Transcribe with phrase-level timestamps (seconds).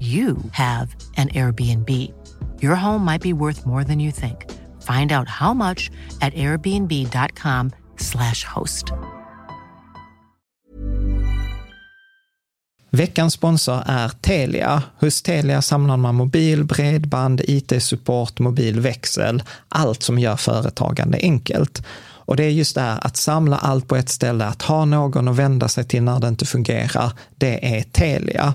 [0.00, 2.12] you have an Airbnb.
[2.60, 4.50] Your home might be worth more than you think.
[4.82, 8.92] Find out how much at airbnb.com/slash host.
[12.90, 14.82] Veckans sponsor är Telia.
[15.00, 21.82] Hos Telia samlar man mobil, bredband, it-support, mobilväxel, allt som gör företagande enkelt.
[22.26, 25.28] Och det är just det här att samla allt på ett ställe, att ha någon
[25.28, 28.54] att vända sig till när det inte fungerar, det är Telia.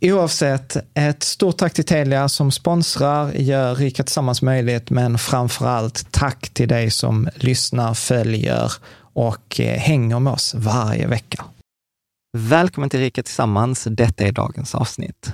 [0.00, 6.12] Oavsett, ett stort tack till Telia som sponsrar, gör Rika Tillsammans möjligt, men framför allt
[6.12, 8.72] tack till dig som lyssnar, följer
[9.12, 11.44] och eh, hänger med oss varje vecka.
[12.36, 13.84] Välkommen till Rika Tillsammans.
[13.90, 15.32] Detta är dagens avsnitt.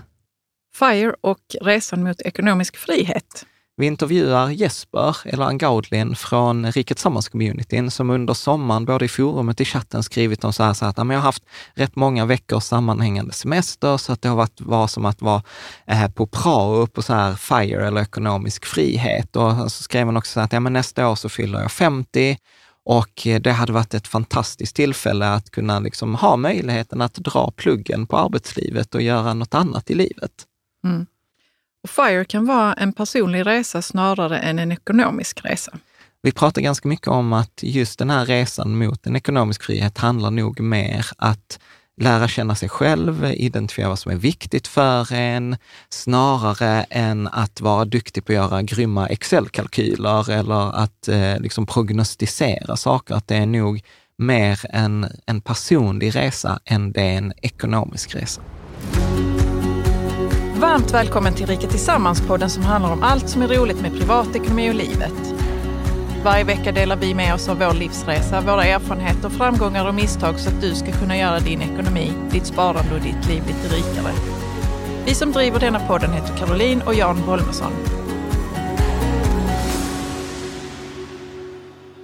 [0.78, 3.46] FIRE och resan mot ekonomisk frihet.
[3.76, 9.60] Vi intervjuar Jesper, eller Angaudlin, från Riket Sammans-communityn som under sommaren, både i forumet och
[9.60, 11.42] i chatten, skrivit om så här, så att jag har haft
[11.74, 15.42] rätt många veckors sammanhängande semester, så att det har varit var som att vara
[15.86, 19.36] eh, på prao på så här FIRE eller ekonomisk frihet.
[19.36, 22.36] Och så skrev han också så att ja, men nästa år så fyller jag 50
[22.84, 28.06] och det hade varit ett fantastiskt tillfälle att kunna liksom ha möjligheten att dra pluggen
[28.06, 30.32] på arbetslivet och göra något annat i livet.
[30.84, 31.06] Mm.
[31.84, 35.78] Och FIRE kan vara en personlig resa snarare än en ekonomisk resa.
[36.22, 40.30] Vi pratar ganska mycket om att just den här resan mot en ekonomisk frihet handlar
[40.30, 41.58] nog mer att
[42.00, 45.56] lära känna sig själv, identifiera vad som är viktigt för en,
[45.88, 52.76] snarare än att vara duktig på att göra grymma Excel-kalkyler eller att eh, liksom prognostisera
[52.76, 53.14] saker.
[53.14, 53.82] Att det är nog
[54.18, 58.42] mer en, en personlig resa än det är en ekonomisk resa.
[60.64, 64.74] Varmt välkommen till Rika Tillsammans-podden som handlar om allt som är roligt med privatekonomi och
[64.74, 65.34] livet.
[66.24, 70.48] Varje vecka delar vi med oss av vår livsresa, våra erfarenheter, framgångar och misstag så
[70.48, 74.12] att du ska kunna göra din ekonomi, ditt sparande och ditt liv lite rikare.
[75.06, 77.72] Vi som driver denna podden heter Caroline och Jan Bolmesson.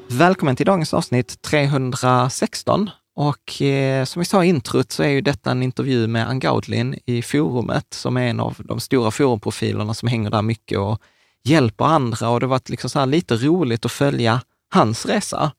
[0.08, 5.20] Välkommen till dagens avsnitt 316 och eh, som vi sa i introt så är ju
[5.20, 10.08] detta en intervju med Angaudlin i forumet, som är en av de stora forumprofilerna som
[10.08, 11.02] hänger där mycket och
[11.44, 12.28] hjälper andra.
[12.28, 14.40] Och det har varit liksom så lite roligt att följa
[14.70, 15.52] hans resa.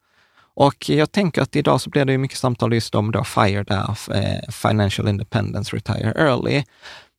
[0.54, 3.98] Och jag tänker att idag så blir det mycket samtal just om då FIRE, där,
[4.14, 6.64] eh, Financial Independence Retire Early.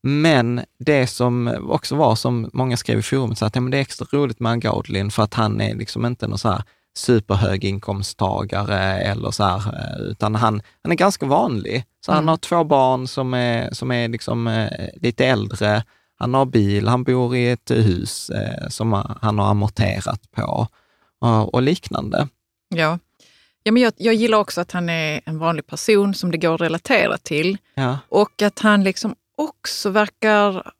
[0.03, 3.77] Men det som också var, som många skrev i forumet, så att ja, men det
[3.77, 6.63] är extra roligt med Angaudlin för att han är liksom inte någon så här
[6.95, 11.85] superhöginkomsttagare eller så här, eh, utan han, han är ganska vanlig.
[12.05, 12.17] Så mm.
[12.17, 15.85] han har två barn som är, som är liksom, eh, lite äldre.
[16.17, 20.67] Han har bil, han bor i ett hus eh, som han har amorterat på
[21.21, 22.29] och, och liknande.
[22.69, 22.99] Ja,
[23.63, 26.55] ja men jag, jag gillar också att han är en vanlig person som det går
[26.55, 27.59] att relatera till.
[27.75, 27.99] Ja.
[28.09, 30.73] Och att han liksom också verkar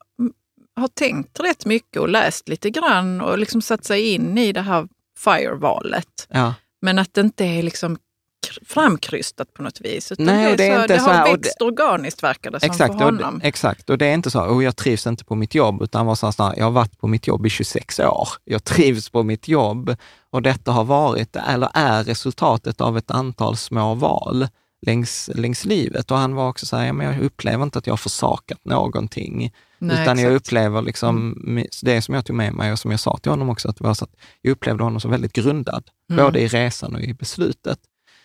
[0.75, 4.61] ha tänkt rätt mycket och läst lite grann och liksom satt sig in i det
[4.61, 4.87] här
[5.23, 6.27] FIRE-valet.
[6.29, 6.53] Ja.
[6.81, 7.97] Men att det inte är liksom
[8.47, 10.11] kr- framkrystat på något vis.
[10.11, 12.23] Utan Nej, det, är det är så, inte det så har här, och växt organiskt
[12.23, 13.41] verkar det som Exakt, för och, honom.
[13.43, 16.15] exakt, och det är inte så, och jag trivs inte på mitt jobb, utan var
[16.15, 18.27] så här, jag har varit på mitt jobb i 26 år.
[18.43, 19.95] Jag trivs på mitt jobb
[20.29, 24.47] och detta har varit, eller är resultatet av ett antal små val
[24.85, 26.11] längs, längs livet.
[26.11, 28.65] Och han var också så här, ja, men jag upplever inte att jag har försakat
[28.65, 29.53] någonting,
[29.87, 30.47] Nej, utan jag exakt.
[30.47, 31.35] upplever liksom,
[31.81, 33.93] det som jag tog med mig och som jag sa till honom också, att, var
[33.93, 36.25] så att jag upplevde honom som väldigt grundad, Mm.
[36.25, 37.79] både i resan och i beslutet.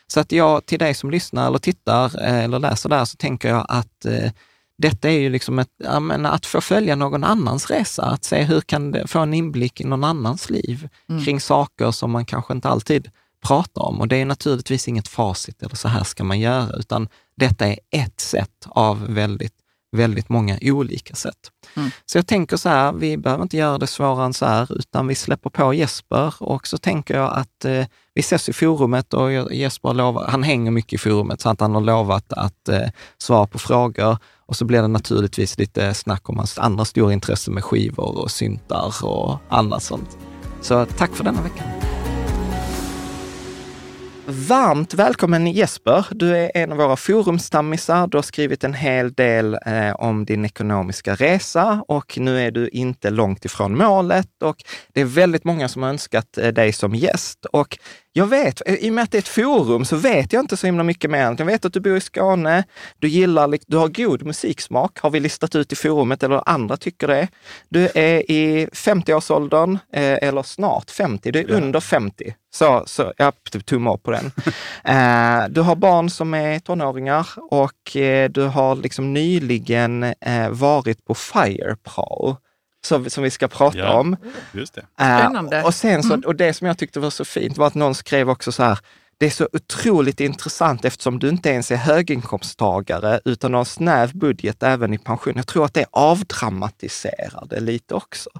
[0.07, 3.49] Så att jag, till dig som lyssnar eller tittar eh, eller läser där, så tänker
[3.49, 4.31] jag att eh,
[4.79, 8.43] detta är ju liksom ett, ja, men att få följa någon annans resa, att se
[8.43, 11.25] hur kan det få en inblick i någon annans liv Mm.
[11.25, 13.11] kring saker som man kanske inte alltid
[13.47, 14.01] pratar om.
[14.01, 17.79] Och det är naturligtvis inget facit eller så här ska man göra, utan detta är
[17.91, 19.55] ett sätt av väldigt,
[19.93, 21.53] väldigt många olika sätt.
[21.77, 21.91] Mm.
[22.07, 25.07] Så jag tänker så här, vi behöver inte göra det svårare än så här, utan
[25.07, 29.55] vi släpper på Jesper och så tänker jag att eh, vi ses i forumet och
[29.55, 32.89] Jesper lovar, han hänger mycket i forumet så att han har lovat att eh,
[33.19, 34.17] svara på frågor.
[34.47, 38.31] Och så blir det naturligtvis lite snack om hans andra stora intresse med skivor och
[38.31, 40.19] syntar och annat sånt.
[40.61, 41.88] Så tack för denna veckan.
[44.31, 46.07] Varmt välkommen Jesper.
[46.11, 48.07] Du är en av våra forumstammisar.
[48.07, 52.69] Du har skrivit en hel del eh, om din ekonomiska resa och nu är du
[52.69, 54.57] inte långt ifrån målet och
[54.95, 57.45] det är väldigt många som har önskat eh, dig som gäst.
[57.45, 57.79] Och
[58.19, 60.57] jag vet, eh, i och med att det är ett forum så vet jag inte
[60.57, 61.37] så himla mycket mer.
[61.39, 62.65] Jag vet att du bor i Skåne,
[62.99, 67.09] du gillar, du har god musiksmak, har vi listat ut i forumet eller andra tycker
[67.09, 67.29] det.
[67.69, 72.35] Du är i 50-årsåldern, eh, eller snart 50, du är under 50.
[72.51, 73.33] Så, så jag
[73.65, 74.31] tummar upp på den.
[74.85, 81.05] Eh, du har barn som är tonåringar och eh, du har liksom nyligen eh, varit
[81.05, 82.37] på Fire Pro,
[82.87, 83.93] som, som vi ska prata Ja.
[83.99, 84.17] om.
[84.53, 84.81] Just det.
[84.81, 85.63] Eh, Spännande.
[85.63, 86.27] och, sen så, Mm.
[86.27, 88.79] och det som jag tyckte var så fint var att någon skrev också så här,
[89.19, 94.17] det är så otroligt intressant eftersom du inte ens är höginkomsttagare utan har en snäv
[94.17, 95.33] budget även i pension.
[95.37, 98.31] Jag tror att det avdramatiserar det lite också.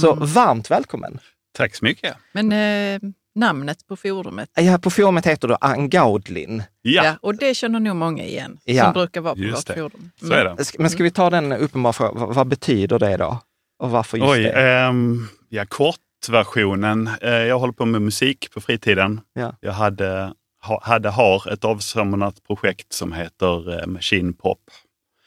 [0.00, 0.26] Så Mm.
[0.26, 1.18] varmt välkommen!
[1.56, 2.14] Tack så mycket.
[2.32, 3.00] Men eh,
[3.34, 6.62] namnet på forumet, Ja, på forumet heter du Angaudlin.
[6.82, 7.14] Ja, ja.
[7.22, 8.84] och det känner nog många igen Ja.
[8.84, 9.74] som brukar vara på Just vårt det.
[9.82, 10.10] forum.
[10.20, 10.56] så är det.
[10.78, 13.38] Men ska vi ta den uppenbara frågan, vad, vad betyder det då?
[13.84, 14.50] Och varför just Oj, det?
[14.52, 17.10] ehm, ja, kortversionen.
[17.20, 19.20] Eh, jag håller på med musik på fritiden.
[19.32, 19.56] Ja.
[19.60, 20.32] Jag hade,
[20.62, 24.58] ha, hade har ett avsomnat projekt som heter eh, Machine Pop.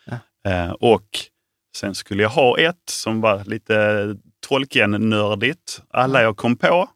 [0.06, 0.52] Ja.
[0.52, 1.08] Eh, och
[1.76, 4.16] sen skulle jag ha ett som var lite
[4.48, 5.82] Tolkien-nördigt.
[5.92, 6.90] Alla jag kom på,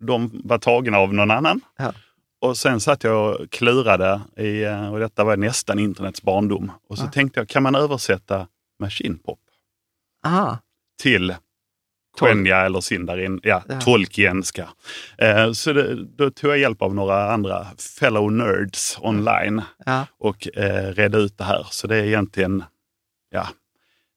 [0.00, 1.60] de var tagna av någon annan.
[1.78, 1.92] Ja.
[2.40, 6.72] Och sen satt jag och klurade, i, eh, och detta var nästan internets barndom.
[6.88, 7.10] Och så Ja.
[7.10, 8.46] tänkte jag, kan man översätta
[8.80, 9.38] Machine Pop
[10.26, 10.58] Aha,
[11.02, 11.34] till
[12.18, 13.80] Quenya eller Sindarin, ja, Ja.
[13.80, 14.68] tolkienska.
[15.18, 17.66] Eh, så det, då tog jag hjälp av några andra
[18.00, 20.06] fellow nerds online ja.
[20.18, 21.66] och eh, redde ut det här.
[21.70, 22.64] Så det är egentligen
[23.30, 23.48] ja,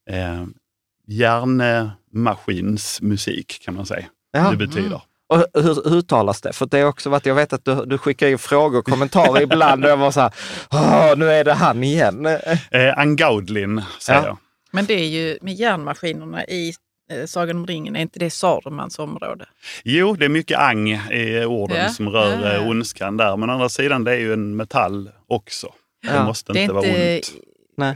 [0.09, 0.45] eh,
[1.07, 4.05] hjärnmaskinsmusik kan man säga.
[4.31, 4.51] ja.
[4.51, 5.01] Det betyder.
[5.29, 6.53] Och hur, hur uttalas det?
[6.53, 9.41] För det är också varit, jag vet att du, du skickar in frågor och kommentarer
[9.41, 10.33] ibland och jag var så här,
[10.71, 12.25] "Åh, nu är det han igen.
[12.71, 14.25] Eh, Angaudlin säger Ja.
[14.27, 14.37] jag.
[14.71, 16.73] Men det är ju med järnmaskinerna i
[17.11, 19.45] eh, Sagan om ringen, är inte det Sarumans område?
[19.83, 21.89] Jo, det är mycket ang i orden Ja.
[21.89, 23.37] som rör Ja, eh, ondskan där.
[23.37, 25.67] Men å andra sidan, det är ju en metall också.
[26.07, 26.23] Det Ja.
[26.25, 26.85] måste Det inte vara
[27.15, 27.31] ont.
[27.77, 27.95] Nej.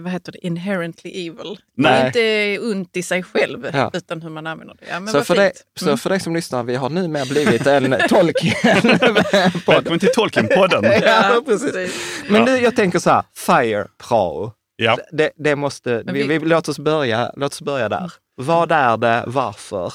[0.00, 1.58] vad heter det, inherently evil.
[1.76, 2.10] Nej.
[2.12, 3.90] Det är inte ont i sig själv, Ja.
[3.94, 4.84] utan hur man använder det.
[4.90, 5.64] Ja, men Så för, dig, fint.
[5.78, 5.98] så Mm.
[5.98, 8.54] för dig som lyssnar, vi har numera blivit en Tolkien.
[9.66, 10.84] Välkommen till Tolkien-podden.
[11.02, 11.94] ja, precis.
[12.28, 14.52] Men nu, jag tänker så här, Fire Pro.
[14.76, 14.98] Ja.
[15.12, 18.12] Det, det måste, vi, vi- vi, låt, oss börja, låt oss börja där.
[18.36, 19.92] Vad är det, varför?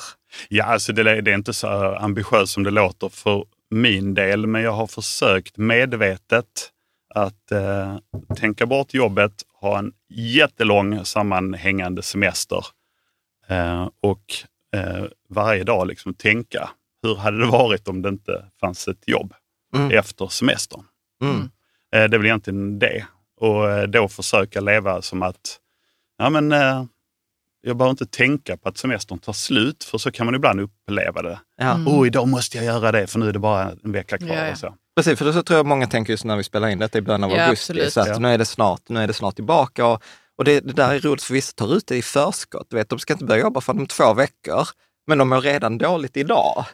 [0.50, 4.62] Ja, alltså det, det är inte så ambitiöst som det låter för min del, men
[4.62, 6.70] jag har försökt medvetet
[7.16, 7.98] att eh,
[8.36, 12.66] tänka bort jobbet, ha en jättelång sammanhängande semester
[13.48, 14.24] eh, och
[14.76, 16.70] eh, varje dag liksom tänka,
[17.04, 19.34] hur hade det varit om det inte fanns ett jobb
[19.76, 19.92] Mm.
[20.00, 20.84] efter semestern?
[21.24, 21.42] Mm.
[21.42, 23.06] Eh, det är väl egentligen det.
[23.40, 25.60] Och eh, då försöka leva som att,
[26.18, 26.84] ja men eh,
[27.62, 31.22] jag behöver inte tänka på att semestern tar slut, för så kan man ibland uppleva
[31.22, 31.40] det.
[31.58, 31.74] Ja.
[31.74, 31.88] Mm.
[31.88, 34.28] Oh, idag måste jag göra det, för nu är det bara en vecka kvar.
[34.36, 34.52] Ja, ja.
[34.52, 34.76] Och så.
[34.96, 37.24] Precis, för så tror jag många tänker just när vi spelar in detta i början
[37.24, 37.94] av Ja, augusti, absolut.
[37.94, 38.20] så att Ja.
[38.20, 39.86] nu, är det snart, nu är det snart tillbaka.
[39.86, 40.04] Och,
[40.38, 42.68] Och det, det där är roligt för vissa tar ut det i förskott.
[42.70, 44.68] Du vet, de ska inte börja jobba förrän om två veckor,
[45.10, 46.66] men de mår redan dåligt idag.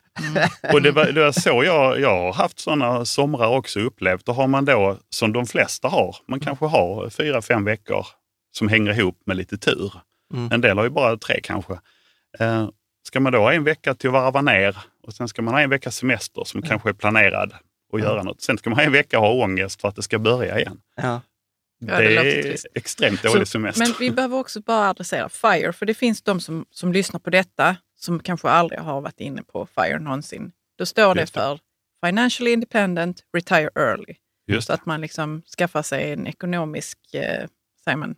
[0.73, 4.29] Och det var, det var så jag, jag har haft sådana somrar också upplevt.
[4.29, 8.07] Och har man då, som de flesta har, man kanske har fyra, fem veckor
[8.57, 9.93] som hänger ihop med lite tur.
[10.33, 10.51] Mm.
[10.51, 11.73] En del har ju bara tre kanske.
[12.39, 12.69] Eh,
[13.07, 15.61] ska man då ha en vecka till att varva ner och sen ska man ha
[15.61, 17.53] en veckas semester som kanske är planerad
[17.91, 18.41] och göra något.
[18.41, 20.77] Sen ska man ha en vecka ha ångest för att det ska börja igen.
[20.95, 21.21] Ja.
[21.79, 23.83] Ja, det, det är extremt dålig Så- semester.
[23.85, 27.29] Men vi behöver också bara adressera FIRE, för det finns de som, som lyssnar på
[27.29, 30.51] detta som kanske aldrig har varit inne på FIRE någonsin.
[30.77, 31.31] Då står det det.
[31.31, 31.59] för
[32.05, 34.15] Financially Independent Retire Early.
[34.47, 37.47] Just Så att man liksom skaffar sig en ekonomisk, eh,
[37.83, 38.15] säger man,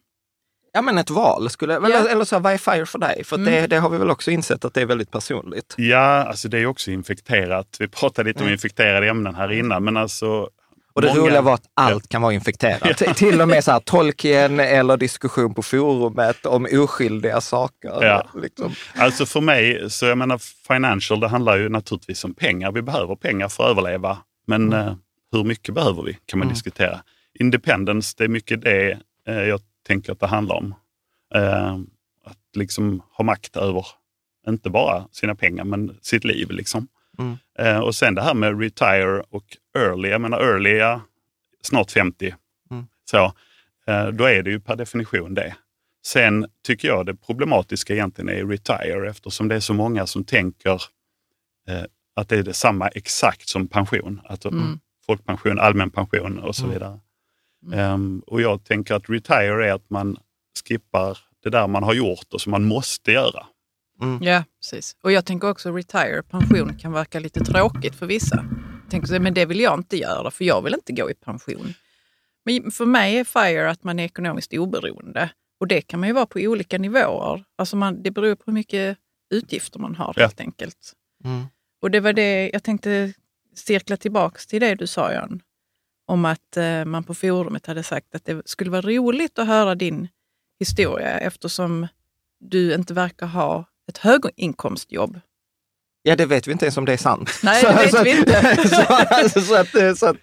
[0.74, 1.50] ja, men ett val.
[1.50, 1.86] Skulle, Ja.
[1.86, 3.24] eller, eller så, här, vad är FIRE för dig?
[3.24, 3.46] För Mm.
[3.54, 5.74] det, det har vi väl också insett att det är väldigt personligt.
[5.78, 7.78] Ja, alltså det är också infekterat.
[7.80, 10.50] Vi pratade lite om infekterade ämnen här innan, men alltså...
[10.98, 12.98] Och det många- roliga var att allt kan vara infekterat.
[12.98, 18.04] T- Till och med så här, Tolkien eller diskussion på forumet om oskyldiga saker.
[18.06, 18.28] Ja.
[18.42, 18.72] Liksom.
[18.96, 20.38] Alltså för mig, så jag menar
[20.68, 22.72] financial, det handlar ju naturligtvis om pengar.
[22.72, 24.18] Vi behöver pengar för att överleva.
[24.48, 24.88] Men Mm.
[24.88, 24.96] eh,
[25.32, 27.02] hur mycket behöver vi kan man diskutera.
[27.40, 30.76] Independence, det är mycket det eh, jag tänker att det handlar om.
[31.36, 31.74] Eh,
[32.26, 33.86] att liksom ha makt över,
[34.48, 36.52] inte bara sina pengar, men sitt liv.
[36.52, 36.88] Liksom.
[37.20, 37.38] Mm.
[37.60, 40.10] Eh, och sen det här med retire och early.
[40.10, 41.02] Jag menar early, ja,
[41.62, 42.36] snart 50.
[42.72, 42.88] Mm.
[43.12, 43.34] Så,
[43.88, 45.56] eh, då är det ju per definition det.
[46.06, 50.82] Sen tycker jag det problematiska egentligen är retire eftersom det är så många som tänker
[51.68, 51.84] eh,
[52.16, 54.22] att det är detsamma exakt som pension.
[54.26, 54.80] Alltså Mm.
[55.06, 56.74] folkpension, allmän pension och så Mm.
[56.74, 57.00] vidare.
[57.74, 60.18] Ehm, och jag tänker att retire är att man
[60.68, 63.46] skippar det där man har gjort och som man måste göra.
[64.22, 64.96] Ja, precis.
[65.04, 68.46] Och jag tänker också retire, pension kan verka lite tråkigt för vissa.
[68.90, 71.74] Tänker så, men det vill jag inte göra för jag vill inte gå i pension.
[72.46, 75.30] Men för mig är FIRE att man är ekonomiskt oberoende.
[75.60, 77.44] Och det kan man ju vara på olika nivåer.
[77.58, 78.98] Alltså man, det beror på hur mycket
[79.34, 80.22] utgifter man har Ja.
[80.22, 80.94] helt enkelt.
[81.26, 81.46] Mm.
[81.82, 83.14] Och det var det jag tänkte
[83.56, 85.42] cirkla tillbaks till det du sa Jan.
[86.06, 89.76] Om att eh, man på forumet hade sagt att det skulle vara roligt att höra
[89.76, 90.08] din
[90.60, 91.88] historia eftersom
[92.40, 95.20] du inte verkar ha ett höginkomstjobb.
[96.02, 97.32] Ja, det vet vi inte ens om det är sant.
[97.44, 98.68] Nej, det vet så, vi inte.
[99.30, 100.22] så, så att, så att,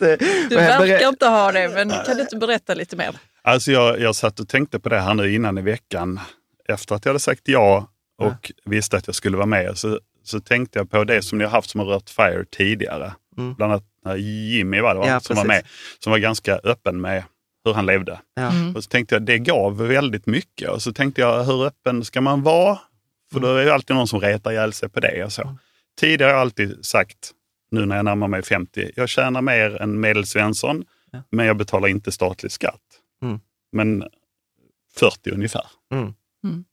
[0.49, 3.17] Du verkar inte ha det, men kan du inte berätta lite mer?
[3.43, 6.21] Alltså jag, jag satt och tänkte på det här nu innan i veckan.
[6.69, 10.41] Efter att jag hade sagt ja och visste att jag skulle vara med så, så
[10.41, 13.13] tänkte jag på det som ni har haft som har rört FIRE tidigare.
[13.39, 13.55] Mm.
[13.55, 15.07] Bland annat Jimmy var det?
[15.07, 15.65] Ja, som var med,
[15.99, 17.25] som var ganska öppen med
[17.65, 18.21] hur han levde.
[18.35, 18.51] Ja.
[18.51, 18.77] Mm.
[18.77, 20.71] Och så tänkte jag det gav väldigt mycket.
[20.71, 22.79] Och så tänkte jag hur öppen ska man vara?
[23.35, 25.25] För då är det alltid någon som retar ihjäl sig på det.
[25.25, 25.57] Och så.
[26.01, 27.31] Tidigare har jag alltid sagt,
[27.71, 31.23] nu när jag närmar mig 50, jag tjänar mer än medelsvensson, Ja.
[31.31, 32.81] men jag betalar inte statlig skatt.
[33.23, 33.41] Mm.
[33.73, 34.05] Men
[34.97, 35.67] 40 ungefär.
[35.93, 36.15] Mm.
[36.45, 36.65] Mm.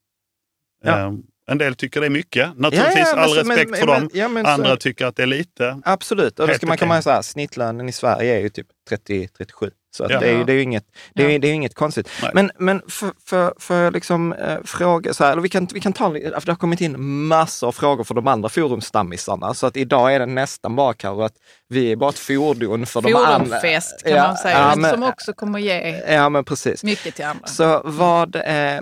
[0.84, 1.00] Ja.
[1.00, 1.13] Eh,
[1.48, 2.58] en del tycker det är mycket.
[2.58, 4.10] Naturligtvis, Ja, ja, all men- respekt men- för men- dem.
[4.13, 5.82] ja, men så- Andra tycker att det är lite.
[5.86, 8.68] Absolut, och då ska man komma ihåg så här, snittlönen i Sverige är ju typ
[8.89, 9.72] 30-37.
[9.93, 10.19] Så att Ja.
[10.19, 11.39] det, är, ju- det är ju inget, det är, Ja.
[11.39, 12.10] det är inget konstigt.
[12.21, 12.31] Nej.
[12.33, 15.93] Men, men för, för, för liksom, eh, fråga så här, eller vi kan, vi kan
[15.93, 19.53] ta, för det har kommit in massor av frågor från de andra forumstammisarna.
[19.53, 21.33] Så att idag är det nästan bara kanske att
[21.67, 23.38] vi är bara ett fordon för de andra.
[23.60, 26.83] Forumfest kan Ja, man säga, ja, men, men- som också kommer ge Ja, men precis.
[26.83, 27.48] mycket till andra.
[27.48, 28.79] Så vad, eh,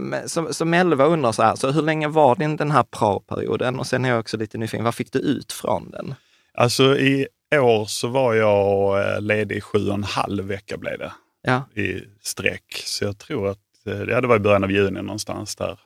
[0.52, 3.80] så Melva undrar så här, så hur länge var din den här praoperioden?
[3.80, 6.16] Och sen är jag också lite nyfiken, vad fick du ut från den?
[6.58, 11.12] Alltså i år så var jag eh, ledig sju och en halv vecka blev det.
[11.42, 12.82] Ja, i sträck.
[12.86, 15.80] Så jag tror att eh, ja, det var i början av juni någonstans där.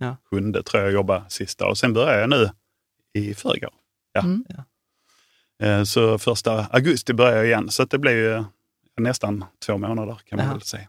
[0.00, 0.16] Ja.
[0.30, 2.50] Sjunde tror jag jobbade sista och sen började jag nu
[3.14, 3.72] i förrgår.
[4.12, 4.20] Ja.
[4.20, 4.44] Mm.
[5.62, 7.70] Eh, Så första augusti började jag igen.
[7.70, 8.44] Så att det blev ju
[9.00, 10.52] nästan två månader kan man Ja.
[10.52, 10.88] väl säga.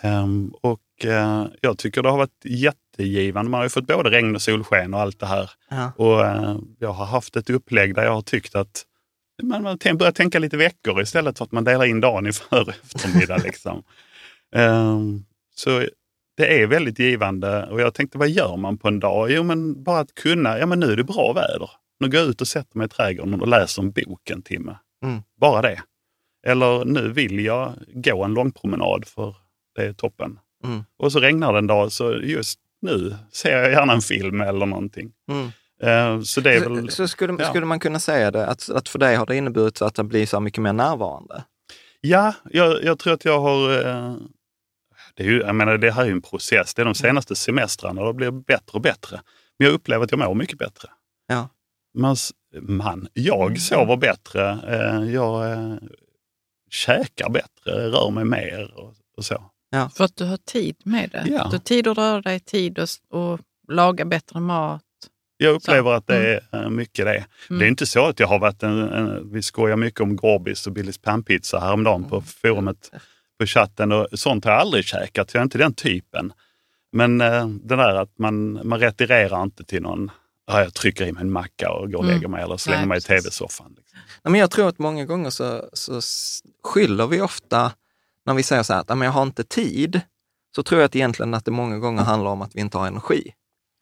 [0.00, 3.50] Ehm, och eh, jag tycker det har varit jättegivande.
[3.50, 5.50] Man har ju fått både regn och solsken och allt det här.
[5.70, 8.84] ja, Och eh, jag har haft ett upplägg där jag har tyckt att
[9.42, 9.62] man
[9.98, 13.36] börjar tänka lite veckor istället för att man delar in dagen i för eftermiddag.
[13.44, 13.82] liksom.
[14.54, 15.86] Ehm, så
[16.36, 19.30] det är väldigt givande och jag tänkte vad gör man på en dag?
[19.30, 21.70] Jo men bara att kunna, ja men nu är det bra väder.
[22.00, 24.76] Nu går jag ut och sätter mig i trädgården och läser en bok en timme.
[25.04, 25.22] Mm.
[25.40, 25.82] Bara det.
[26.46, 29.36] Eller nu vill jag gå en lång promenad för
[29.74, 30.38] det är toppen.
[30.64, 30.84] Mm.
[30.98, 34.66] Och så regnar det en dag så just nu ser jag gärna en film eller
[34.66, 35.12] någonting.
[35.30, 35.50] mm.
[35.82, 36.90] Eh, Så det är väl...
[36.90, 37.48] Så, så skulle, ja.
[37.48, 40.26] skulle man kunna säga det, att, att för dig har det inneburit att det blir
[40.26, 41.44] så mycket mer närvarande?
[42.00, 43.86] Ja, jag, jag tror att jag har...
[43.86, 44.14] eh,
[45.14, 46.74] Det, är ju, jag menar, det här är ju en process.
[46.74, 49.20] Det är de senaste semestrarna och det blir bättre och bättre.
[49.58, 50.88] Men jag upplever att jag mår mycket bättre.
[51.26, 51.48] Ja.
[51.98, 52.16] Man,
[52.60, 54.50] man jag sover bättre.
[54.68, 55.78] eh, Jag
[56.70, 59.44] käkar bättre, rör mig mer och, och så.
[59.94, 61.24] För att du har tid med det.
[61.26, 61.44] Ja.
[61.44, 64.82] Du har tid att röra dig, tid att och laga bättre mat.
[65.42, 65.94] Jag upplever Så.
[65.96, 67.24] att det är eh, mycket det.
[67.50, 67.58] Mm.
[67.58, 70.66] Det är inte så att jag har varit en, en vi skojar mycket om Gorbis
[70.66, 72.90] och Billys pannpizza häromdagen på forumet
[73.40, 75.34] på chatten och sånt har jag aldrig käkat.
[75.34, 76.32] Jag är inte den typen.
[76.92, 80.10] Men eh, det där att man, man retirerar inte till någon,
[80.46, 82.14] ja, jag trycker i mig en macka och går och Mm.
[82.16, 83.74] lägger mig eller slänger Nej, mig i tv-soffan.
[83.76, 83.98] Liksom.
[84.24, 86.00] Nej, men jag tror att många gånger så, så
[86.64, 87.72] skyller vi ofta,
[88.26, 90.00] när vi säger så här att "Ja, men jag har inte tid,
[90.56, 92.86] så tror jag att egentligen att det många gånger handlar om att vi inte har
[92.86, 93.32] energi.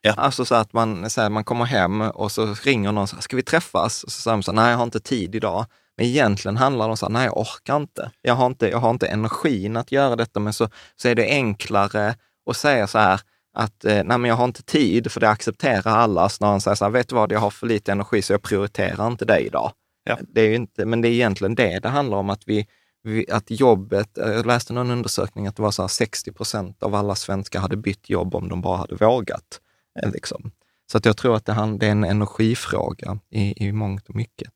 [0.02, 0.12] Ja.
[0.12, 3.42] Alltså så att man, så här, man kommer hem och så ringer någon ska vi
[3.42, 4.04] träffas?
[4.04, 5.66] Och så säger man så här, nej jag har inte tid idag.
[5.97, 8.11] Men egentligen handlar det om så här, nej jag orkar inte.
[8.23, 11.30] Jag har inte, jag har inte energin att göra detta, men så, så är det
[11.30, 12.14] enklare
[12.50, 13.21] att säga så här,
[13.54, 16.76] att eh, nej men jag har inte tid, för det accepterar alla, snarare än säga
[16.76, 19.47] så här, vet du vad, jag har för lite energi så jag prioriterar inte dig
[19.47, 19.73] idag.
[20.04, 20.19] Ja.
[20.21, 22.66] Det är inte, men det är egentligen det det handlar om, att, vi,
[23.02, 26.83] vi, att jobbet, eh, jag läste någon undersökning att det var så här 60 procent
[26.83, 29.61] av alla svenskar hade bytt jobb om de bara hade vågat.
[30.02, 30.50] Eh, Liksom.
[30.92, 34.50] Så att jag tror att det, är en energifråga i, i mångt och mycket.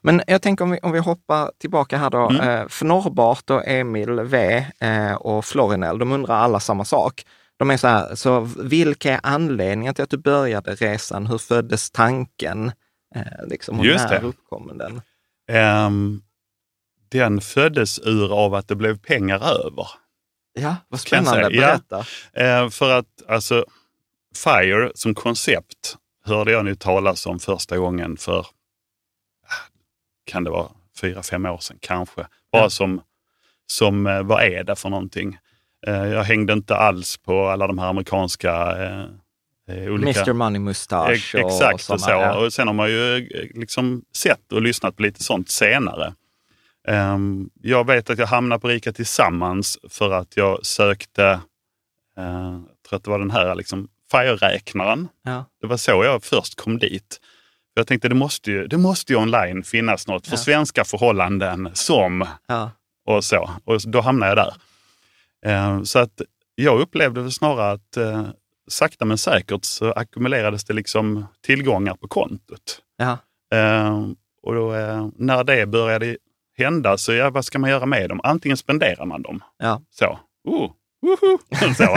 [0.00, 2.28] Men jag tänker om vi, om vi hoppar tillbaka här då.
[2.30, 2.48] Mm.
[2.48, 7.26] Eh, för Norrbart och Emil V eh, och Florinel, de undrar alla samma sak.
[7.56, 11.26] De är så här, så vilka är anledningen till att du började resan?
[11.26, 12.72] Hur föddes tanken?
[13.46, 14.26] Liksom, och Just när det.
[14.26, 15.02] uppkom den?
[15.48, 16.22] Ehm,
[17.08, 19.88] den föddes ur av att det blev pengar över.
[20.52, 21.40] Ja, vad spännande.
[21.40, 21.48] ja.
[21.50, 21.98] Berätta.
[22.32, 23.64] Eh, för att alltså,
[24.36, 28.46] FIRE som koncept hörde jag nu talas om första gången för, ah,
[30.24, 30.68] kan det vara
[31.00, 32.26] fyra, fem år sedan kanske.
[32.52, 32.70] Bara Ja.
[32.70, 33.00] som,
[33.66, 35.38] som eh, vad är det för någonting?
[35.86, 38.76] Eh, jag hängde inte alls på alla de här amerikanska
[39.68, 40.20] eh, olika...
[40.20, 42.10] Mr Money Mustache Ex- Exakt och så.
[42.10, 42.36] ja.
[42.44, 46.14] Och sen har man ju liksom sett och lyssnat på lite sånt senare.
[46.88, 51.40] Ehm, jag vet att jag hamnade på Rika Tillsammans för att jag sökte,
[52.16, 55.08] jag tror att det var den här liksom, FIRE-räknaren.
[55.22, 55.44] Ja.
[55.60, 57.20] Det var så jag först kom dit.
[57.74, 60.38] Jag tänkte det måste ju, det måste ju online finnas något för Ja.
[60.38, 62.70] svenska förhållanden som Ja.
[63.06, 63.50] och så.
[63.64, 64.54] Och då hamnade jag där.
[65.52, 66.20] Eh, så att
[66.54, 68.26] jag upplevde snarare att eh,
[68.68, 72.82] sakta men säkert så ackumulerades det liksom tillgångar på kontot.
[73.54, 74.06] Eh,
[74.42, 76.16] och då, eh, när det började
[76.58, 78.20] hända så ja, vad ska man göra med dem?
[78.24, 79.44] Antingen spenderar man dem.
[79.90, 80.18] Så.
[80.44, 80.70] Oh!
[81.76, 81.96] så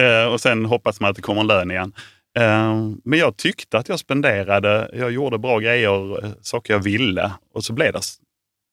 [0.00, 1.92] eh, och sen hoppas man att det kommer en lön igen.
[2.38, 7.32] Eh, men jag tyckte att jag spenderade, jag gjorde bra grejer, eh, saker jag ville
[7.54, 8.00] och så blev det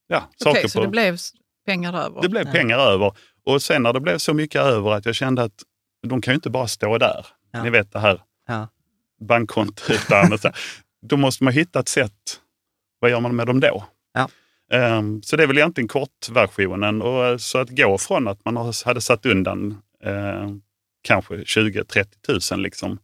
[0.07, 0.85] ja, saker så på...
[0.85, 1.17] det blev
[1.65, 2.21] pengar över?
[2.21, 3.13] Det blev pengar över.
[3.45, 5.63] Och sen när det blev så mycket över att jag kände att
[6.07, 7.25] de kan ju inte bara stå där.
[7.51, 7.63] Ja.
[7.63, 8.67] Ni vet det här Ja.
[10.37, 10.51] så.
[11.01, 12.39] Då måste man hitta ett sätt.
[12.99, 13.85] Vad gör man med dem då?
[14.13, 14.29] Ja.
[14.73, 17.01] Ehm, så det är väl egentligen kortversionen.
[17.01, 20.49] Och eh, så att gå från att man hade satt undan eh,
[21.01, 22.99] kanske 20-30 tusen liksom,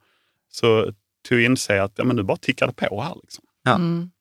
[0.52, 0.94] så
[1.28, 3.16] till att inse att ja, men nu bara tickar det på här.
[3.24, 3.44] Liksom.
[3.64, 3.76] Ja.
[3.76, 4.12] Mm.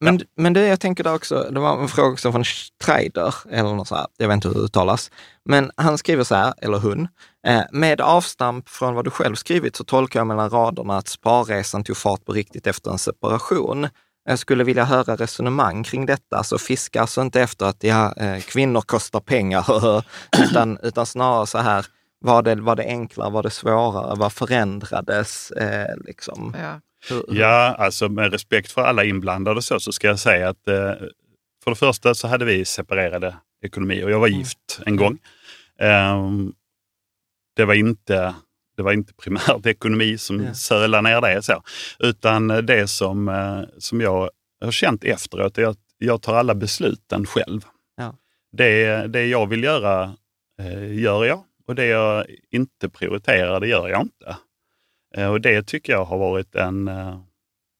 [0.00, 3.74] Men, men det jag tänker där också, det var en fråga också från Streider, eller
[3.74, 5.10] något så här, jag vet inte hur det uttalas.
[5.44, 7.08] Men han skriver så här, eller hon,
[7.46, 11.84] eh, med avstamp från vad du själv skrivit så tolkar jag mellan raderna att sparresan
[11.84, 13.88] tog fart på riktigt efter en separation.
[14.28, 18.40] Jag skulle vilja höra resonemang kring detta, så fiska alltså inte efter att ja, eh,
[18.40, 19.66] kvinnor kostar pengar,
[20.44, 21.86] utan, utan snarare så här,
[22.20, 25.50] var det, var det enklare, var det svårare, vad förändrades?
[25.50, 26.56] Eh, liksom?
[26.60, 26.80] Ja.
[27.28, 30.92] Ja, alltså med respekt för alla inblandade så, så ska jag säga att eh,
[31.64, 35.18] för det första så hade vi separerade ekonomi och jag var gift en gång.
[35.80, 36.52] Ehm,
[37.56, 38.34] det, var inte,
[38.78, 40.54] det var inte primärt ekonomi som Ja.
[40.54, 41.62] sölade ner det, så,
[41.98, 44.30] utan det som, eh, som jag
[44.64, 47.60] har känt efteråt är att jag tar alla besluten själv.
[47.96, 48.14] Ja.
[48.52, 50.14] Det, det jag vill göra
[50.60, 54.36] eh, gör jag och det jag inte prioriterar det gör jag inte.
[55.16, 56.88] Eh, Och det tycker jag har varit en...
[56.88, 57.20] eh,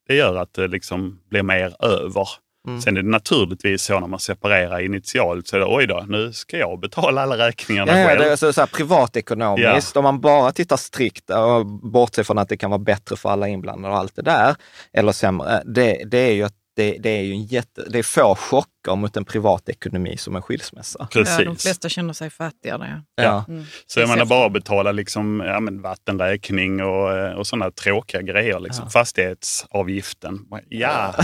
[0.09, 2.29] Det gör att det liksom blir mer över.
[2.69, 2.81] Mm.
[2.81, 6.33] Sen är det naturligtvis så när man separerar initialt så är det oj då, nu
[6.33, 8.21] ska jag betala alla räkningarna Ja, ja, själv.
[8.21, 12.49] det är så, så här, privatekonomiskt, om man bara tittar strikt och bortser från att
[12.49, 14.57] det kan vara bättre för alla inblandade och allt det där,
[14.93, 18.03] eller sämre, det, det är ju att det, det är ju en jätte, det är
[18.03, 21.09] få chocker mot en privatekonomi som en skilsmässa.
[21.13, 21.39] Precis.
[21.39, 23.03] Ja, de flesta känner sig fattigare.
[23.15, 23.45] Ja.
[23.49, 23.65] Mm.
[23.87, 24.29] Så jag menar så.
[24.29, 28.61] bara betala liksom, ja, men vattenräkning och, eh, och sådana tråkiga grejer.
[28.61, 28.91] Liksom.
[28.91, 30.39] Fastighetsavgiften.
[30.69, 31.15] Ja,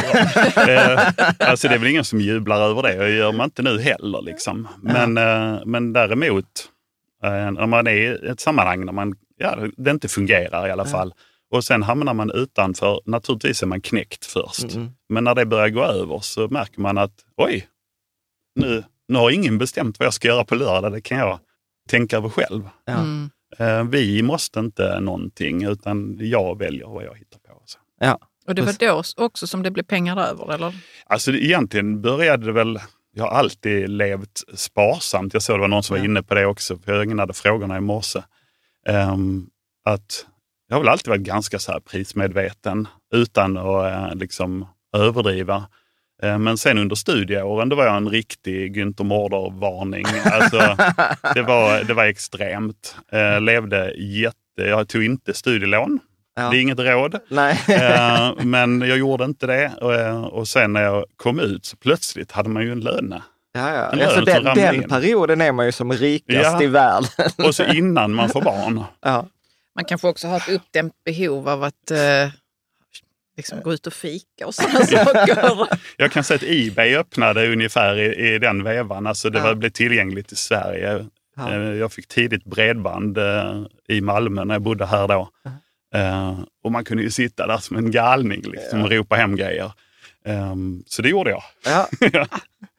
[0.69, 3.81] eh, alltså det är väl ingen som jublar över det och gör man inte nu
[3.81, 4.23] heller.
[4.23, 4.69] Liksom.
[4.83, 6.69] Men, eh, men däremot,
[7.23, 11.15] när man är i ett sammanhang där man, ja, det inte fungerar i alla fall.
[11.55, 14.75] Och sen hamnar man utanför, naturligtvis är man knäckt först.
[14.75, 14.91] Mm.
[15.09, 17.69] Men när det börjar gå över så märker man att oj,
[18.55, 20.93] nu, nu har ingen bestämt vad jag ska göra på lördag.
[20.93, 21.39] Det kan jag
[21.89, 22.69] tänka över själv.
[22.85, 22.93] Ja.
[22.93, 23.31] Mm.
[23.59, 27.63] Eh, vi måste inte någonting, utan jag väljer vad jag hittar på.
[27.65, 27.79] Så.
[28.01, 28.19] Ja.
[28.47, 30.75] Och det var då också som det blev pengar över, eller?
[31.07, 32.81] Alltså det, egentligen började det väl,
[33.13, 35.33] jag har alltid levt sparsamt.
[35.35, 37.77] Jag såg det var någon som var inne på det också, för jag ägnade frågorna
[37.77, 38.23] i morse.
[38.89, 39.47] Ehm,
[39.85, 40.27] att
[40.69, 45.65] jag har väl alltid varit ganska så här prismedveten utan att eh, liksom överdriva.
[46.23, 50.05] Eh, Men sen under studieåren, då var jag en riktig Günther Mårder-varning.
[50.25, 50.59] Alltså,
[51.35, 52.97] det, var, det var extremt.
[53.13, 54.37] Eh, levde jätte...
[54.57, 55.99] Jag tog inte studielån.
[56.37, 56.51] Ja.
[56.51, 57.15] Det är inget råd.
[57.15, 59.73] Eh, men jag gjorde inte det.
[59.81, 63.15] Och, eh, och sen när jag kom ut så plötsligt hade man ju en lön.
[63.53, 63.91] Ja, ja.
[63.93, 66.63] En Alltså den, den perioden är man ju som rikast Ja.
[66.63, 67.09] i världen.
[67.47, 68.85] Och så innan man får barn.
[69.05, 69.27] Ja.
[69.75, 72.29] Man kanske också har ett uppdämt behov av att eh,
[73.37, 75.69] liksom gå ut och fika och sådana saker.
[75.97, 79.07] Jag kan säga att Ebay öppnade ungefär i, i den vevan.
[79.07, 79.45] Alltså det Ja.
[79.45, 81.07] var, blev tillgängligt i Sverige.
[81.37, 81.53] Ja.
[81.53, 85.29] Eh, Jag fick tidigt bredband eh, i Malmö när jag bodde här då.
[85.95, 89.73] Eh, Och man kunde ju sitta där som en galning liksom, och ropa hem grejer.
[90.25, 91.43] Ehm, Så det gjorde jag.
[91.65, 91.89] Ja.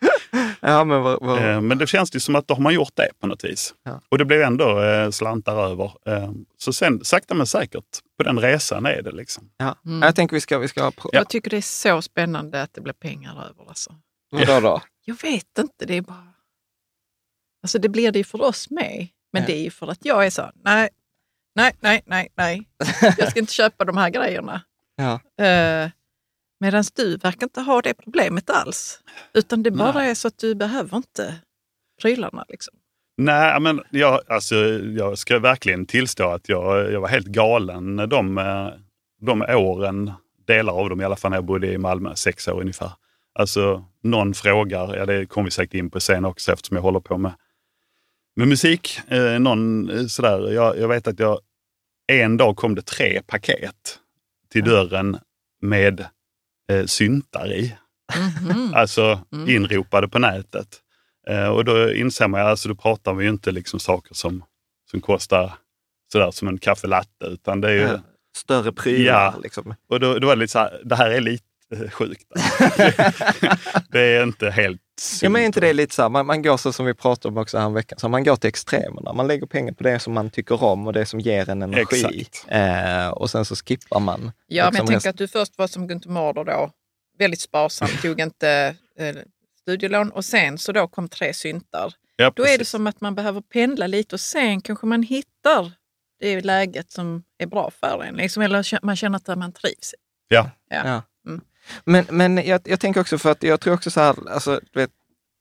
[0.61, 2.91] ja, men vad, vad, Eh, Men det känns ju som att då har man gjort
[2.95, 3.73] det på något vis.
[3.83, 4.01] Ja.
[4.09, 5.91] Och det blev ändå eh, slantar över.
[6.05, 7.83] Eh, Så sen sakta men säkert
[8.17, 9.11] på den resan är det.
[9.11, 9.49] liksom.
[9.57, 9.75] ja.
[9.85, 10.01] Mm.
[10.01, 12.81] Jag tänker vi ska, vi ska pr- Jag tycker det är så spännande att det
[12.81, 13.67] blir pengar över.
[13.67, 13.95] Alltså.
[14.31, 14.81] Vadå då?
[15.05, 16.27] Jag vet inte, det är bara...
[17.63, 19.07] Alltså det blir det ju för oss med.
[19.33, 19.47] Men Ja.
[19.47, 20.89] det är ju för att jag är så, nej,
[21.55, 22.67] nej, nej, nej, nej.
[23.17, 24.61] Jag ska inte köpa de här grejerna.
[24.95, 25.43] Ja.
[25.45, 25.89] Eh,
[26.59, 28.99] Medan du verkar inte ha det problemet alls.
[29.33, 30.09] Utan det bara Nej.
[30.09, 31.35] är så att du behöver inte
[32.01, 32.45] prylarna.
[32.49, 32.73] Liksom.
[33.17, 34.55] Nej, men jag, alltså,
[34.97, 38.35] jag ska verkligen tillstå att jag, jag var helt galen de,
[39.21, 40.11] de åren,
[40.47, 42.91] delar av dem i alla fall när jag bodde i Malmö, sex år ungefär.
[43.39, 46.99] Alltså någon frågar, ja det kommer vi säkert in på sen också eftersom jag håller
[46.99, 47.31] på med,
[48.35, 48.99] med musik.
[49.07, 51.39] Eh, någon eh, sådär, jag, jag vet att jag,
[52.07, 53.99] en dag kom det tre paket
[54.51, 55.17] till dörren
[55.61, 56.05] med
[56.71, 57.75] eh, syntar i.
[58.41, 58.73] Mhm.
[58.73, 59.49] Alltså Mm.
[59.49, 60.67] inropade på nätet.
[61.29, 64.43] Eh, och då inser man, alltså då pratar vi ju inte liksom saker som,
[64.91, 65.53] som kostar
[66.11, 67.99] sådär som en kaffelatte, utan det är ju, Ja.
[68.37, 69.33] Större prylar Ja.
[69.43, 69.75] liksom.
[69.89, 72.23] och då, då var det lite så här, det här är lite eh, sjukt.
[73.89, 74.81] det är inte helt.
[75.21, 77.27] Ja, men är inte det lite så här, man, man går så som vi pratade
[77.27, 79.13] om också här veckan, så man går till extremerna.
[79.13, 82.21] Man lägger pengar på det som man tycker om och det som ger en energi.
[82.21, 82.45] Exakt.
[82.51, 84.31] Eh, och sen så skippar man.
[84.47, 85.09] Ja, men liksom jag tänker resten.
[85.09, 86.71] att du först var som Günther Mårder då,
[87.17, 89.15] väldigt sparsam, tog inte eh,
[89.61, 91.93] studielån och sen så då kom tre syntar.
[92.15, 95.71] Ja, Då är det som att man behöver pendla lite och sen kanske man hittar
[96.19, 98.15] det läget som är bra för en.
[98.15, 99.95] Liksom, eller man känner att man trivs.
[100.27, 100.49] Ja.
[100.69, 100.81] Ja.
[100.87, 101.01] Ja.
[101.83, 104.89] Men, men jag, jag tänker också för att jag tror också så här, alltså, vet,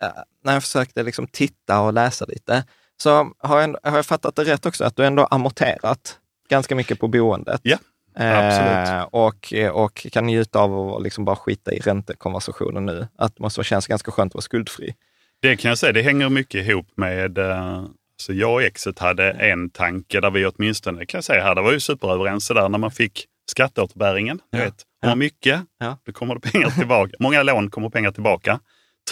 [0.02, 0.08] eh,
[0.44, 2.64] när jag försökte liksom titta och läsa lite,
[2.96, 7.00] så har jag, har jag fattat det rätt också, att du ändå amorterat ganska mycket
[7.00, 7.60] på boendet.
[7.62, 7.78] Ja,
[8.14, 9.08] absolut.
[9.10, 9.52] och,
[9.84, 13.06] och kan njuta av att liksom bara skita i räntekonversationen nu.
[13.18, 14.94] Att det måste kännas ganska skönt att vara skuldfri.
[15.42, 17.84] Det kan jag säga, det hänger mycket ihop med eh,
[18.16, 21.62] så jag och exet hade en tanke där vi åtminstone, kan jag säga här, det
[21.62, 24.40] var ju superöverens där när man fick skatteåterbäringen.
[24.50, 24.58] Ja.
[24.58, 25.98] vet, har man mycket, Ja.
[26.06, 27.12] då kommer det pengar tillbaka.
[27.20, 28.60] Många lån kommer pengar tillbaka.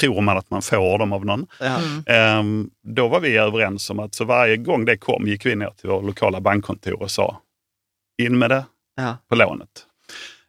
[0.01, 1.47] Tror man att man får dem av någon.
[1.61, 1.79] Ja.
[1.79, 2.03] Mm.
[2.07, 5.71] Ehm, då var vi överens om att så varje gång det kom gick vi ner
[5.71, 7.41] till vår lokala bankkontor och sa
[8.23, 8.65] in med det
[8.97, 9.17] Ja.
[9.29, 9.87] på lånet.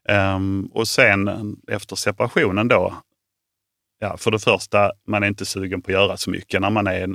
[0.10, 1.30] Ehm, och sen
[1.68, 2.94] efter separationen då,
[4.00, 6.88] ja, för det första, man är inte sugen på att göra så mycket när man
[6.88, 7.10] är,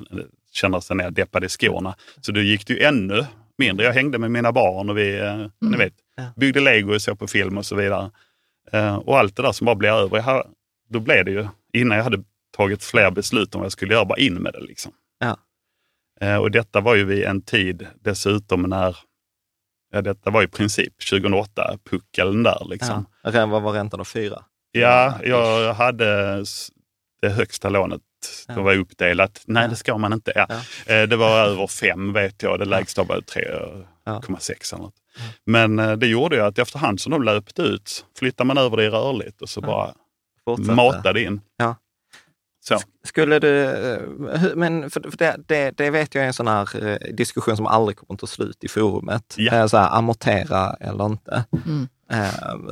[0.52, 1.94] känner sig ner deppad i skorna.
[2.20, 3.26] Så då gick det ju ännu
[3.58, 3.86] mindre.
[3.86, 6.24] Jag hängde med mina barn och vi eh, ni vet, Ja.
[6.36, 8.10] byggde lego och såg på film och så vidare.
[8.72, 10.46] Eh, och allt det där som bara blir över, har-
[10.90, 12.24] då blev det ju, innan jag hade
[12.56, 14.60] tagit fler beslut om vad jag skulle göra, bara in med det.
[14.60, 14.92] Liksom.
[15.18, 15.36] Ja.
[16.20, 18.96] Eh, och detta var ju vid en tid dessutom när,
[19.92, 22.66] ja detta var i princip 2008, puckeln där.
[22.70, 23.06] Liksom.
[23.22, 23.46] Ja.
[23.46, 24.04] Vad var räntan då?
[24.04, 24.44] Fyra?
[24.72, 26.44] Ja, jag hade
[27.22, 28.00] det högsta lånet.
[28.48, 28.54] Ja.
[28.54, 29.42] Det var uppdelat.
[29.46, 29.68] Nej, Ja.
[29.68, 30.32] det ska man inte.
[30.34, 30.46] Ja.
[30.86, 30.94] Ja.
[30.94, 32.58] Eh, Det var över fem vet jag.
[32.58, 34.94] Det lägsta var 3,6 eller något.
[35.46, 38.84] Men eh, det gjorde ju att efterhand som de löpte ut flyttade man över det
[38.84, 39.92] i rörligt och så bara
[40.44, 40.74] Fortsätta.
[40.74, 41.40] matade in.
[41.56, 41.76] Ja.
[42.60, 42.78] Så.
[43.04, 44.00] Skulle du, eh,
[44.54, 47.96] men för, det, det, det vet jag är en sån här eh, diskussion som aldrig
[47.96, 49.34] kommer att ta slut i forumet.
[49.38, 49.68] Ja.
[49.68, 51.44] Så här, amortera eller inte.
[51.66, 51.88] Mm.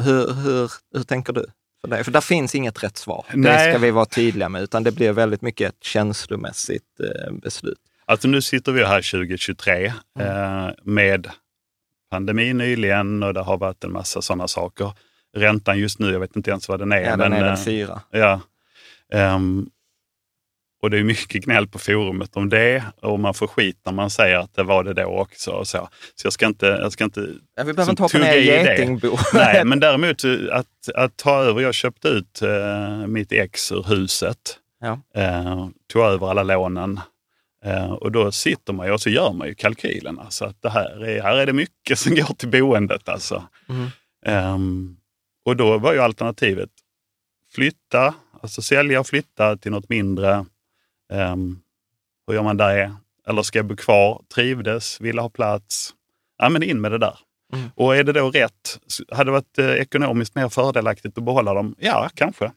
[0.00, 1.46] Hur, hur, hur tänker du?
[1.80, 2.04] För, det?
[2.04, 3.24] för där finns inget rätt svar.
[3.32, 3.70] Det Nej.
[3.72, 6.84] ska vi vara tydliga med, utan det blir väldigt mycket ett känslomässigt
[7.42, 7.78] beslut.
[8.04, 10.74] Alltså nu sitter vi här 2023 Mm.
[10.82, 11.28] med
[12.10, 14.92] pandemin nyligen och det har varit en massa sådana saker.
[15.36, 17.00] Räntan just nu, jag vet inte ens vad den är.
[17.00, 18.00] Ja, den men, är eh, den fyra.
[18.10, 18.40] Ja.
[19.12, 19.66] Ehm,
[20.82, 24.10] och det är mycket gnäll på forumet om det och man får skit när man
[24.10, 25.50] säger att det var det då också.
[25.50, 28.36] Och så så jag ska inte, jag ska inte Ja, vi behöver inte hoppa ner
[28.36, 29.16] i getingbo.
[29.34, 31.60] Nej, men däremot eh, att, att ta över.
[31.60, 34.58] Jag köpte ut eh, mitt ex ur huset.
[34.80, 35.00] Ja.
[35.14, 37.00] Eh, tog över alla lånen.
[37.66, 40.18] Eh, och då sitter man ju och så gör man ju kalkylen.
[40.18, 43.08] Alltså att det här, är, här är det mycket som går till boendet.
[43.08, 43.48] Alltså.
[43.68, 43.88] Mm.
[44.26, 44.96] Ehm,
[45.44, 46.70] och då var ju alternativet
[47.54, 50.46] flytta, alltså sälja och flytta till något mindre.
[51.12, 51.60] Um,
[52.26, 52.96] hur gör man det?
[53.28, 54.22] Eller ska jag bo kvar?
[54.34, 55.94] Trivdes, ville ha plats.
[56.38, 57.18] Ja, men in med det där.
[57.52, 57.70] Mm.
[57.74, 58.78] Och är det då rätt?
[59.12, 61.74] Hade det varit eh, ekonomiskt mer fördelaktigt att behålla dem?
[61.78, 62.52] Ja, kanske.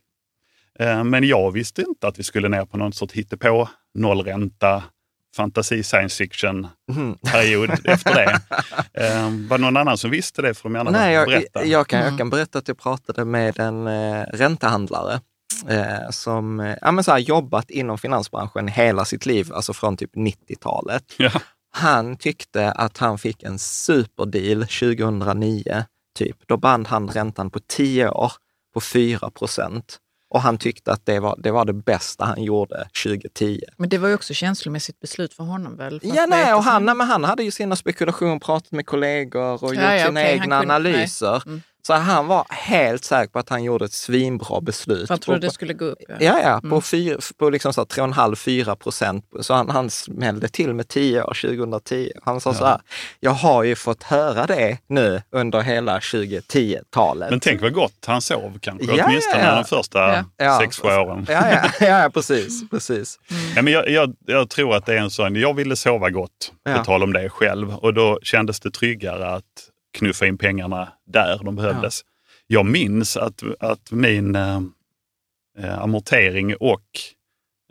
[0.79, 4.83] Eh, men jag visste inte att vi skulle ner på någon sorts hittepå, nollränta,
[5.35, 7.17] fantasi science fiction Mm.
[7.17, 8.41] period efter det.
[8.93, 10.53] Eh, var det någon annan som visste det?
[10.53, 11.65] Får de gärna Nej, jag, berätta.
[11.65, 12.11] jag, kan, Mm.
[12.11, 15.21] jag kan berätta att jag pratade med en eh, räntehandlare
[15.67, 19.97] eh, som eh, ja, men så här, jobbat inom finansbranschen hela sitt liv, alltså från
[19.97, 21.03] typ 90-talet.
[21.17, 21.31] Ja.
[21.71, 25.83] Han tyckte att han fick en superdeal 2009,
[26.17, 26.37] typ.
[26.47, 28.31] Då band han räntan på 10 år
[28.73, 29.97] på 4 procent.
[30.31, 33.59] Och han tyckte att det var, det var det bästa han gjorde 2010.
[33.77, 35.99] Men det var ju också känslomässigt beslut för honom väl?
[35.99, 38.85] För Ja, nej, och han, sin- nej, men han hade ju sina spekulationer, pratat med
[38.85, 41.43] kollegor och Ja, gjort ja, sina han egna kunde- analyser.
[41.45, 41.61] Mm.
[41.89, 45.09] Så han var helt säker på att han gjorde ett svinbra beslut.
[45.09, 45.97] Han trodde på, det skulle gå upp.
[46.07, 46.15] Ja.
[46.19, 47.17] Ja, ja, på, Mm.
[47.37, 49.25] på liksom så här 3,5-4 procent.
[49.41, 52.11] Så han, han smällde till med 10 år 2010.
[52.23, 52.79] Han sa så här,
[53.19, 57.29] jag har ju fått höra det nu under hela 2010-talet.
[57.29, 59.55] Men tänk vad gott han sov kanske, Ja, åtminstone ja, ja.
[59.55, 60.23] de första Ja.
[60.37, 60.59] Ja.
[60.61, 61.25] sex, sju åren.
[61.29, 62.69] Ja, ja, ja, ja precis.
[62.69, 63.19] precis.
[63.55, 66.53] Ja, men jag, jag, jag tror att det är en sån, jag ville sova gott,
[66.63, 66.73] Ja.
[66.77, 67.73] på tal om det själv.
[67.75, 69.43] Och då kändes det tryggare att
[69.91, 72.01] knuffa in pengarna där de behövdes.
[72.47, 74.61] Jag minns att, att min eh,
[75.57, 76.85] eh, amortering och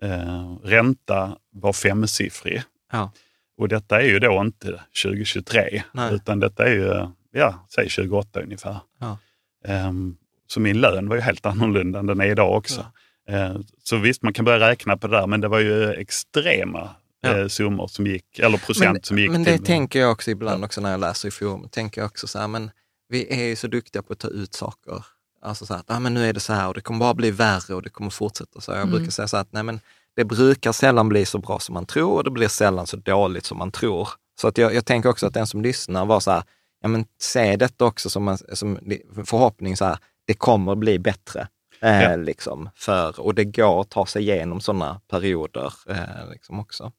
[0.03, 2.63] eh, ränta var femsiffrig.
[2.93, 3.13] Ja.
[3.59, 6.15] Och detta är ju då inte 2023, Nej.
[6.15, 8.77] utan detta är ju, ja, säg 28 ungefär.
[9.01, 9.19] Ja.
[9.65, 12.87] Ehm, så min lön var ju helt annorlunda än den är idag också.
[13.29, 16.91] Eh, så visst, man kan börja räkna på det där, men det var ju extrema
[17.21, 17.39] Ja.
[17.39, 19.67] eh, summor som gick, eller procent Men, som gick men det till...
[19.67, 21.69] tänker jag också ibland också när jag läser i forum.
[21.69, 22.71] Tänker jag också så här, men
[23.09, 25.05] vi är ju så duktiga på att ta ut saker.
[25.43, 27.15] Alltså så här, att, ah, men nu är det så här och det kommer bara
[27.15, 28.71] bli värre och det kommer fortsätta så.
[28.71, 28.91] Jag Mm.
[28.91, 29.81] brukar säga så här att nej, men
[30.17, 33.45] det brukar sällan bli så bra som man tror och det blir sällan så dåligt
[33.47, 34.09] som man tror.
[34.41, 36.43] Så att jag, jag tänker också att den som lyssnar var så här,
[36.83, 38.79] ja men se detta också som en som
[39.25, 41.49] förhoppning så här, det kommer bli bättre.
[41.81, 42.17] Eh, Ja.
[42.17, 46.93] liksom, för, och det går att ta sig igenom sådana perioder eh, liksom också.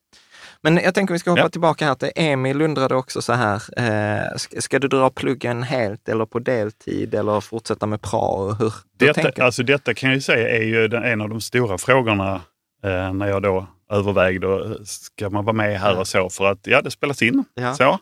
[0.61, 1.49] Men jag tänker vi ska hoppa Ja.
[1.49, 6.09] tillbaka här till Emil undrade också så här, eh, ska, ska du dra pluggen helt
[6.09, 8.53] eller på deltid eller fortsätta med prao?
[8.53, 11.77] Hur, Detta, alltså detta kan jag ju säga är ju den, en av de stora
[11.77, 12.41] frågorna
[12.83, 16.29] eh, när jag då övervägde, eh, ska man vara med här och så?
[16.29, 17.43] För att ja, det spelas in.
[17.53, 17.73] Ja.
[17.73, 17.99] Så.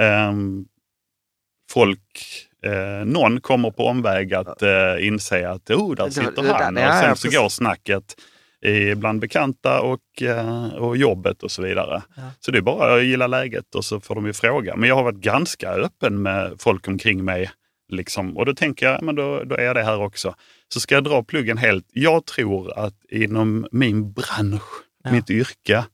[0.00, 0.64] Ehm,
[1.70, 6.76] folk, eh, någon kommer på omväg att eh, inse att oh, där sitter det- han.
[6.76, 8.14] och ja, sen så går snacket
[8.64, 12.02] i, bland bekanta och, eh, och jobbet och så vidare.
[12.16, 12.22] Ja.
[12.40, 14.76] Så det är bara att gilla läget och så får de ju fråga.
[14.76, 17.50] Men jag har varit ganska öppen med folk omkring mig.
[17.92, 18.36] Liksom.
[18.36, 20.34] Och då tänker jag, men då, då är jag det här också.
[20.74, 21.86] Så ska jag dra pluggen helt.
[21.92, 24.62] Jag tror att inom min bransch,
[25.04, 25.10] Ja.
[25.12, 25.84] mitt yrke,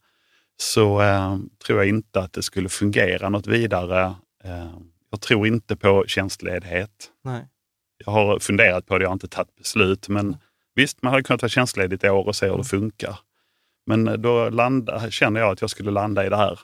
[0.57, 4.15] så eh, tror jag inte att det skulle fungera något vidare.
[4.45, 4.67] Eh,
[5.15, 6.91] jag tror inte på tjänstledighet.
[7.25, 7.47] Nej.
[8.05, 10.09] Jag har funderat på det, jag har inte tagit beslut.
[10.09, 10.37] Men
[10.75, 13.19] visst, man hade kunnat vara tjänstledig ett år och se hur det funkar.
[13.87, 16.59] Men eh, då landa, känner jag att jag skulle landa i det här.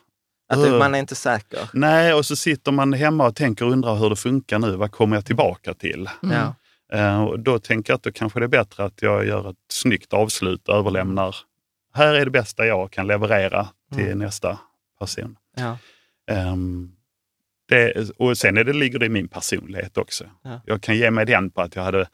[0.53, 0.79] Att Uh.
[0.79, 1.71] man är inte säker.
[1.73, 4.77] Nej, och så sitter man hemma och tänker och undrar hur det funkar nu.
[4.77, 6.09] Vad kommer jag tillbaka till?
[6.23, 7.27] Mm.
[7.27, 10.13] Och då tänker jag att då kanske det är bättre att jag gör ett snyggt
[10.13, 11.37] avslut och överlämnar.
[11.95, 14.19] Här är det bästa jag kan leverera till Mm.
[14.19, 14.59] nästa
[14.99, 15.37] person.
[15.57, 15.79] Ja.
[16.31, 16.93] Ehm,
[17.71, 20.25] det, och sen är det, ligger det i min personlighet också.
[20.45, 20.61] Ja.
[20.67, 22.07] Jag kan ge mig den på att jag hade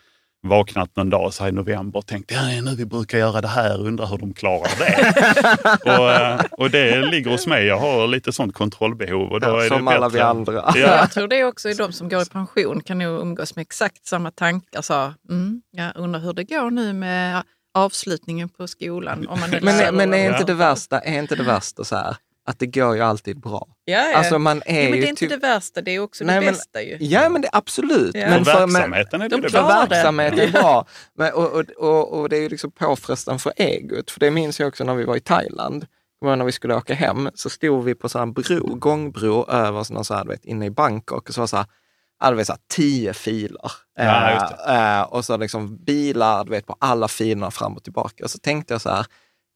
[0.42, 3.40] vaknat någon dag så här i november och tänkt ja, är nu vi brukar göra
[3.40, 5.98] det här och undrar hur de klarar det.
[5.98, 7.66] och, eh, och det ligger hos mig.
[7.66, 9.32] Jag har lite sånt kontrollbehov.
[9.32, 10.18] Och då Ja, är som det alla bättre.
[10.18, 10.52] vi andra.
[10.52, 10.76] Ja.
[10.76, 14.06] Jag tror det också är de som går i pension kan nog umgås med exakt
[14.06, 14.82] samma tankar.
[14.82, 17.42] Så, mm, jag undrar hur det går nu med
[17.74, 19.26] avslutningen på skolan.
[19.28, 22.16] Om man lär- Men, men är inte det värsta, är inte det värsta så här,
[22.46, 23.68] att det går ju alltid bra?
[23.84, 24.16] ja, ja.
[24.16, 26.34] Alltså man är ja, men det är inte typ- det värsta, det är också Nej,
[26.40, 26.96] det men- bästa ju.
[27.00, 28.14] Ja, men det, absolut.
[28.14, 28.30] Ja.
[28.30, 29.84] Men För verksamheten är det de det bästa.
[29.84, 29.88] det.
[29.90, 30.86] verksamhet är bra.
[31.18, 34.10] Men, och, och, och, och det är ju liksom påfrestande för egot.
[34.10, 35.86] För det minns jag också när vi var i Thailand.
[36.24, 40.14] När vi skulle åka hem så stod vi på så en bro, gångbro över så
[40.14, 41.28] här, vet, inne i Bangkok.
[41.28, 43.72] Och så var så här, så här, tio filer.
[43.98, 48.24] Ja, Eh, eh, och så liksom bilar du vet, på alla filerna fram och tillbaka.
[48.24, 49.06] Och så tänkte jag så här,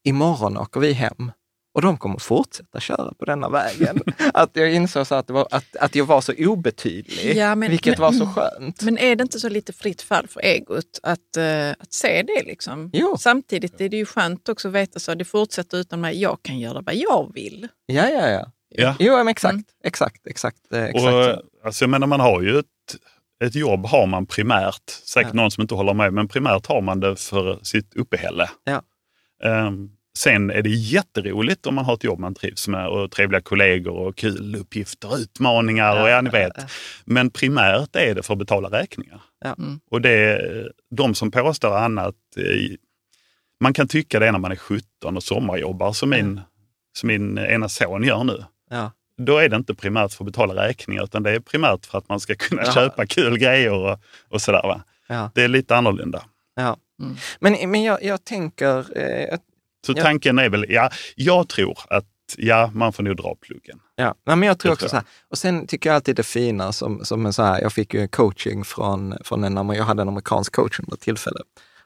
[0.05, 1.31] imorgon åker vi hem
[1.73, 3.99] och de kommer fortsätta köra på denna vägen.
[4.33, 7.69] att jag insåg så att, det var, att, att jag var så obetydlig, Ja, men-
[7.69, 8.81] vilket men- var så skönt.
[8.81, 12.43] Men är det inte så lite fritt fall för egot att, eh, att se det?
[12.45, 12.89] Liksom?
[12.93, 13.15] Jo.
[13.19, 16.21] Samtidigt är det ju skönt också att veta så att det fortsätter utan mig.
[16.21, 17.67] Jag kan göra vad jag vill.
[17.85, 18.51] Ja, ja, ja.
[18.75, 18.95] Ja.
[18.99, 19.63] Jo, men exakt, Mm.
[19.83, 20.73] exakt, exakt.
[20.73, 20.95] eh, exakt.
[21.05, 21.41] Och, så.
[21.65, 22.65] alltså, jag menar, man har ju ett,
[23.43, 25.41] ett jobb har man primärt, säkert Ja.
[25.41, 28.49] någon som inte håller med, men primärt har man det för sitt uppehälle.
[28.63, 28.81] Ja.
[29.43, 33.41] Ehm, sen är det jätteroligt om man har ett jobb man trivs med och trevliga
[33.41, 36.53] kollegor och kul uppgifter, utmaningar och ja, ni vet.
[37.05, 39.21] Men primärt är det för att betala räkningar.
[39.43, 39.55] Ja.
[39.57, 39.79] Mm.
[39.91, 40.41] Och det,
[40.95, 42.75] de som påstår annat, eh,
[43.59, 46.41] man kan tycka det när man är 17 och sommarjobbar som min,
[46.97, 48.91] som min ena son gör nu Ja.
[49.17, 52.09] då är det inte primärt för att betala räkningar utan det är primärt för att
[52.09, 52.71] man ska kunna Ja.
[52.73, 54.61] köpa kul grejer och, och sådär.
[54.63, 54.83] Va?
[55.07, 55.31] Ja.
[55.35, 56.23] Det är lite annorlunda.
[56.55, 56.77] Ja.
[57.01, 57.15] Mm.
[57.39, 59.37] Men, men jag, jag tänker, eh,
[59.85, 60.03] Så Ja.
[60.03, 62.05] tanken är väl, ja, jag tror att
[62.37, 63.79] ja, man får nog dra pluggen.
[63.95, 64.15] ja.
[64.25, 65.01] Nej, men jag tror också tror så jag.
[65.01, 67.93] här, och sen tycker jag alltid det fina som, som en så här, jag fick
[67.93, 71.39] ju coaching från, från en, jag hade en amerikansk coach under ett tillfälle.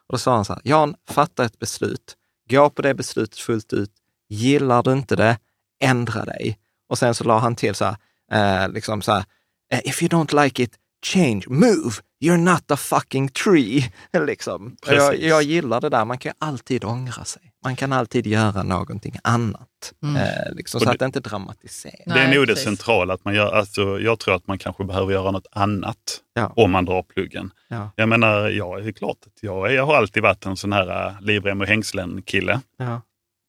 [0.08, 2.16] Och då sa han så här, Jan, fatta ett beslut,
[2.50, 3.90] gå på det beslutet fullt ut,
[4.28, 5.38] gillar du inte det,
[5.80, 6.58] ändra dig.
[6.88, 7.84] Och sen så la han till så
[8.30, 9.24] här, eh, liksom så här,
[9.72, 10.74] eh, if you don't like it,
[11.12, 11.92] change, move,
[12.24, 13.90] you're not a fucking tree.
[14.26, 14.76] liksom.
[14.86, 17.42] Jag, jag gillar det där, man kan ju alltid ångra sig.
[17.64, 19.68] Man kan alltid göra någonting annat.
[20.02, 20.16] Mm.
[20.16, 21.94] Eh, liksom, så det- att det inte dramatiseras.
[22.04, 23.14] det är nog det centrala.
[23.14, 25.96] Att man gör, alltså, jag tror att man kanske behöver göra något annat
[26.34, 26.52] Ja.
[26.56, 27.50] om man drar pluggen.
[27.68, 27.90] Ja.
[27.96, 31.06] Jag menar, ja, det är klart att jag, jag har alltid varit en sån här
[31.08, 32.60] uh, livrem och hängslen-kille.
[32.78, 33.00] Ja.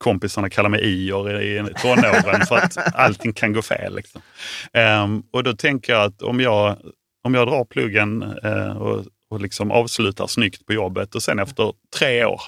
[0.04, 3.96] kompisarna kallar mig Ior i tonåren för att allting kan gå fel.
[3.96, 4.22] Liksom.
[4.74, 6.78] Ehm, och då tänker jag att om jag,
[7.24, 11.74] om jag drar pluggen eh, och, och liksom avslutar snyggt på jobbet och sen efter
[11.98, 12.42] tre år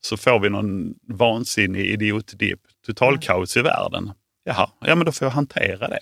[0.00, 4.12] så får vi någon vansinnig idiotdipp, totalkaos i världen.
[4.44, 6.00] Jaha, ja men då får jag hantera det.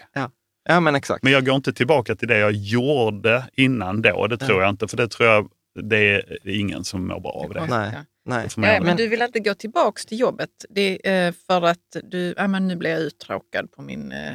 [0.65, 1.23] ja, men exakt.
[1.23, 4.27] Men jag går inte tillbaka till det jag gjorde innan då.
[4.27, 5.49] Det tror jag inte, för det tror jag
[5.83, 7.67] det är ingen som mår bra av det.
[7.67, 7.93] Nej,
[8.25, 8.49] nej.
[8.57, 12.35] Ja, men du vill inte gå tillbaks till jobbet det är, eh, för att du,
[12.37, 14.35] ja, men nu blir jag uttråkad på min eh,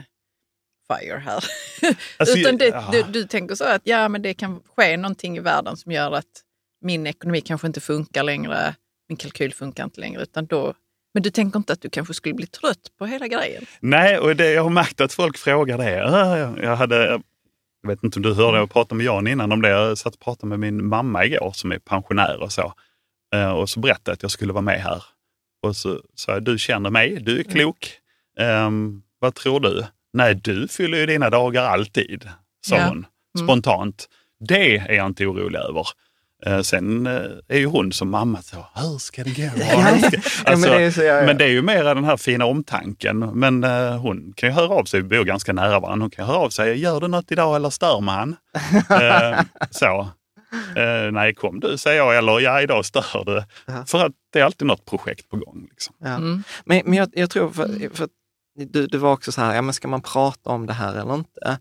[0.93, 1.43] fire här.
[2.17, 2.89] Alltså, Utan det, ja.
[2.91, 6.11] du, du tänker så att ja, men det kan ske någonting i världen som gör
[6.11, 6.25] att
[6.81, 8.75] min ekonomi kanske inte funkar längre,
[9.09, 10.21] min kalkyl funkar inte längre.
[10.21, 10.73] Utan då,
[11.13, 13.65] men du tänker inte att du kanske skulle bli trött på hela grejen?
[13.79, 16.05] Nej, och det, jag har märkt att folk frågar det.
[16.05, 17.21] Ah, Jag, hade,
[17.81, 19.69] jag vet inte om du hörde, jag pratade med Jan innan om det.
[19.69, 22.73] Jag satt och pratade med min mamma igår som är pensionär och så.
[23.35, 25.03] Eh, och så berättade jag att jag skulle vara med här.
[25.63, 27.91] Och så sa jag, du känner mig, du är klok.
[28.39, 29.85] Ehm, vad tror du?
[30.13, 32.29] Nej, du fyller ju dina dagar alltid,
[32.65, 32.87] sa Ja.
[32.87, 33.05] hon
[33.43, 34.07] spontant.
[34.39, 35.87] Det är jag inte orolig över.
[36.45, 39.49] Eh, sen eh, är ju hon som mamma så, hur ska det gå?
[39.49, 40.17] Ska...
[40.51, 41.25] Ja, men det är så, ja, ja.
[41.25, 43.19] men det är ju mer den här fina omtanken.
[43.19, 46.03] Men eh, hon kan ju höra av sig, vi bor ganska nära varandra.
[46.03, 48.35] Hon kan höra av sig, gör du något idag eller stör man?
[49.71, 50.07] så.
[50.75, 53.43] Eh, nej, kom du säger jag, eller ja, idag stör du.
[53.85, 55.67] För att det är alltid något projekt på gång.
[55.69, 55.95] Liksom.
[55.99, 56.07] Ja.
[56.15, 56.43] Mm.
[56.65, 58.09] Men, men jag, jag tror, för, för att
[58.65, 61.15] du, du var också så här, ja, men ska man prata om det här eller
[61.15, 61.59] inte?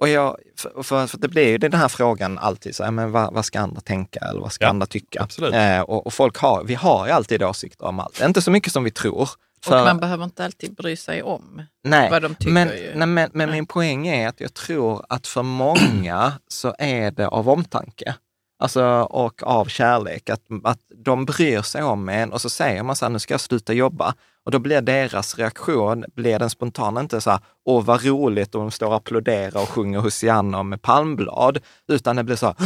[0.00, 3.12] Och jag, för, för, för det blir ju den här frågan alltid, så, ja, men
[3.12, 5.22] vad, vad ska andra tänka eller vad ska Ja, andra tycka?
[5.22, 5.54] absolut.
[5.54, 8.72] Eh, och, och folk har, vi har ju alltid åsikter om allt, inte så mycket
[8.72, 9.20] som vi tror.
[9.22, 9.28] Och
[9.64, 12.52] För- man behöver inte alltid bry sig om Nej, vad de tycker.
[12.52, 12.74] men, ju.
[12.94, 13.46] nej, men, men Nej.
[13.50, 18.14] min poäng är att jag tror att för många så är det av omtanke.
[18.60, 20.30] Alltså, och av kärlek.
[20.30, 23.34] Att, att de bryr sig om en och så säger man så här, nu ska
[23.34, 24.14] jag sluta jobba.
[24.48, 28.60] Och då blir deras reaktion, blir den spontana inte så här, åh vad roligt och
[28.60, 31.58] de står och applåderar och sjunger Hosianna med palmblad.
[31.88, 32.56] Utan det blir så här,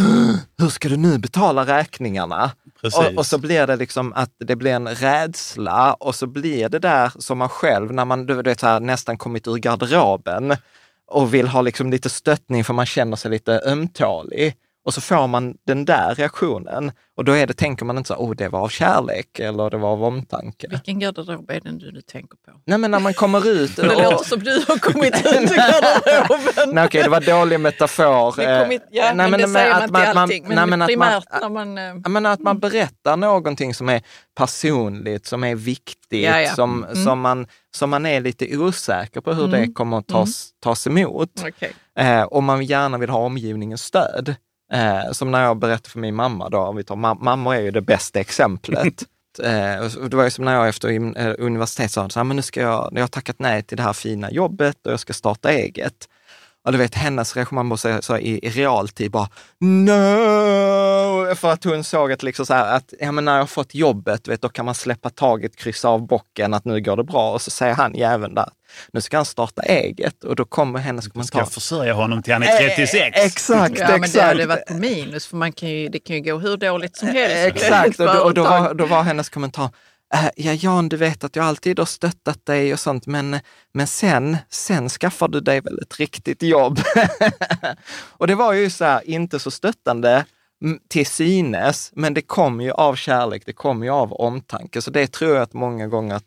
[0.59, 2.51] hur ska du nu betala räkningarna?
[2.83, 6.79] Och, och så blir det liksom att det blir en rädsla och så blir det
[6.79, 10.57] där som man själv, när man du vet, så här, nästan kommit ur garderoben
[11.07, 14.55] och vill ha liksom lite stöttning för man känner sig lite ömtålig.
[14.85, 18.15] Och så får man den där reaktionen och då är det, tänker man inte så,
[18.15, 20.67] oh det var av kärlek eller det var av omtanke.
[20.71, 22.53] Vilken garderob är det du, du tänker på?
[22.67, 26.75] Nej men när man kommer ut Det låter som du har kommit ut ur garderoben.
[26.75, 28.41] Nej okej, det var dålig metafor.
[28.41, 30.45] Eh, kommit, ja, nej, men, det säger man att inte allting.
[30.49, 31.79] Men, nej, men att primärt man- när man...
[32.05, 34.03] eh, men att man berättar någonting som är
[34.37, 36.55] personligt, som är viktigt, Ja, ja.
[36.55, 37.05] Som, Mm.
[37.05, 39.61] som, man, som man är lite osäker på hur Mm.
[39.61, 41.31] det kommer att tas, tas emot.
[41.49, 41.73] Okej.
[41.99, 44.35] Eh, och man gärna vill ha omgivningens stöd.
[44.73, 47.61] Eh, som när jag berättade för min mamma, då, om vi tar, ma- mamma är
[47.61, 49.03] ju det bästa exemplet.
[49.43, 52.43] eh, det var ju som när jag efter eh, universitet sa, så här, men nu
[52.43, 55.53] ska jag, jag har tackat nej till det här fina jobbet och jag ska starta
[55.53, 56.09] eget.
[56.65, 61.35] Och du vet hennes reaktion, man måste så i, i realtid bara no!
[61.35, 63.75] för att hon såg att, liksom så här, att ja, men när jag har fått
[63.75, 67.33] jobbet, vet, då kan man släppa taget, kryssa av bocken, att nu går det bra.
[67.33, 68.49] Och så säger han jäveln där,
[68.93, 70.25] nu ska han starta eget.
[70.25, 71.39] Och då kommer hennes Ska kommentar.
[71.39, 73.17] jag försörja honom till han är 36?
[73.19, 74.25] Eh, exakt, Ja, men det exakt.
[74.27, 77.09] hade varit på minus för man kan ju, det kan ju gå hur dåligt som
[77.09, 77.37] helst.
[77.37, 79.71] Eh, Exakt, och, då, och då, var, då var hennes kommentar,
[80.15, 83.41] "Äh, ja Jan, du vet att jag alltid har stöttat dig och sånt, men,
[83.75, 86.81] men sen, sen skaffar du dig väl ett riktigt jobb.
[88.19, 90.25] och det var ju så här, inte så stöttande
[90.65, 94.83] mm, till synes, men det kom ju av kärlek, det kom ju av omtanke.
[94.83, 96.25] Så det tror jag att många gånger att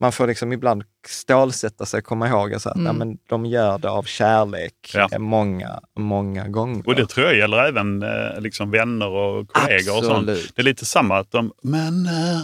[0.00, 2.96] man får liksom ibland stålsätta sig och komma ihåg så att Mm.
[2.96, 5.08] men de gör det av kärlek Ja.
[5.12, 6.88] eh, många, många gånger.
[6.88, 10.26] Och det tror jag gäller även eh, liksom vänner och kollegor och sånt.
[10.26, 12.06] Det är lite samma att de, men...
[12.06, 12.40] eh,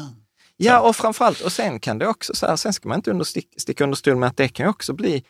[0.62, 3.24] Ja, och framförallt, och sen kan det också, så här, sen ska man inte under,
[3.24, 5.24] stick, sticka under stol med att det kan också bli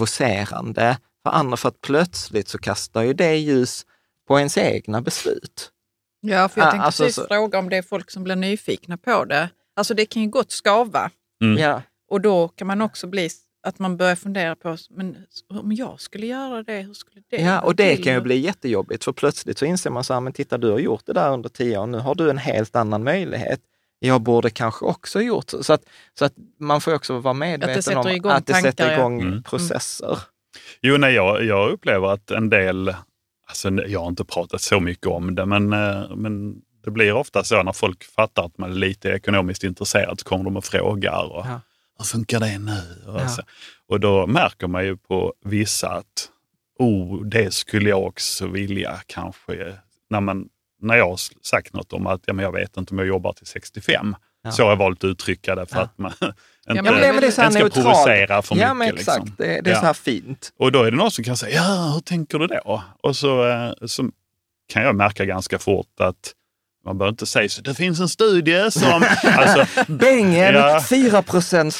[0.00, 3.86] provocerande för andra, för att plötsligt så kastar ju det ljus
[4.28, 5.70] på ens egna beslut.
[6.20, 8.36] Ja, för jag Ah, tänkte alltså, precis så- fråga om det är folk som blir
[8.36, 9.48] nyfikna på det.
[9.76, 11.10] Alltså det kan ju gott skava
[11.42, 11.58] Mm.
[11.58, 13.28] Ja, och då kan man också bli
[13.66, 15.16] att man börjar fundera på, men
[15.48, 18.04] om jag skulle göra det, hur skulle det ja, och det till?
[18.04, 20.78] kan ju bli jättejobbigt, för plötsligt så inser man så här, men titta du har
[20.78, 23.60] gjort det där under tio år, nu har du en helt annan möjlighet.
[23.98, 25.62] Jag borde kanske också gjort så.
[25.62, 25.82] Så att,
[26.18, 28.98] så att man får också vara medveten om igång att det sätter tankar, ja.
[28.98, 29.42] igång Mm.
[29.42, 30.18] processer.
[30.80, 32.94] Jo, nej, jag, jag upplever att en del,
[33.48, 37.44] alltså, jag har inte pratat så mycket om det, men, eh, men det blir ofta
[37.44, 41.32] så när folk fattar att man är lite ekonomiskt intresserad så kommer de och frågar.
[41.32, 41.60] Och, Ja.
[41.98, 42.80] Hur funkar det nu?
[43.06, 43.28] Och, Ja.
[43.28, 43.42] så.
[43.88, 46.28] och då märker man ju på vissa att
[46.78, 49.74] oh, det skulle jag också vilja kanske.
[50.10, 50.48] När, man,
[50.80, 53.32] när jag har sagt något om att ja, men jag vet inte om jag jobbar
[53.32, 54.16] till 65.
[54.42, 54.50] Ja.
[54.52, 55.82] Så har jag valt att uttrycka det för Ja.
[55.82, 56.34] att man inte
[56.66, 57.74] Ja, men det, men det ska neutralt.
[57.74, 58.94] provocera för Ja, mycket.
[58.94, 59.18] men exakt.
[59.24, 59.34] liksom.
[59.38, 59.80] Det, det är Ja.
[59.80, 60.52] så här fint.
[60.58, 62.82] Och då är det någon som kan säga, ja hur tänker du då?
[63.02, 64.10] Och så, eh, så
[64.72, 66.32] kan jag märka ganska fort att
[66.86, 67.62] man behöver inte säga så.
[67.62, 69.04] Det finns en studie som...
[69.24, 70.80] alltså, Bängen, Ja.
[70.90, 71.22] 4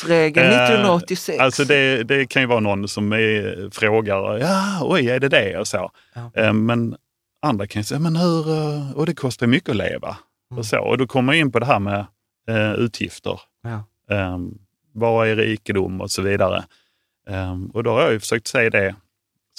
[0.06, 1.38] regeln Eh, 1986.
[1.40, 5.58] alltså det, det kan ju vara någon som är, frågar, ja oj är det det?
[5.58, 5.90] Och så.
[6.14, 6.30] Ja.
[6.42, 6.96] Eh, Men
[7.42, 10.16] andra kan ju säga, men hur, eh, och det kostar mycket att leva.
[10.50, 10.58] Mm.
[10.58, 10.78] Och, så.
[10.78, 12.06] och då kommer jag in på det här med
[12.48, 13.40] eh, utgifter.
[13.62, 13.84] Ja.
[14.34, 14.58] Um,
[14.94, 16.64] vad är rikedom och så vidare.
[17.28, 18.94] Ehm, och då har jag ju försökt säga det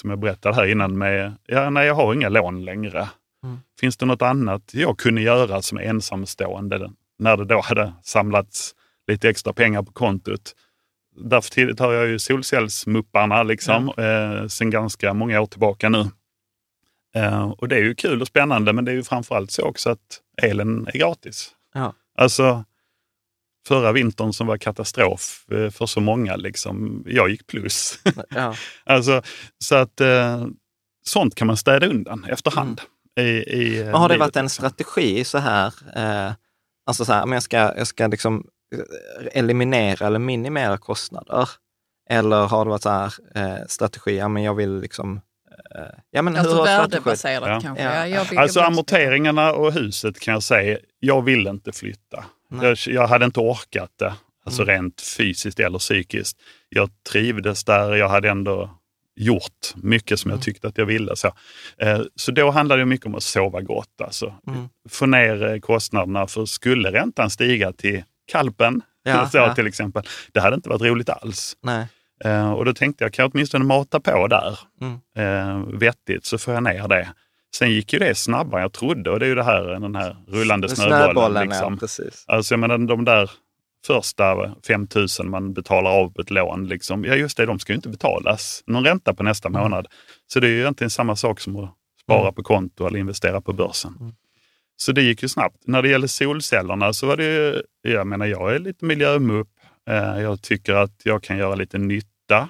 [0.02, 3.08] som jag berättade här innan med, ja, nej jag har inga lån längre.
[3.44, 3.58] Mm.
[3.80, 8.76] Finns det något annat jag kunde göra som ensamstående när det då hade samlats
[9.08, 10.56] lite extra pengar på kontot?
[11.16, 16.06] Därför tillhör jag ju solcellsmupparna liksom, eh, sen ganska många år tillbaka nu.
[17.16, 19.90] Eh, och det är ju kul och spännande, men det är ju framförallt så också
[19.90, 21.52] att elen är gratis.
[21.74, 21.94] Ja.
[22.18, 22.66] Alltså,
[23.68, 28.00] förra vintern som var katastrof eh, för så många, liksom, jag gick plus.
[28.30, 28.56] ja.
[28.84, 29.22] alltså,
[29.60, 30.46] så att eh,
[31.04, 32.82] sånt kan man städa undan efterhand.
[33.18, 34.70] I, i, eh, Men har det livet, varit en liksom.
[34.70, 36.34] strategi så här, eh,
[36.86, 38.46] alltså så här, men jag ska, jag ska liksom
[38.76, 41.50] eh, eliminera eller minimera kostnader?
[42.10, 45.22] Eller har det varit så här eh, strategi, ja men jag vill liksom,
[45.76, 47.60] eh, ja men Alltså hur värdebaserat Ja.
[47.62, 48.08] kanske.
[48.08, 48.42] Ja.
[48.42, 52.26] Alltså amorteringarna och huset kan jag säga, jag vill inte flytta.
[52.62, 54.14] Jag, jag hade inte orkat det,
[54.46, 54.76] alltså Mm.
[54.76, 56.38] rent fysiskt eller psykiskt.
[56.70, 58.70] Jag trivdes där, jag hade ändå
[59.18, 61.16] gjort mycket som jag tyckte att jag ville.
[61.16, 61.28] Så,
[61.78, 64.02] eh, så då handlade det mycket om att sova gott.
[64.04, 64.34] Alltså.
[64.48, 64.70] Mm.
[64.90, 69.56] Få ner eh, kostnaderna, för skulle räntan stiga till kalpen, Ja, så ja.
[69.56, 71.58] till exempel, det hade inte varit roligt alls.
[71.64, 71.88] Nej.
[72.26, 75.78] Eh, och då tänkte jag, kan jag åtminstone mata på där Mm.
[75.80, 77.08] vettigt så får jag ner det.
[77.56, 79.96] Sen gick ju det snabbare än jag trodde och det är ju det här, den
[79.96, 81.50] här rullande snöbollen.
[81.50, 81.74] liksom.
[81.74, 82.24] ja, precis.
[82.28, 83.32] Alltså jag menar de där
[83.88, 84.88] första 5
[85.20, 87.90] 000 man betalar av på ett lån, liksom, ja just det, de ska ju inte
[87.90, 89.62] betalas någon ränta på nästa Mm.
[89.62, 89.88] månad.
[90.28, 91.70] Så det är ju egentligen samma sak som att
[92.04, 92.34] spara Mm.
[92.34, 93.94] på konto eller investera på börsen.
[94.00, 94.14] Mm.
[94.78, 95.56] Så det gick ju snabbt.
[95.68, 97.62] När det gäller solcellerna så var det ju,
[97.92, 99.48] jag menar jag är lite miljömupp.
[99.90, 102.50] Eh, Jag tycker att jag kan göra lite nytta.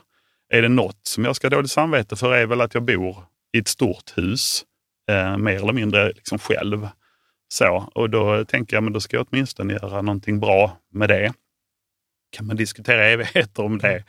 [0.53, 3.17] Är det något som jag ska ha dåligt samvete för är väl att jag bor
[3.53, 4.63] i ett stort hus,
[5.11, 6.88] eh, mer eller mindre liksom själv.
[7.49, 11.33] Så, och då tänker jag, men då ska jag åtminstone göra någonting bra med det.
[12.31, 14.03] Kan man diskutera evigheter om det.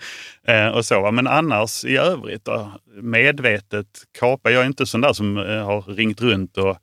[0.47, 1.11] Eh, och så, va.
[1.11, 2.73] Men annars i övrigt, då,
[3.03, 3.87] medvetet
[4.19, 4.51] kapa.
[4.51, 6.79] Jag är inte sån där som eh, har ringt runt och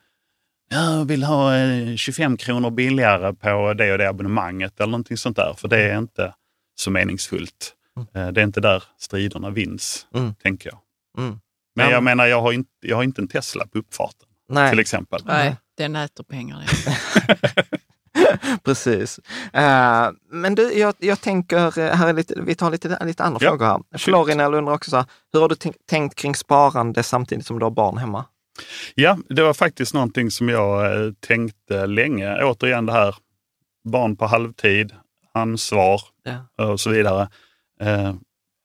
[0.70, 5.38] jag vill ha eh, 25 kronor billigare på det och det abonnemanget eller någonting sånt
[5.38, 5.54] där.
[5.58, 6.34] För det är inte
[6.76, 7.74] så meningsfullt.
[8.16, 10.34] Eh, det är inte där striderna vinns, Mm.
[10.36, 10.80] tänker jag.
[11.24, 11.40] Mm.
[11.76, 14.28] Men Ja, jag men- menar, jag har, inte, jag har inte en Tesla på uppfarten
[14.50, 14.70] Nej.
[14.70, 15.22] till exempel.
[15.26, 16.64] Nej, den äter pengar.
[16.66, 17.66] det.
[18.64, 19.20] Precis.
[19.54, 23.40] Eh, men du, jag, jag tänker, eh, här är lite, vi tar lite, lite andra
[23.42, 23.98] Ja, frågor här.
[23.98, 25.56] Florinel undrar också så här, hur har du
[25.90, 28.26] tänkt, kring sparande samtidigt som du har barn hemma?
[28.96, 32.44] Ja, det var faktiskt någonting som jag eh, tänkte länge.
[32.44, 33.16] Återigen det här,
[33.90, 34.94] barn på halvtid,
[35.34, 36.02] ansvar
[36.58, 36.66] Ja.
[36.72, 37.30] och så vidare.
[37.82, 38.14] Eh,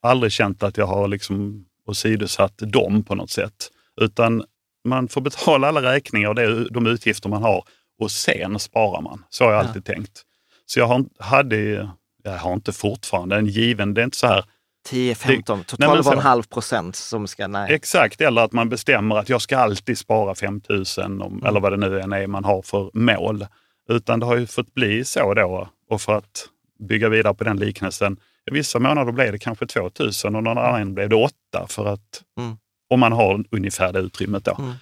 [0.02, 3.70] aldrig känt att jag har liksom åsidosatt dem på något sätt.
[4.00, 4.44] Utan
[4.84, 7.64] man får betala alla räkningar och det, de utgifter man har
[8.00, 9.24] och sen sparar man.
[9.30, 9.66] Så har jag Ja.
[9.68, 10.22] alltid tänkt.
[10.66, 11.88] Så jag har, hade,
[12.22, 14.44] jag har inte fortfarande en given, det är inte så här
[14.88, 17.72] 10, 15, Nej, men så- 12,5 procent som ska, nej.
[17.74, 21.22] Exakt, eller att man bestämmer att jag ska alltid spara 5 000 Mm.
[21.22, 23.46] om, eller vad det nu än är man har för mål.
[23.88, 25.68] Utan det har ju fått bli så då.
[25.90, 26.46] Och för att
[26.88, 28.16] bygga vidare på den liknelsen,
[28.50, 29.90] vissa månader blev det kanske 2 000
[30.24, 31.32] och någon annan blev det 8
[31.68, 32.56] för att Mm.
[32.90, 34.56] Om man har ungefär det utrymmet då.
[34.58, 34.72] Mm.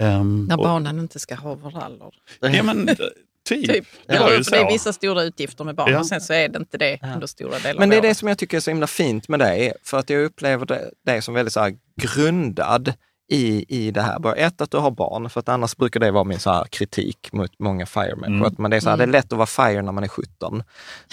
[0.00, 2.10] Ehm, När och- barnen inte ska ha overaller.
[2.40, 2.94] Ja men eh,
[3.48, 3.68] typ.
[3.68, 3.84] Typ.
[4.06, 5.98] Det Ja, det är vissa stora utgifter med barn Ja.
[5.98, 7.12] och sen så är det inte det Ja.
[7.14, 9.38] under stora delar Men det är det som jag tycker är så himla fint med
[9.40, 12.92] dig, för att jag upplever det, det som väldigt så här grundad
[13.30, 14.18] i, i det här.
[14.18, 16.64] Bara ett, att du har barn, för att annars brukar det vara min så här
[16.64, 18.26] kritik mot många FIRE-människor.
[18.34, 18.42] Mm.
[18.46, 20.08] Att man det, är så här, det är lätt att vara FIRE när man är
[20.08, 20.62] 17.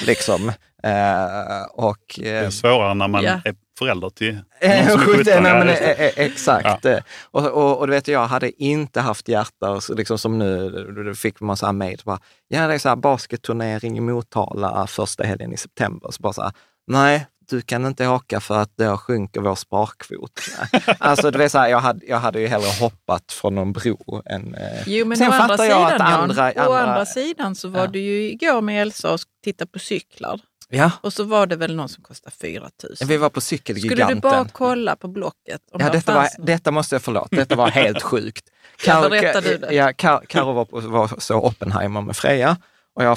[0.07, 0.49] Liksom.
[0.83, 3.41] Eh, och, Det eh, är svårare när man Ja.
[3.45, 5.43] är förälder till någon Eh, som är 17, 17.
[5.43, 5.73] nej, Ja, men, det.
[5.73, 6.85] eh, eh, exakt.
[7.21, 10.69] Och, och, och du vet, jag hade inte haft hjärta, liksom som nu,
[11.05, 12.19] då fick man så här mejl, ja
[12.67, 16.11] det är så här basketturnering i Motala första helgen i september.
[16.11, 16.51] Så bara så här,
[16.87, 20.39] nej, du kan inte åka för att då sjunker vår sparkvot.
[20.99, 24.21] alltså, du vet, så här, jag, hade, jag hade ju hellre hoppat från någon bro
[24.25, 24.55] än...
[24.55, 27.05] Eh, Jo, men Sen å andra fattar sidan, jag att Jan, andra- å andra- andra
[27.05, 27.87] sidan så var Ja.
[27.87, 30.39] du ju igår med Elsa och tittade på cyklar.
[30.71, 32.93] Ja, Och så var det väl någon som kostade 4 000.
[33.05, 34.15] vi var på Skulle Cykelgiganten.
[34.15, 35.61] du bara kolla på Blocket?
[35.71, 37.35] Om Ja, detta, var, detta måste jag förlåta.
[37.35, 38.45] Detta var helt sjukt.
[38.85, 39.73] Ja, berätta du det.
[39.73, 40.43] Ja, Kar-
[40.89, 42.57] var, så Oppenheimer med Freja
[42.95, 43.11] och jag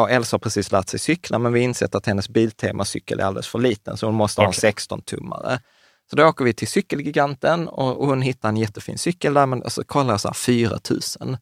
[0.00, 3.24] och, Elsa har precis lärt sig cykla, men vi har insett att hennes Biltema-cykel är
[3.24, 4.70] alldeles för liten, så hon måste ha en Okej.
[4.72, 5.60] 16-tummare.
[6.10, 9.70] Så då åker vi till Cykelgiganten och, och hon hittar en jättefin cykel där, men
[9.70, 10.78] så kollar jag så här 4
[11.20, 11.36] 000.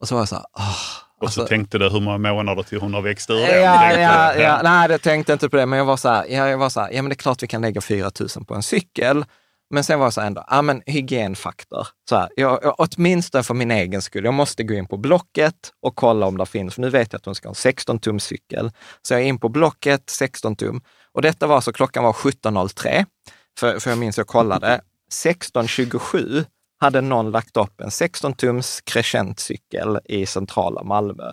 [0.00, 0.76] Och så var jag så här, åh.
[1.20, 3.60] Och alltså- så tänkte du hur många månader till hon har växt ur det.
[3.60, 6.48] ja, ja, ja, nej, jag tänkte inte på det, men jag var så här, ja,
[6.48, 8.54] jag var så här, ja men det är klart vi kan lägga 4 000 på
[8.54, 9.24] en cykel.
[9.74, 11.86] Men sen var jag så här ändå, ja men hygienfaktor.
[12.08, 15.54] Så här, jag, jag, åtminstone för min egen skull, jag måste gå in på Blocket
[15.82, 18.18] och kolla om det finns, för nu vet jag att hon ska ha en 16-tums
[18.18, 18.70] cykel.
[19.02, 20.80] Så jag är in på Blocket, 16 tum.
[21.12, 23.04] Och detta var så klockan var 17.03,
[23.58, 24.80] för, för jag minns jag kollade.
[25.12, 26.44] 16.27
[26.80, 31.32] hade någon lagt upp en 16-tums crescentcykel i centrala Malmö.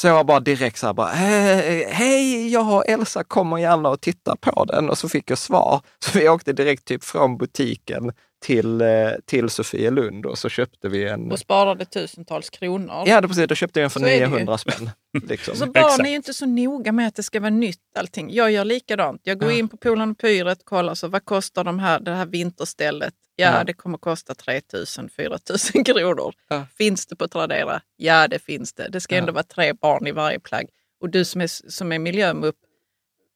[0.00, 3.88] Så jag var bara direkt så här, bara, "Eh, hej, jag och Elsa kommer gärna
[3.88, 4.90] och tittar på den.
[4.90, 5.80] Och så fick jag svar.
[6.04, 8.12] Så vi åkte direkt typ från butiken
[8.44, 8.88] till, eh,
[9.26, 11.32] till Sofielund och så köpte vi en...
[11.32, 13.02] Och sparade tusentals kronor.
[13.06, 14.26] Ja, det precis, då köpte vi en för Så är det ju.
[14.26, 14.90] 900 spänn.
[15.28, 15.56] Liksom.
[15.56, 18.30] Så barn är ju inte så noga med att det ska vara nytt allting.
[18.34, 19.20] Jag gör likadant.
[19.24, 19.58] Jag går Ja.
[19.58, 23.14] in på Polarn och Pyret kollar så vad kostar de här, det här vinterstället.
[23.42, 23.64] Ja, Ja.
[23.64, 24.60] det kommer kosta 3
[24.98, 25.38] 000, 4
[25.74, 26.34] 000 kronor.
[26.48, 26.66] Ja.
[26.78, 27.80] Finns det på Tradera?
[27.96, 28.88] Ja, det finns det.
[28.88, 29.20] Det ska Ja.
[29.20, 30.68] ändå vara tre barn i varje plagg.
[31.00, 32.56] Och du som är, som är miljömupp,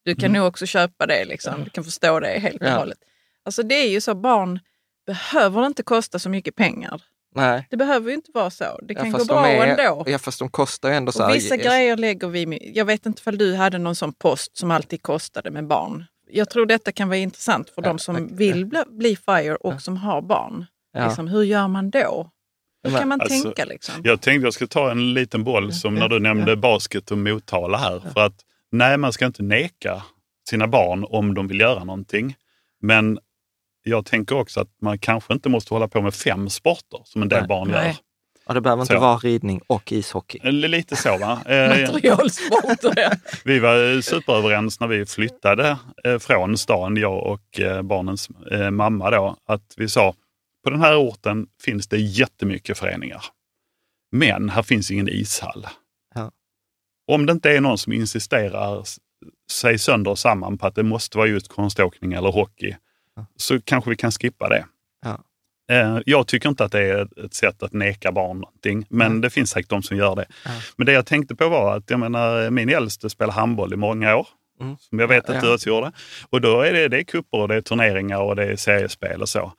[0.05, 1.25] du kan nog också köpa det.
[1.25, 1.65] Liksom.
[1.65, 2.73] Du kan förstå det helt och Mm.
[2.73, 2.79] Ja.
[2.79, 2.99] hållet.
[3.45, 4.61] Alltså det är ju så, barn
[5.07, 7.03] behöver inte kosta så mycket pengar.
[7.35, 7.67] Nej.
[7.71, 8.79] Det behöver ju inte vara så.
[8.83, 10.05] Det Ja, kan gå bra är, ändå.
[10.07, 12.73] Ja, fast de kostar ju ändå så Och vissa grejer lägger vi.
[12.75, 16.05] Jag vet inte om du hade någon sån post som alltid kostade med barn.
[16.31, 18.25] Jag tror detta kan vara intressant för Ja, de som tack.
[18.31, 20.67] vill bli, bli FIRE och som har barn.
[20.93, 21.07] Ja.
[21.07, 22.31] Liksom, hur gör man då?
[22.83, 23.65] Hur kan man alltså, tänka?
[23.65, 23.95] Liksom?
[24.05, 27.79] Jag tänkte jag skulle ta en liten boll som när du nämnde basket och Motala
[27.79, 28.01] här.
[28.15, 28.35] För att
[28.73, 30.03] nej, man ska inte neka
[30.49, 32.37] sina barn om de vill göra någonting.
[32.81, 33.19] Men
[33.83, 37.29] jag tänker också att man kanske inte måste hålla på med fem sporter som en
[37.29, 37.49] del Nej.
[37.49, 37.87] barn Nej.
[37.87, 37.97] gör.
[38.47, 39.01] Och det behöver inte Så.
[39.01, 40.39] vara ridning och ishockey.
[40.43, 41.43] Eller Lite så va?
[41.47, 43.11] Eh, Materialsporter, ja.
[43.45, 49.11] Vi var superöverens när vi flyttade eh, från stan, jag och eh, barnens eh, mamma
[49.11, 50.15] då, att vi sa
[50.65, 53.25] på den här orten finns det jättemycket föreningar.
[54.13, 55.67] Men här finns ingen ishall.
[56.15, 56.31] Ja.
[57.13, 58.85] Om det inte är någon som insisterar
[59.53, 62.77] sig sönder och samman på att det måste vara just konståkning eller hockey,
[63.37, 64.67] så kanske vi kan skippa det.
[65.71, 69.31] Eh, Jag tycker inte att det är ett sätt att neka barn någonting, men det
[69.31, 70.27] finns säkert de som gör det.
[70.45, 70.51] Ja.
[70.77, 74.17] Men det jag tänkte på var att jag menar, min äldste spelade handboll i många
[74.17, 74.29] år,
[74.61, 74.77] Mm.
[74.81, 75.57] som jag vet att Ja.
[75.65, 75.93] du gjorde.
[76.31, 79.23] Och då är det, det är kupper och det är turneringar och det är seriespel
[79.23, 79.53] och så.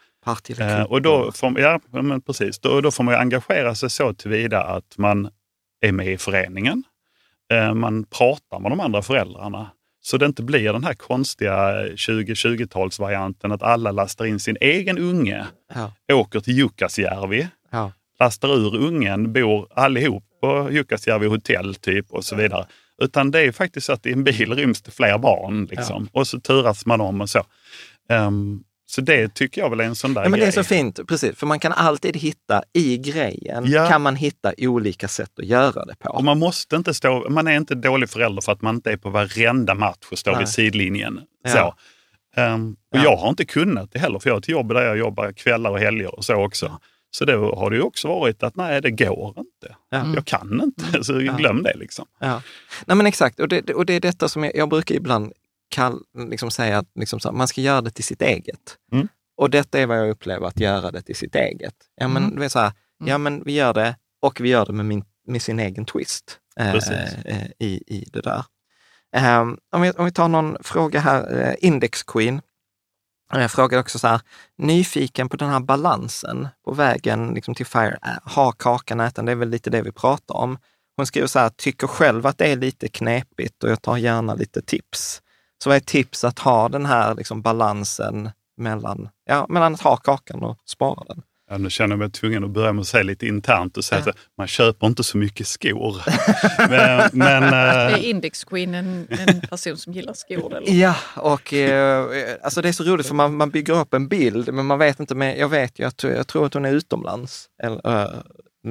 [0.59, 2.59] Eh, och då får, ja, men precis.
[2.59, 5.29] Då, då får man engagera sig så tillvida att man
[5.81, 6.83] är med i föreningen.
[7.53, 9.69] Eh, man pratar med de andra föräldrarna.
[10.09, 15.45] Så det inte blir den här konstiga 2020-talsvarianten att alla lastar in sin egen unge,
[15.75, 15.91] Ja.
[16.15, 17.91] åker till Jukkasjärvi, Ja.
[18.19, 22.65] lastar ur ungen, bor allihop på Jukkasjärvi hotell typ och så vidare.
[23.03, 25.65] Utan det är faktiskt så att i en bil ryms det fler barn.
[25.65, 26.09] Liksom.
[26.11, 27.43] Och så turas man om och så.
[28.09, 30.47] Ehm, Så det tycker jag väl är en sån där Ja, men det grej.
[30.47, 31.35] är så fint, precis.
[31.37, 33.87] För man kan alltid hitta, i grejen, Ja.
[33.87, 36.09] kan man hitta olika sätt att göra det på.
[36.09, 38.97] Och man måste inte stå, man är inte dålig förälder för att man inte är
[38.97, 40.39] på varenda match och står Nej.
[40.39, 41.19] vid sidlinjen.
[41.43, 41.49] Ja.
[41.49, 41.73] Så.
[42.41, 43.03] Ehm, och Ja.
[43.03, 45.69] jag har inte kunnat det heller, för jag har ett jobb där jag jobbar kvällar
[45.71, 46.79] och helger och så också.
[47.11, 49.75] Så då har det ju också varit att nej, det går inte.
[49.89, 50.05] Ja.
[50.15, 52.05] Jag kan inte, så glöm det liksom.
[52.19, 52.41] Ja.
[52.85, 55.33] Nej, men exakt, och det, och det är detta som jag, jag brukar ibland
[55.69, 58.77] kall, liksom säga att liksom så, man ska göra det till sitt eget.
[58.91, 59.07] Mm.
[59.37, 61.75] Och detta är vad jag upplever, att göra det till sitt eget.
[61.95, 62.49] Ja, men, Mm.
[62.49, 62.71] så här,
[63.05, 66.39] ja, men vi gör det och vi gör det med, min, med sin egen twist
[66.59, 66.73] eh,
[67.25, 68.45] eh, i, i det där.
[69.15, 72.41] Ehm, om, vi, om vi tar någon fråga här, eh, Index Queen.
[73.31, 74.21] Jag frågade också så här,
[74.57, 77.97] nyfiken på den här balansen på vägen liksom till FIRE.
[78.01, 80.57] Ä- Ha kakan, äta det är väl lite det vi pratar om.
[80.97, 84.33] Hon skriver så här, tycker själv att det är lite knepigt och jag tar gärna
[84.33, 85.21] lite tips.
[85.63, 89.97] Så vad är tips att ha den här liksom balansen mellan, ja, mellan att ha
[89.97, 91.21] kakan och spara den?
[91.49, 94.01] Ja, nu känner jag mig tvungen att börja med att säga lite internt och säga
[94.01, 96.01] att man köper inte så mycket skor.
[96.69, 100.57] men, men, Är eh, Index Queen en, en person som gillar skor?
[100.57, 100.73] Eller?
[100.73, 104.53] Ja, och eh, alltså det är så roligt för man, man bygger upp en bild,
[104.53, 107.45] men man vet inte, men jag vet ju att jag tror att hon är utomlands.
[107.63, 108.23] Eller,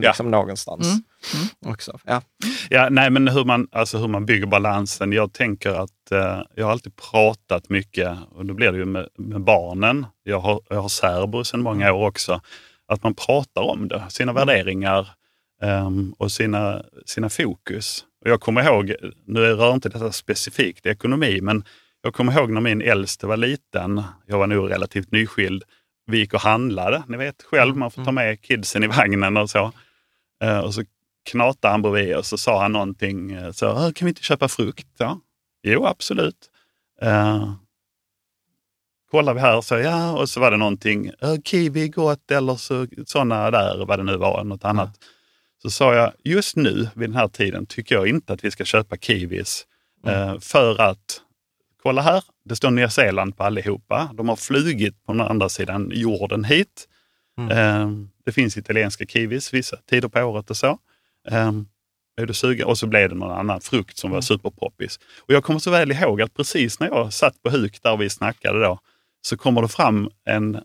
[0.05, 0.87] eh, liksom någonstans
[1.35, 1.47] Mm.
[1.75, 1.99] också.
[2.05, 2.23] Ja.
[2.71, 5.13] Ja, nej, men hur man, alltså hur man bygger balansen.
[5.13, 9.09] Jag tänker att eh, jag har alltid pratat mycket, och då blir det ju med,
[9.19, 10.07] med barnen.
[10.23, 12.41] Jag har, jag har särbo sedan många år också.
[12.89, 15.09] Att man pratar om det, sina värderingar
[15.63, 18.05] ehm, och sina, sina fokus.
[18.25, 18.95] Och jag kommer ihåg,
[19.27, 21.65] nu rör inte detta specifikt ekonomi, men
[22.03, 24.03] jag kommer ihåg när min äldste var liten.
[24.27, 25.63] Jag var nog relativt nyskild.
[26.07, 29.51] Vi gick och handlade, ni vet själv, man får ta med kidsen i vagnen och
[29.51, 29.73] så.
[30.43, 30.83] Eh, och så
[31.31, 33.33] knatade han bredvid och så sa han någonting.
[33.33, 34.87] eh, Så, "Ah, kan vi inte köpa frukt?
[34.99, 35.21] Ja.
[35.63, 36.51] Jo, absolut.
[37.05, 37.53] Uh,
[39.11, 42.87] kollar vi här, så ja, och så var det någonting, "Eh, kiwi gott eller så,
[43.07, 44.99] sådana där, vad det nu var, något annat.
[45.63, 48.65] Så sa jag, just nu vid den här tiden tycker jag inte att vi ska
[48.65, 49.67] köpa kiwis.
[50.07, 51.21] eh, för att,
[51.83, 54.11] kolla här, det står Nya Zeeland på allihopa.
[54.15, 56.89] De har flugit på den andra sidan jorden hit.
[57.51, 57.91] Eh,
[58.27, 60.79] det finns italienska kiwis vissa tider på året och så.
[61.31, 61.69] Um,
[62.21, 62.67] är du sugen?
[62.67, 64.99] Och så blev det någon annan frukt som var superpoppis.
[65.19, 68.11] Och jag kommer så väl ihåg att precis när jag satt på huk där vi
[68.11, 68.79] snackade då,
[69.23, 70.61] så kommer det fram en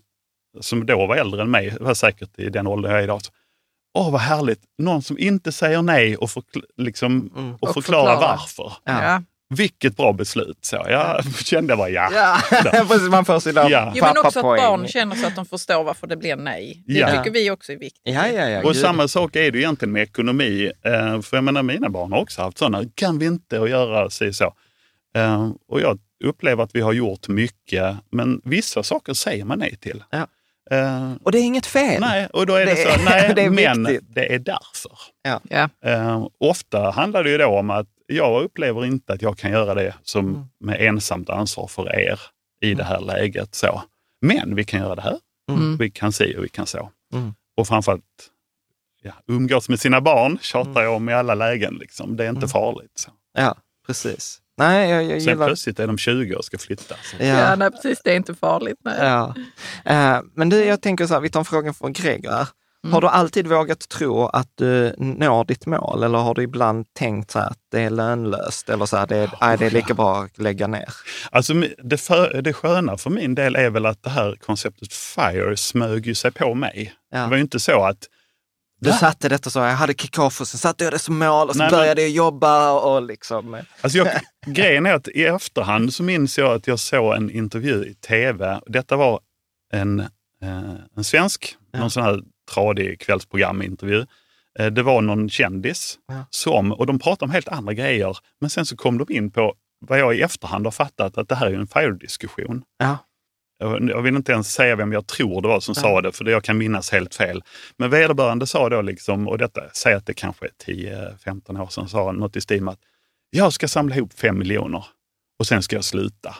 [0.60, 3.22] som då var äldre än mig, var säkert i den åldern jag är idag.
[3.22, 3.32] Så,
[3.94, 4.60] Åh, vad härligt!
[4.78, 7.54] Någon som inte säger nej och, förkl- liksom, Mm.
[7.54, 8.36] och, Och förklarar förklarar.
[8.38, 8.72] varför.
[8.84, 9.22] Ja.
[9.56, 10.58] Vilket bra beslut!
[10.60, 12.10] Så jag kände bara ja.
[12.14, 12.84] Ja.
[13.10, 13.92] Man får sina Ja.
[13.94, 16.82] Jo, men också att barn känner så att de förstår varför det blir nej.
[16.86, 17.10] Det Ja.
[17.10, 18.02] tycker vi också är viktigt.
[18.14, 18.58] Ja, ja, ja.
[18.62, 18.76] Och gud.
[18.82, 20.70] samma sak är det egentligen med ekonomi.
[20.84, 24.10] Eh, för jag menar, mina barn har också haft sådana, kan vi inte och göra
[24.10, 24.54] sig så.
[25.16, 29.76] Eh, och jag upplever att vi har gjort mycket, men vissa saker säger man nej
[29.76, 30.04] till.
[30.10, 30.26] Ja.
[30.70, 32.00] Eh, Och det är inget fel.
[32.00, 34.14] nej, och då är det, Det så, nej, det är men viktigt.
[34.14, 34.92] det är därför.
[35.22, 35.68] Ja.
[35.90, 39.74] Eh, ofta handlar det ju då om att jag upplever inte att jag kan göra
[39.74, 40.42] det som Mm.
[40.60, 42.20] med ensamt ansvar för er
[42.62, 43.54] i det här läget.
[43.54, 43.82] Så.
[44.20, 45.18] Men vi kan göra det här.
[45.50, 45.76] Mm.
[45.76, 46.90] Vi kan se och vi kan så.
[47.12, 47.34] Mm.
[47.56, 48.04] Och framförallt
[49.02, 51.74] ja, umgås med sina barn tjatar jag om i alla lägen.
[51.74, 52.16] Liksom.
[52.16, 52.48] Det är inte Mm.
[52.48, 52.92] farligt.
[52.94, 53.10] Så.
[53.38, 53.56] Ja,
[53.86, 54.38] precis.
[54.56, 55.46] Nej, jag, jag Sen gillar...
[55.46, 56.94] plötsligt är de 20 och ska flytta.
[57.02, 57.16] Så.
[57.20, 57.24] Ja.
[57.26, 57.56] Ja.
[57.56, 58.00] nej, precis.
[58.04, 58.78] Det är inte farligt.
[58.84, 58.94] Nej.
[59.00, 59.34] Ja.
[59.84, 62.48] Eh, men du, jag tänker så här, vi tar en fråga från Gregor.
[62.84, 62.92] Mm.
[62.94, 67.30] Har du alltid vågat tro att du når ditt mål eller har du ibland tänkt
[67.30, 70.22] så att det är lönlöst eller så här, det är, nej, det är lika bra
[70.22, 70.88] att lägga ner?
[71.30, 71.54] Alltså,
[71.84, 76.06] det, för, det sköna för min del är väl att det här konceptet FIRE smög
[76.06, 76.92] ju sig på mig.
[77.10, 77.18] Ja.
[77.18, 77.98] Det var ju inte så att
[78.80, 78.96] Du Va?
[78.96, 81.58] satte detta så, jag hade kick-off och sen satte jag det som mål och så
[81.58, 83.54] Nej, men- började jag jobba och liksom...
[83.80, 84.08] Alltså jag,
[84.46, 88.60] grejen är att i efterhand så minns jag att jag såg en intervju i tv.
[88.66, 89.20] Detta var
[89.72, 91.78] en, eh, en svensk, Ja.
[91.80, 92.20] någon sån här
[92.54, 94.06] tradig kvällsprogramintervju.
[94.58, 96.24] Eh, det var någon kändis Ja.
[96.30, 99.54] som, och de pratade om helt andra grejer, men sen så kom de in på
[99.86, 102.62] vad jag i efterhand har fattat att det här är en FIRE-diskussion.
[102.78, 102.98] Ja.
[103.58, 106.30] Jag vill inte ens säga vem jag tror det var som sa det, för det
[106.30, 107.42] jag kan minnas helt fel.
[107.76, 111.88] Men vederbörande sa då, liksom, och detta, säg att det kanske är 10-15 år sedan,
[111.88, 112.80] sa något i stil med att
[113.30, 114.84] jag ska samla ihop fem miljoner
[115.38, 116.36] och sen ska jag sluta.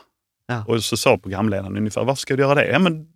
[0.46, 0.64] Ja.
[0.68, 2.66] Och så sa programledaren ungefär, varför ska du göra det?
[2.66, 3.06] Ja, men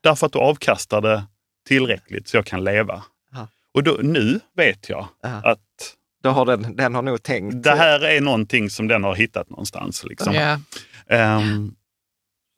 [0.00, 1.24] därför att du avkastar det
[1.68, 3.02] tillräckligt så jag kan leva.
[3.32, 3.48] Ja.
[3.74, 5.28] Och då, nu vet jag Ja.
[5.28, 7.62] att Då har den, den har nog tänkt...
[7.62, 10.04] det här är någonting som den har hittat någonstans.
[10.04, 10.34] Liksom.
[10.34, 10.60] Ja.
[11.08, 11.74] Ehm,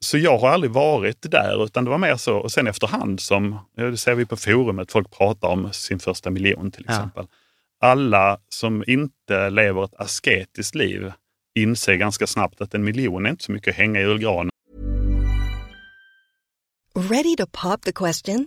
[0.05, 3.59] så jag har aldrig varit där, utan det var mer så, och sen efterhand som,
[3.77, 6.93] ja, det ser vi på forumet, folk pratar om sin första miljon till Ja.
[6.95, 7.27] exempel.
[7.81, 11.13] Alla som inte lever ett asketiskt liv
[11.55, 14.51] inser ganska snabbt att en miljon är inte så mycket att hänga i julgranen.
[17.11, 18.47] Ready to pop the question?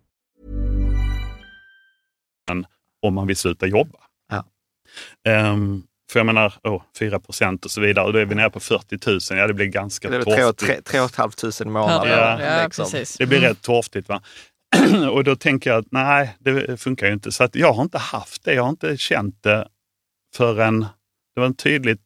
[3.01, 3.99] Om man vill sluta jobba.
[4.29, 4.45] Ja.
[5.31, 8.05] Ehm, för jag menar, oh, 4 procent och så vidare.
[8.05, 9.39] Och då är vi nere på 40 000.
[9.39, 10.59] Ja, det blir ganska Det och- torftigt.
[10.59, 12.11] tre- tre och ett halvt tusen i månaden.
[12.11, 12.85] Ja, ja liksom.
[12.85, 13.17] precis.
[13.17, 14.09] Det blir rätt torftigt.
[14.09, 14.21] Va?
[15.11, 17.31] och då tänker jag att nej, det funkar ju inte.
[17.31, 18.53] Så att jag har inte haft det.
[18.53, 19.67] Jag har inte känt det
[20.35, 20.79] förrän
[21.35, 22.01] det var tydligt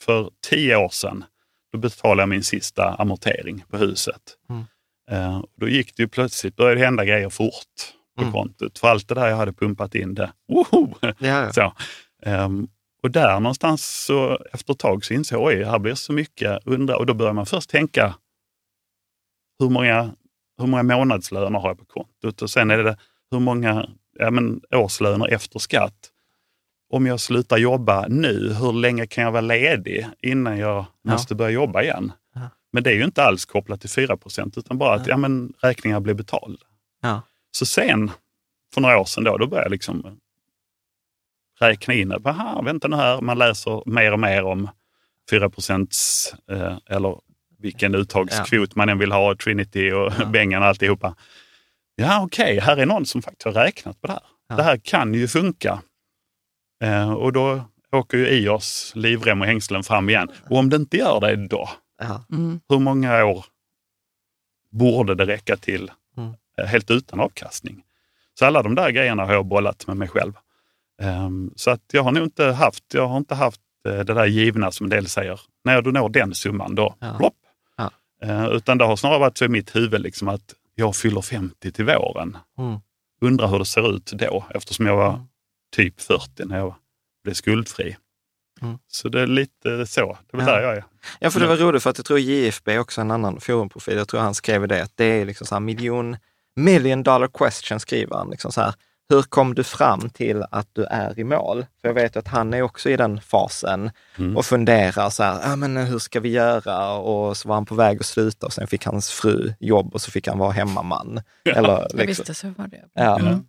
[0.00, 1.24] för tio år sedan.
[1.72, 4.22] Då betalade jag min sista amortering på huset.
[4.50, 4.64] Mm.
[5.10, 8.32] Eh, då gick det ju plötsligt, började det hända grejer fort på Mm.
[8.32, 8.78] kontot.
[8.78, 10.32] För allt det där jag hade pumpat in det.
[10.48, 10.94] Woho!
[11.00, 11.52] Ja, ja.
[11.52, 11.72] Så.
[12.22, 12.68] Ehm,
[13.02, 16.58] och där någonstans så efter ett tag så insåg jag, oj, här blir så mycket.
[16.66, 18.14] Undra, och då börjar man först tänka,
[19.58, 20.12] hur många,
[20.58, 22.42] hur många månadslöner har jag på kontot?
[22.42, 22.96] Och sen är det
[23.30, 23.88] hur många
[24.18, 26.08] ja, men, årslöner efter skatt.
[26.92, 31.50] Om jag slutar jobba nu, hur länge kan jag vara ledig innan jag måste börja
[31.50, 32.12] jobba igen?
[32.34, 32.40] Ja.
[32.72, 36.00] Men det är ju inte alls kopplat till 4% utan bara att ja, men, räkningar
[36.00, 36.66] blir betalda.
[37.52, 37.56] Ja.
[37.58, 38.10] Så sen,
[38.74, 40.18] för några år sedan, då, då började jag liksom
[41.60, 44.68] räkna in att aha, vänta nu här, man läser mer och mer om
[45.30, 45.50] 4
[46.50, 47.20] eh, eller
[47.58, 50.24] vilken uttagskvot man än vill ha, Trinity och Ja.
[50.32, 51.14] Bengan och alltihopa.
[51.94, 54.22] Ja, okej, här är någon som faktiskt har räknat på det här.
[54.48, 54.56] Ja.
[54.56, 55.82] Det här kan ju funka.
[56.84, 60.30] Eh, och då åker ju i oss livrem och hängslen fram igen.
[60.50, 62.24] Och om det inte gör det då, Ja.
[62.32, 62.60] Mm.
[62.68, 63.44] hur många år
[64.70, 65.90] borde det räcka till
[66.58, 67.82] helt utan avkastning?
[68.38, 70.32] Så alla de där grejerna har jag bollat med mig själv.
[71.02, 74.26] Ehm, så att jag har nog inte haft, jag har inte haft eh, det där
[74.26, 75.40] givna som en del säger.
[75.64, 77.14] När du når den summan då, Ja.
[77.18, 77.34] plopp.
[77.76, 77.90] Ja.
[78.22, 81.72] Eh, utan det har snarare varit så i mitt huvud liksom att jag fyller 50
[81.72, 82.36] till våren.
[82.58, 82.78] Mm.
[83.20, 85.20] Undrar hur det ser ut då eftersom jag var Mm.
[85.76, 86.74] typ 40 när jag
[87.24, 87.96] blev skuldfri.
[88.62, 88.78] Mm.
[88.88, 90.52] Så det är lite så, det är väl Ja.
[90.54, 90.84] där jag är.
[91.20, 93.96] Ja, för det var roligt för att jag tror JFB är också en annan forumprofil.
[93.96, 96.16] Jag tror han skrev det, att det är liksom så här miljon,
[96.56, 98.30] million dollar question skriver han.
[98.30, 98.74] Liksom så här,
[99.08, 101.66] hur kom du fram till att du är i mål?
[101.80, 104.36] För jag vet att han är också i den fasen Mm.
[104.36, 106.92] och funderar så här, ah, men hur ska vi göra?
[106.92, 110.00] Och så var han på väg att sluta och sen fick hans fru jobb och
[110.00, 111.20] så fick han vara hemmaman.
[111.44, 112.84] Eller, Jag liksom, visste så var det.
[112.94, 113.40] ja, Mm.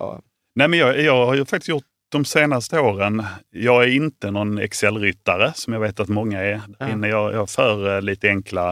[0.00, 0.20] och,
[0.54, 4.58] Nej, men jag, jag har ju faktiskt gjort de senaste åren, jag är inte någon
[4.58, 6.62] Excel-ryttare som jag vet att många är.
[6.78, 6.88] Ja.
[6.88, 8.70] Inne Jag, jag för eh, lite enkla,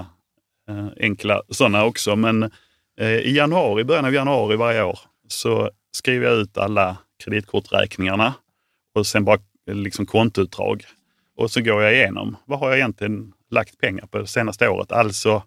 [0.71, 2.17] eh, enkla sådana också.
[2.17, 2.49] Men eh,
[3.01, 8.35] i januari, början av januari varje år så skriver jag ut alla kreditkorträkningarna
[8.95, 9.39] och sen bara
[9.69, 10.85] eh, liksom kontoutdrag.
[11.37, 14.93] Och så går jag igenom, vad har jag egentligen lagt pengar på det senaste året?
[14.93, 15.43] Alltså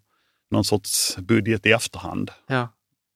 [0.51, 2.31] någon sorts budget i efterhand.
[2.47, 2.67] ja.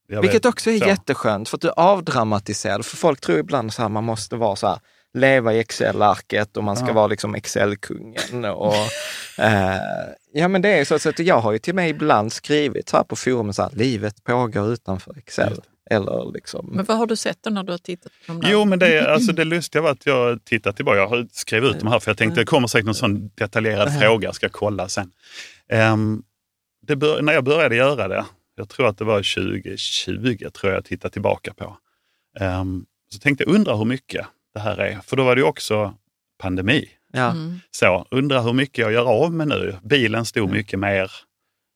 [0.07, 0.85] Jag Vilket vet- också är så.
[0.85, 2.81] jätteskönt, för att du avdramatiserar.
[2.81, 4.79] För folk tror ibland så här, man måste vara så här,
[5.13, 6.93] leva i Excel-arket och man ska Ja.
[6.93, 8.45] vara liksom Excel-kungen.
[8.45, 8.73] Och,
[9.37, 9.75] eh,
[10.33, 12.97] ja, men det är så, så att jag har ju till med ibland skrivit så
[12.97, 15.61] här på forum, så här, livet pågår utanför Excel.
[15.89, 18.51] Eller liksom, Men vad har du sett då när du har tittat på de där?
[18.51, 20.97] Jo, men det, alltså det lustiga var att jag tittade tillbaka.
[20.97, 23.99] Jag har skrivit ut de här för jag tänkte det kommer säkert någon sån detaljerad
[23.99, 24.27] fråga.
[24.27, 25.11] Jag ska kolla sen.
[26.87, 30.85] Det bör, när jag började göra det, jag tror att det var 2020, tror jag
[30.85, 31.77] tittade tillbaka på.
[32.39, 34.99] Ehm, så tänkte jag, undra hur mycket det här är.
[35.05, 35.93] För då var det ju också
[36.41, 36.89] pandemi.
[37.13, 37.59] ja, Mm.
[37.71, 39.75] Så, undra hur mycket jag gör av med nu.
[39.83, 41.11] Bilen stod mycket mer.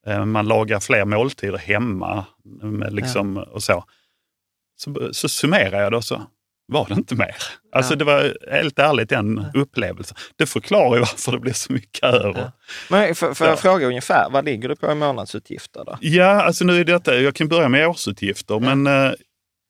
[0.07, 2.25] Eh, Man lagar fler måltider hemma
[2.89, 3.83] liksom, och så.
[4.77, 6.21] så, så summerar jag det och så
[6.67, 7.35] var det inte mer.
[7.71, 7.97] Alltså Ja.
[7.97, 10.17] det var helt ärligt den upplevelsen.
[10.35, 12.39] Det förklarar ju varför det blir så mycket över.
[12.41, 12.51] Ja.
[12.89, 13.51] Men för, för Ja.
[13.51, 15.97] jag fråga ungefär, vad ligger du på i månadsutgifter då?
[16.01, 19.11] Ja, alltså nu är detta, jag kan börja med årsutgifter, men eh,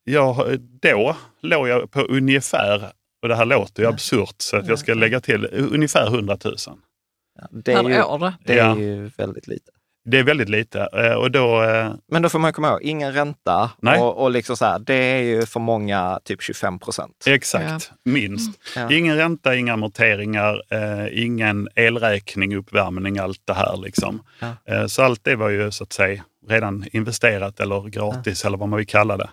[0.06, 2.92] jag, då låg jag på ungefär,
[3.22, 6.56] och det här låter ju absurt så att jag ska lägga till ungefär 100 000.
[7.40, 8.34] Ja, Det är, Per ju, år.
[8.46, 8.78] det är Ja.
[8.78, 9.72] ju väldigt lite.
[10.08, 13.14] Det är väldigt lite eh, och då, eh, Men då får man komma ihåg, ingen
[13.14, 14.00] ränta Nej.
[14.02, 17.24] och, och liksom så här, det är ju för många typ 25 procent.
[17.28, 18.60] exakt, minst.
[18.76, 18.92] Ja.
[18.92, 23.78] Ingen ränta, inga amorteringar, eh, ingen elräkning, uppvärmning, allt det här.
[23.78, 24.24] Liksom.
[24.40, 24.74] Ja.
[24.74, 28.70] Eh, så allt det var ju så att säga redan investerat eller gratis eller vad
[28.70, 29.30] man vill kalla det.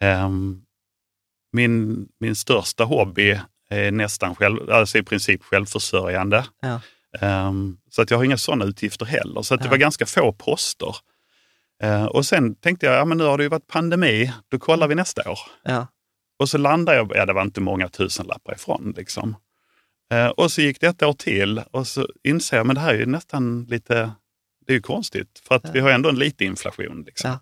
[0.00, 0.62] Ehm,
[1.52, 3.40] min, min största hobby
[3.70, 6.44] är nästan själv, alltså i princip självförsörjande.
[6.60, 6.80] Ja.
[7.20, 9.42] Ehm, så att jag har inga sådana utgifter heller.
[9.42, 9.70] Så att det Ja.
[9.70, 10.96] var ganska få poster.
[11.82, 14.88] Eh, och sen tänkte jag, ja men nu har det ju varit pandemi, då kollar
[14.88, 15.38] vi nästa år.
[15.64, 15.86] Ja.
[16.38, 18.94] Och så landade jag, ja det var inte många tusenlappar ifrån.
[18.96, 19.36] Liksom.
[20.36, 22.98] Och så gick det ett år till och så inser jag, men det här är
[22.98, 24.10] ju nästan lite,
[24.66, 25.42] det är ju konstigt.
[25.48, 27.02] För att vi har ändå en liten inflation.
[27.06, 27.36] Liksom.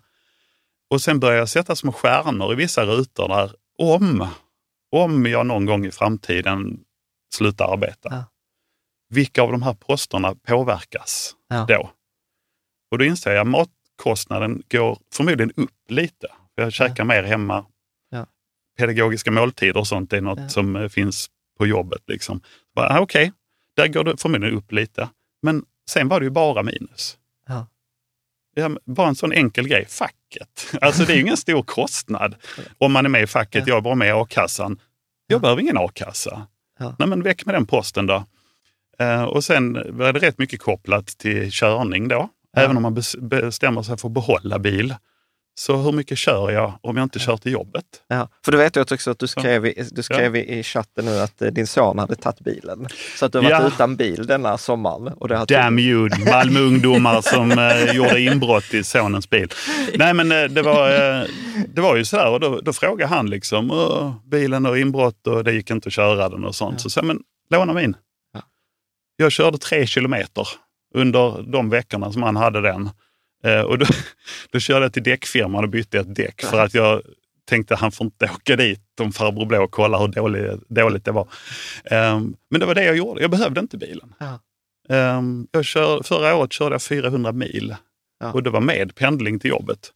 [0.89, 0.95] Ja.
[0.95, 4.27] Och sen började jag sätta små stjärnor i vissa rutor där, om,
[4.91, 6.79] om jag någon gång i framtiden
[7.35, 8.09] slutar arbeta.
[8.11, 8.23] Ja.
[9.09, 11.65] Vilka av de här posterna påverkas Ja.
[11.69, 11.89] då?
[12.91, 16.27] Och då inser jag att matkostnaden går förmodligen upp lite.
[16.55, 17.65] Jag käkar mer hemma.
[18.09, 18.25] Ja.
[18.77, 20.49] Pedagogiska måltider och sånt är något Ja.
[20.49, 21.29] som eh, finns
[21.59, 22.01] på jobbet.
[22.07, 22.41] Liksom.
[22.75, 23.31] Ah, Okej,
[23.75, 25.09] där går det förmodligen upp lite.
[25.41, 27.17] Men sen var det ju bara minus.
[27.47, 27.67] Ja.
[28.85, 30.73] Bara en sån enkel grej, facket.
[30.81, 32.35] Alltså det är ju ingen stor kostnad
[32.77, 33.67] om man är med i facket.
[33.67, 33.71] Ja.
[33.71, 34.79] Jag är bara med i a-kassan.
[35.27, 36.47] Jag behöver ingen a-kassa.
[36.79, 36.95] Ja.
[36.99, 38.23] Nej, men väck med den posten då.
[38.99, 42.29] Eh, och sen var det rätt mycket kopplat till körning då.
[42.55, 42.61] Ja.
[42.61, 44.95] Även om man bes- bestämmer sig för att behålla bil.
[45.59, 47.83] Så hur mycket kör jag om jag inte kör till jobbet?
[48.07, 51.05] Ja, för du vet jag också att du skrev, i, du skrev i, i chatten
[51.05, 52.87] nu att eh, din son hade tagit bilen.
[53.19, 53.67] Så att du har varit Ja.
[53.67, 55.07] utan bil denna sommaren.
[55.07, 59.49] Och det har Damn you, Malmö ungdomar som eh, gjorde inbrott i sonens bil.
[59.95, 60.89] Nej men eh, det var,
[61.19, 61.25] eh,
[61.73, 65.43] det var ju sådär och då, då frågade han liksom, "Åh, bilen och inbrott och
[65.43, 66.81] det gick inte att köra den och sånt.
[66.81, 67.95] Så sa men låna min.
[68.33, 68.41] Ja.
[69.15, 70.47] Jag körde tre kilometer
[70.95, 72.89] under de veckorna som han hade den.
[73.43, 73.85] Eh, och då,
[74.51, 77.01] då körde jag till däckfirman och bytte ett däck för att jag
[77.45, 81.11] tänkte han får inte åka dit om farbror blå och kolla hur dåligt, dåligt det
[81.11, 81.27] var.
[81.85, 83.21] Ehm, men det var det jag gjorde.
[83.21, 84.13] Jag behövde inte bilen.
[84.19, 84.39] Ja.
[84.95, 87.75] Ehm, jag kör, förra året körde jag 400 mil
[88.19, 88.31] Ja.
[88.31, 89.91] och det var med pendling till jobbet.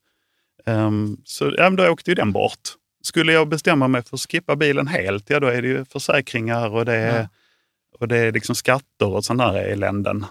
[0.65, 2.69] Ehm, så ja, då åkte ju den bort.
[3.03, 6.69] Skulle jag bestämma mig för att skippa bilen helt, ja då är det ju försäkringar
[6.69, 7.27] och det är, Ja.
[7.99, 10.25] och det är liksom skatter och sådana här eländen.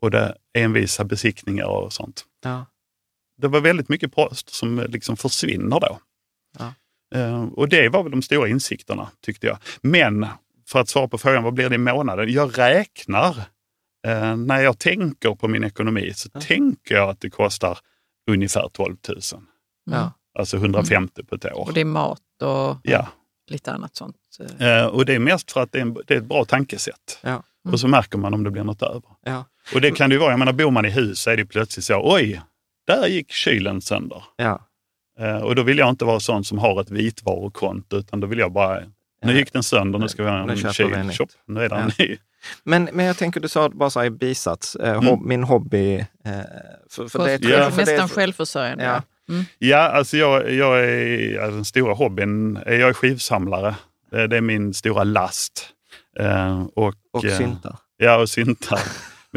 [0.00, 2.24] Och det är envisa besiktningar och sånt.
[2.48, 2.66] Ja.
[3.38, 5.98] Det var väldigt mycket post som liksom försvinner då.
[6.58, 6.74] Ja.
[7.14, 9.58] Ehm, och det var väl de stora insikterna tyckte jag.
[9.80, 10.26] Men
[10.68, 12.32] för att svara på frågan, vad blir det i månaden?
[12.32, 13.36] Jag räknar.
[14.06, 16.40] Eh, när jag tänker på min ekonomi så Ja.
[16.40, 17.78] tänker jag att det kostar
[18.30, 19.20] ungefär 12 000.
[19.90, 20.12] Ja.
[20.38, 21.66] Alltså 150 på ett år.
[21.66, 23.08] Och det är mat och Ja,
[23.50, 24.16] lite annat sånt.
[24.58, 24.68] eh.
[24.78, 27.18] eh, och det är mest för att det är, en, det är ett bra tankesätt.
[27.22, 27.42] Ja.
[27.72, 29.02] Och så märker man om det blir något över.
[29.74, 31.44] Och det kan det ju vara, jag menar bor man i hus så är det
[31.46, 32.40] plötsligt så, oj,
[32.86, 34.22] där gick kylen sönder.
[34.36, 34.60] Ja.
[35.20, 38.38] Eh, och då vill jag inte vara sån som har ett vitvarukonto, utan då vill
[38.38, 38.80] jag bara,
[39.22, 40.92] nu gick den sönder, nu ska vi ha en kyl.
[40.94, 41.12] en.
[41.12, 42.04] Shop, nu är den Ja.
[42.04, 42.16] ny.
[42.64, 45.06] Men, men jag tänker, du sa bara så här i bisats, eh, Mm.
[45.06, 45.94] hob, min hobby.
[45.96, 46.04] Eh,
[46.90, 47.70] för, för det, Ja.
[47.70, 48.84] för det, Nästan självförsörjande.
[48.84, 49.02] Ja.
[49.28, 49.44] Mm.
[49.58, 53.74] Ja, alltså jag, jag är, ja, den stora hobbyn, är jag är skivsamlare.
[54.12, 55.68] Eh, Det är min stora last.
[56.18, 57.76] Eh, och, och eh, syntar.
[57.96, 58.80] Ja, och syntar.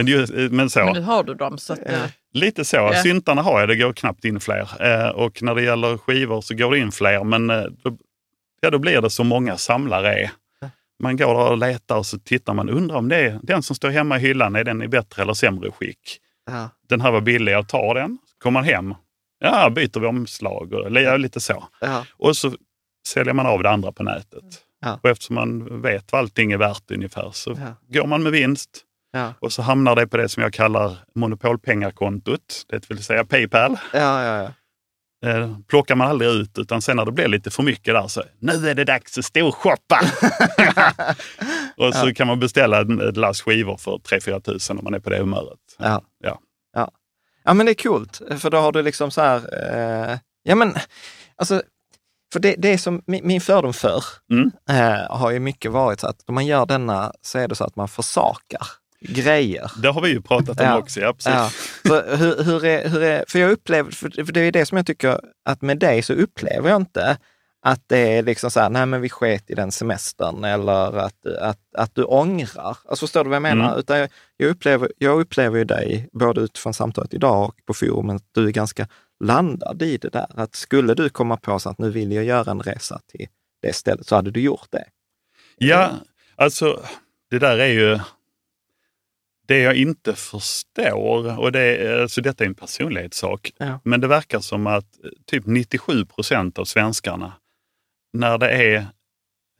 [0.04, 1.58] Men, ju, men så, Men nu har du dem.
[1.58, 2.00] Så att, eh,
[2.34, 2.76] lite så.
[2.78, 2.94] Ja.
[3.04, 4.70] Syntarna har jag, det går knappt in fler.
[4.86, 7.98] Eh, och när det gäller skivor så går det in fler, men eh, då,
[8.62, 10.32] ja, då blir det så många samlare är.
[11.04, 13.76] Man går där och letar och så tittar man, undrar om det är den som
[13.76, 16.18] står hemma i hyllan, är den i bättre eller sämre skick?
[16.52, 16.70] Ja.
[16.90, 18.18] Den här var billig, jag tar den.
[18.44, 18.96] Kommer man hem,
[19.40, 21.64] ja, byter vi omslag och eller, ja, lite så.
[21.82, 22.06] Ja.
[22.18, 22.52] Och så
[23.08, 24.44] säljer man av det andra på nätet.
[24.82, 25.00] Ja.
[25.04, 28.00] Och eftersom man vet vad allting är värt ungefär så Ja.
[28.02, 28.70] går man med vinst.
[29.12, 29.34] Ja.
[29.40, 33.78] Och så hamnar det på det som jag kallar monopolpengakontot, det vill säga Paypal.
[33.94, 34.52] Ja, ja, ja.
[35.30, 38.24] Eh, plockar man aldrig ut, utan sen när det blir lite för mycket där så
[38.40, 40.00] nu är det dags att storshoppa.
[41.78, 45.10] och så kan man beställa ett lass skivor för 3-4 tusen om man är på
[45.10, 45.60] det humöret.
[45.78, 46.02] Ja.
[46.24, 46.40] Ja.
[46.74, 46.92] Ja.
[47.44, 49.38] ja, men det är coolt, för då har du liksom så här,
[50.12, 50.76] eh, ja men,
[51.36, 51.62] alltså,
[52.34, 54.52] för det, det som min, fördom förr Mm.
[54.70, 57.64] eh, har ju mycket varit så att om man gör denna så är det så
[57.64, 58.62] att man försakar
[59.02, 59.72] grejer.
[59.82, 60.78] Det har vi ju pratat om Ja.
[60.78, 61.00] också.
[61.00, 61.32] Ja, precis.
[61.34, 61.50] Ja.
[61.88, 64.78] För, hur, hur är, hur är, för jag upplever, för för det är det som
[64.78, 67.18] jag tycker att med dig så upplever jag inte
[67.62, 71.26] Att det är liksom så här, nej men vi sket i den semestern eller att,
[71.26, 72.78] att, att du ångrar.
[72.86, 73.66] Alltså förstår du vad jag menar?
[73.68, 73.80] Mm.
[73.80, 78.16] Utan jag, jag, upplever, jag upplever ju dig, både utifrån samtalet idag och på forumet,
[78.16, 78.88] att du är ganska
[79.24, 80.28] landad i det där.
[80.36, 83.28] Att skulle du komma på så att nu vill jag göra en resa till
[83.62, 84.86] det stället, så hade du gjort det.
[85.58, 85.92] Ja,
[86.36, 86.80] alltså
[87.30, 88.00] det där är ju
[89.50, 91.40] det jag inte förstår.
[91.40, 93.52] Och det, är- alltså, detta är en personlighetssak.
[93.58, 93.80] Ja.
[93.84, 97.34] Men det verkar som att eh, typ 97 procent av svenskarna,
[98.14, 98.76] när det är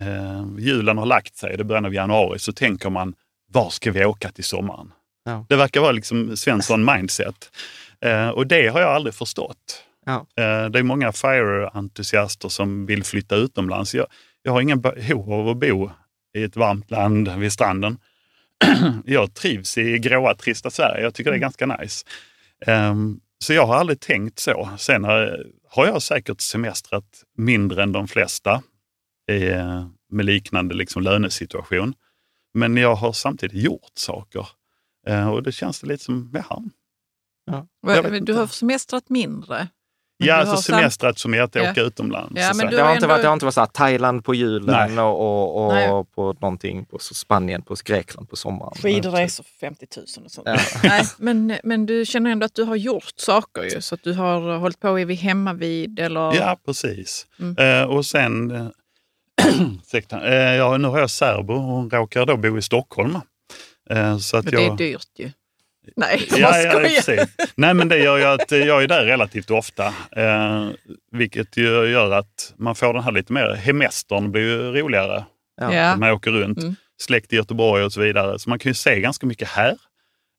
[0.02, 3.14] eh, julen har lagt sig, det är början av januari, så tänker man,
[3.52, 4.92] var ska vi åka till sommaren?
[5.26, 5.46] Ja.
[5.50, 7.52] Det verkar vara liksom Svensson mindset.
[8.06, 9.84] Eh, och det har jag aldrig förstått.
[10.06, 10.16] Ja.
[10.38, 13.96] Eh, det är många FIRE-entusiaster som vill flytta utomlands.
[13.96, 14.08] Jag,
[14.44, 15.90] jag har ingen behov av att bo
[16.38, 17.98] i ett varmt land vid stranden.
[19.06, 21.04] jag trivs i gråa, trista Sverige.
[21.04, 22.06] Jag tycker det är ganska nice.
[22.66, 24.70] Ehm, så jag har aldrig tänkt så.
[24.78, 28.64] Sen har, har jag säkert semestrat mindre än de flesta
[29.32, 31.94] eh, med liknande liksom, lönesituation.
[32.54, 34.48] Men jag har samtidigt gjort saker.
[35.08, 36.64] Eh, och det känns det lite som, jaha.
[37.82, 39.68] Vet Du har semestrat mindre.
[40.20, 41.72] Men Ja, alltså semestrat som är att Ja.
[41.72, 42.32] åka utomlands.
[42.36, 42.70] Ja, men.
[42.72, 45.04] Det har, ändå- varit, det har inte varit så här Thailand på julen Nej.
[45.04, 45.90] och, och, Nej.
[45.90, 48.74] och på någonting på Spanien, på Grekland på sommaren.
[48.82, 50.48] Skidresor för 50 000 och sånt.
[50.48, 50.58] Ja.
[50.84, 54.14] Nej, men, men du känner ändå att du har gjort saker ju, så att du
[54.14, 56.36] har hållit på vid hemma vid eller...
[56.36, 57.28] Ja, precis.
[57.40, 57.82] Mm.
[57.82, 58.68] Eh, och sen, eh,
[60.24, 63.18] eh, ja, nu har jag särbo och hon råkar då bo i Stockholm.
[63.90, 65.32] Eh, så att Men det jag, är dyrt ju.
[65.96, 67.20] Nej, jag Ja, ja, precis.
[67.56, 69.86] Nej, men det gör ju att eh, jag är där relativt ofta.
[70.16, 70.68] Eh,
[71.12, 75.26] vilket ju gör att man får den här lite mer, hemestern blir ju roligare.
[75.62, 75.74] Ja.
[75.74, 75.96] Ja.
[75.96, 76.76] Man åker runt, Mm.
[77.02, 78.40] släkt i Göteborg och så vidare.
[78.40, 79.78] Så man kan ju se ganska mycket här.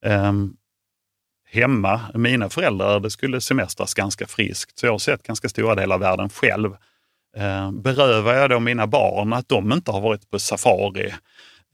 [0.06, 0.52] Ehm,
[1.52, 4.78] hemma, mina föräldrar, det skulle semestras ganska friskt.
[4.78, 6.70] Så jag har sett ganska stora delar av världen själv.
[7.36, 11.14] Ehm, berövar jag då mina barn att de inte har varit på safari?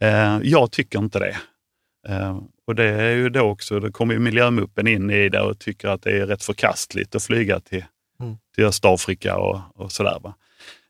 [0.00, 1.36] Ehm, jag tycker inte det.
[2.08, 5.58] Ehm, och det är ju då också, det kommer ju miljömuppen in i det och
[5.58, 7.84] tycker att det är rätt förkastligt att flyga till,
[8.20, 8.36] Mm.
[8.54, 10.18] till Östafrika och, och sådär.
[10.22, 10.34] Va?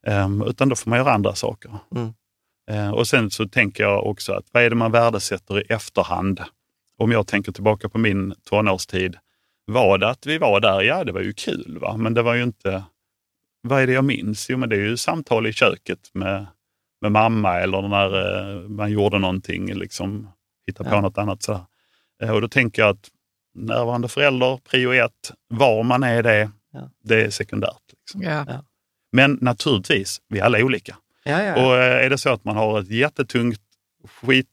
[0.06, 1.70] Ehm, utan då får man göra andra saker.
[1.96, 2.14] Mm.
[2.70, 6.40] Eh, och sen så tänker jag också att vad är det man värdesätter i efterhand?
[6.98, 9.16] Om jag tänker tillbaka på min tonårstid.
[9.64, 10.82] Var det att vi var där?
[10.82, 11.96] Ja, det var ju kul, va?
[11.96, 12.84] men det var ju inte...
[13.62, 14.50] Vad är det jag minns?
[14.50, 16.46] Jo, men det är ju samtal i köket med,
[17.00, 18.10] med mamma eller när
[18.54, 20.28] eh, man gjorde någonting, liksom
[20.66, 21.00] hitta på Ja.
[21.00, 21.42] något annat.
[21.42, 21.66] Så
[22.32, 23.08] och då tänker jag att
[23.54, 26.90] närvarande förälder, prio ett, var man är det, Ja.
[27.04, 27.82] det är sekundärt.
[28.00, 28.22] Liksom.
[28.22, 28.64] Ja.
[29.12, 30.96] Men naturligtvis, vi är alla olika.
[31.24, 31.66] Ja, ja.
[31.66, 33.60] Och eh, är det så att man har ett jättetungt,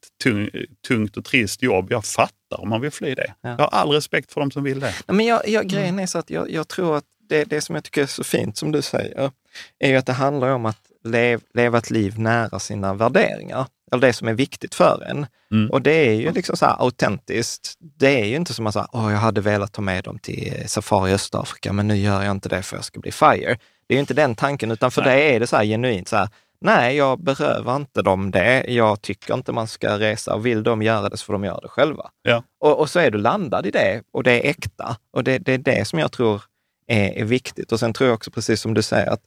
[0.09, 3.33] skittungt och trist jobb, jag fattar om man vill fly det.
[3.41, 3.49] Ja.
[3.49, 4.93] Jag har all respekt för de som vill det.
[5.07, 7.83] Men jag, jag, grejen är så att jag, jag tror att det, det som jag
[7.83, 9.31] tycker är så fint, som du säger,
[9.79, 13.67] är ju att det handlar om att lev, leva ett liv nära sina värderingar.
[13.91, 15.25] Eller det som är viktigt för en.
[15.51, 15.71] Mm.
[15.71, 17.73] Och det är ju liksom så här autentiskt.
[17.79, 20.63] Det är ju inte som att säga, åh, jag hade velat ta med dem till
[20.65, 23.57] safari i Östafrika, men nu gör jag inte det för jag ska bli FIRE.
[23.87, 25.15] Det är ju inte den tanken, utan för Nej.
[25.17, 26.29] det är det så här genuint så här,
[26.61, 28.65] nej, jag berövar inte dem det.
[28.67, 31.59] Jag tycker inte man ska resa och vill de göra det så får de göra
[31.59, 32.09] det själva.
[32.21, 32.43] Ja.
[32.59, 34.97] Och, och så är du landad i det och det är äkta.
[35.13, 36.41] Och det, det är det som jag tror
[36.87, 37.71] är, är viktigt.
[37.71, 39.21] Och sen tror jag också, precis som du säger, att,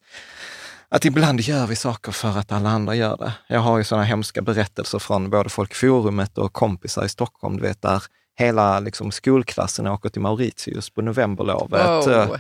[0.89, 3.33] att ibland gör vi saker för att alla andra gör det.
[3.47, 7.57] Jag har ju sådana hemska berättelser från både folk i forumet och kompisar i Stockholm,
[7.57, 8.03] du vet, där
[8.39, 12.07] hela liksom, skolklassen åker till Mauritius på novemberlovet.
[12.07, 12.37] Wow.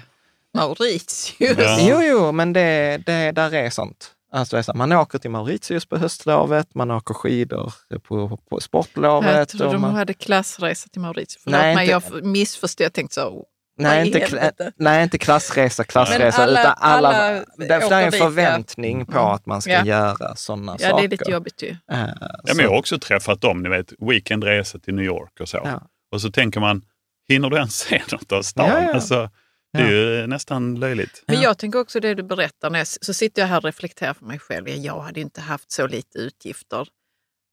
[0.54, 1.34] Mauritius.
[1.38, 1.78] Ja.
[1.80, 4.12] Jo, jo, men det, det där är sånt.
[4.32, 7.72] Alltså, det är man åker till Mauritius på höstlovet, man åker skidor
[8.02, 9.36] på, på sportlovet.
[9.36, 11.42] Jag trodde och de man, hade klassresa till Mauritius.
[11.44, 12.84] Förlåt Nej, mig, inte- jag missförstod.
[12.84, 13.44] Jag tänkte så,
[13.78, 18.20] nej, inte, kla- nej, inte klassresa, klassresa, alla- utan alla, alla där är en dit,
[18.20, 18.26] ja.
[18.26, 19.24] förväntning på Mm.
[19.32, 19.84] att man ska Ja.
[19.84, 20.96] göra sådana ja saker.
[21.02, 21.68] det är lite jobbigt ju.
[21.70, 21.76] Eh,
[22.20, 25.60] Ja, men jag har också träffat dem, ni vet, weekendresa till New York och så.
[25.64, 25.82] Ja.
[26.12, 26.82] Och så tänker man,
[27.28, 28.68] hinner du ens se något av stan?
[28.68, 28.92] Ja, ja.
[28.94, 29.30] Alltså,
[29.72, 31.24] det är ju nästan löjligt.
[31.26, 34.14] Men jag tänker också det du berättar, när jag, så sitter jag här och reflekterar
[34.14, 34.68] för mig själv.
[34.68, 36.88] Ja, Jag hade inte haft så lite utgifter.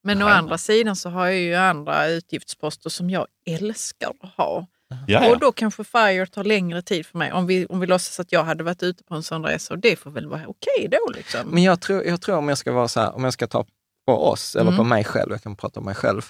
[0.04, 4.68] Men å andra sidan så har jag ju andra utgiftsposter som jag älskar att ha.
[5.08, 7.32] Ja, Och då kanske FIRE tar längre tid för mig.
[7.32, 9.74] Om vi, om vi låtsas att jag hade varit ute på en sån resa.
[9.74, 11.39] Och det får väl vara okej då liksom.
[11.50, 13.66] Men jag tror, jag tror om jag ska vara så här, om jag ska ta
[14.08, 14.78] på oss eller Mm.
[14.78, 16.22] på mig själv, jag kan prata om mig själv,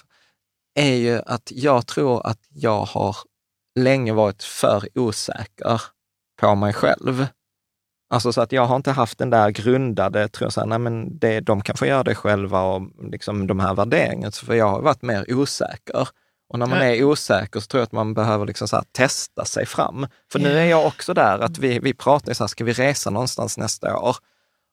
[0.74, 3.16] är ju att jag tror att jag har
[3.78, 5.82] länge varit för osäker
[6.40, 7.26] på mig själv.
[8.10, 10.78] Alltså så att jag har inte haft den där grundade, tror jag, så här, nej
[10.78, 14.54] men det, de kan få göra det själva och liksom de här värderingarna, Så för
[14.54, 16.08] jag har varit mer osäker.
[16.54, 19.66] Och när man är osäker så tror jag att man behöver liksom så testa sig
[19.66, 20.06] fram.
[20.32, 23.10] För nu är jag också där att vi, vi pratar så här, ska vi resa
[23.10, 24.16] någonstans nästa år?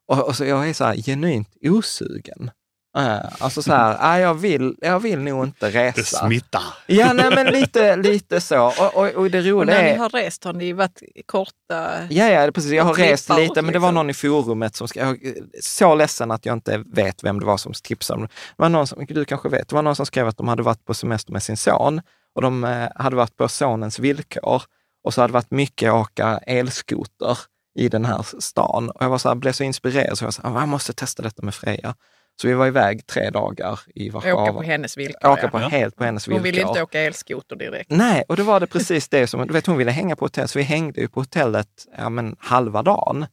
[0.08, 2.52] Och, och så jag är så här genuint osugen.
[2.98, 6.00] Uh, alltså så här, ah, jag, vill, jag vill nog inte resa.
[6.02, 6.64] Det smittar.
[6.86, 8.66] Ja, nej, men lite, lite så.
[8.66, 9.98] Och, och, och det Och roliga när ni är...
[9.98, 12.08] har rest har ni varit korta...
[12.10, 12.72] Ja, ja, precis.
[12.72, 13.96] Jag har och rest lite, åt, men det var liksom.
[13.96, 15.18] någon i forumet som skrev,
[15.62, 18.22] så ledsen att jag inte vet vem det var som tipsade.
[18.22, 20.64] Det var någon som, du kanske vet, det var någon som skrev att de hade
[20.64, 22.02] varit på semester med sin son
[22.36, 24.62] och de eh, hade varit på sonens villkor
[25.04, 27.38] och så hade det varit mycket åka elskoter
[27.76, 28.90] i den här stan.
[28.90, 31.42] Och jag var så här, blev så inspirerad så jag sa, jag måste testa detta
[31.42, 31.96] med Freja.
[32.42, 34.44] Så vi var iväg tre dagar i Warszawa.
[34.44, 35.30] Åka på hennes villkor.
[35.30, 35.50] Åka ja.
[35.50, 36.40] på, helt på hennes villkor.
[36.40, 37.90] Hon ville inte åka elskoter direkt.
[37.92, 40.48] Nej, och då var det precis det som, du vet hon ville hänga på hotell,
[40.48, 41.68] så vi hängde ju på hotellet
[41.98, 43.26] ja, men, halva dagen.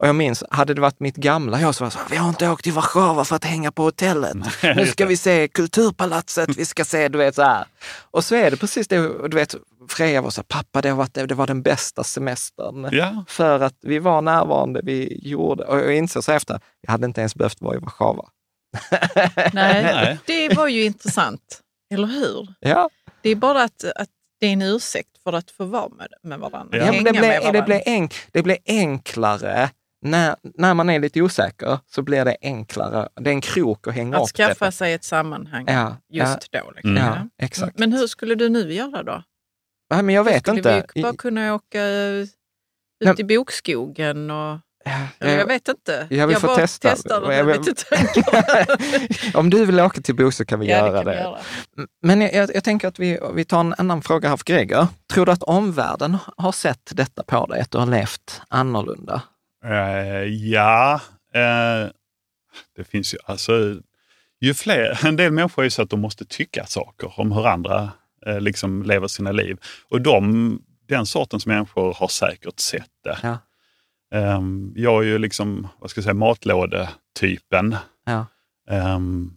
[0.00, 2.28] Och jag minns, hade det varit mitt gamla jag så var jag så vi har
[2.28, 4.36] inte åkt till Warszawa för att hänga på hotellet.
[4.76, 7.64] Nu ska vi se Kulturpalatset, vi ska se, du vet så här.
[8.10, 9.54] Och så är det precis det, du vet,
[9.88, 12.88] Freja var så här, pappa det, har varit, det var den bästa semestern.
[12.92, 13.24] Ja.
[13.28, 17.20] För att vi var närvarande, vi gjorde, och jag inser så efter, vi hade inte
[17.20, 18.28] ens behövt vara i Warszawa.
[19.52, 21.60] Nej, det var ju intressant.
[21.94, 22.54] Eller hur?
[22.60, 22.90] Ja,
[23.22, 24.08] Det är bara att, att
[24.40, 26.78] det är en ursäkt för att få vara med, med varandra.
[26.78, 29.70] Ja, Ja, det, blir, det, blir enk, det blir enklare
[30.02, 33.08] när, när man är lite osäker så blir det enklare.
[33.20, 36.52] Det är en krok att hänga Att upp det skaffa sig ett sammanhang Ja, just
[36.52, 36.70] då.
[36.74, 36.96] Liksom.
[36.96, 37.04] Mm.
[37.04, 37.78] Ja, exakt.
[37.78, 39.22] Men hur skulle du nu göra då?
[39.90, 40.86] Nej, men jag vet skulle inte.
[40.94, 42.30] vi bara kunna åka ut
[43.04, 43.14] Nej.
[43.18, 44.30] i bokskogen?
[44.30, 44.60] Och, Ja,
[45.18, 46.06] jag jag- vet inte.
[46.10, 46.90] jag vill få bara testa.
[46.90, 48.66] testar Jag vill- vet inte tankar.
[49.38, 51.10] Om du vill åka till Bo så kan vi Ja, göra kan det.
[51.12, 51.38] vi göra.
[52.02, 54.86] Men jag, jag, jag tänker att vi, vi tar en annan fråga här för Greger.
[55.12, 59.22] Tror du att omvärlden har sett detta på dig, att du har levt annorlunda?
[59.64, 61.00] Eh, ja,
[61.34, 61.90] eh,
[62.76, 63.52] det finns ju alltså,
[64.40, 67.46] ju fler, en del människor är ju så att de måste tycka saker om hur
[67.46, 67.90] andra
[68.26, 69.56] eh, liksom lever sina liv.
[69.90, 73.18] Och de, den sortens människor har säkert sett det.
[73.22, 73.38] Ja.
[74.14, 77.76] Ehm, jag är ju liksom, vad ska jag säga, matlådetypen.
[78.06, 78.26] Ja.
[78.70, 79.32] Ehm,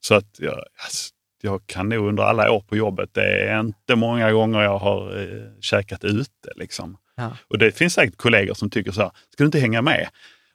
[0.00, 1.10] så att jag, alltså,
[1.42, 5.22] jag kan nog under alla år på jobbet, det är inte många gånger jag har
[5.22, 6.52] eh, käkat ute.
[6.56, 6.96] Liksom.
[7.16, 7.36] Ja.
[7.48, 10.08] Och det finns säkert kollegor som tycker så här, ska du inte hänga med?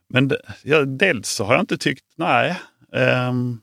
[0.09, 2.59] Men det, ja, dels så har jag inte tyckt, nej,
[2.93, 3.61] ehm,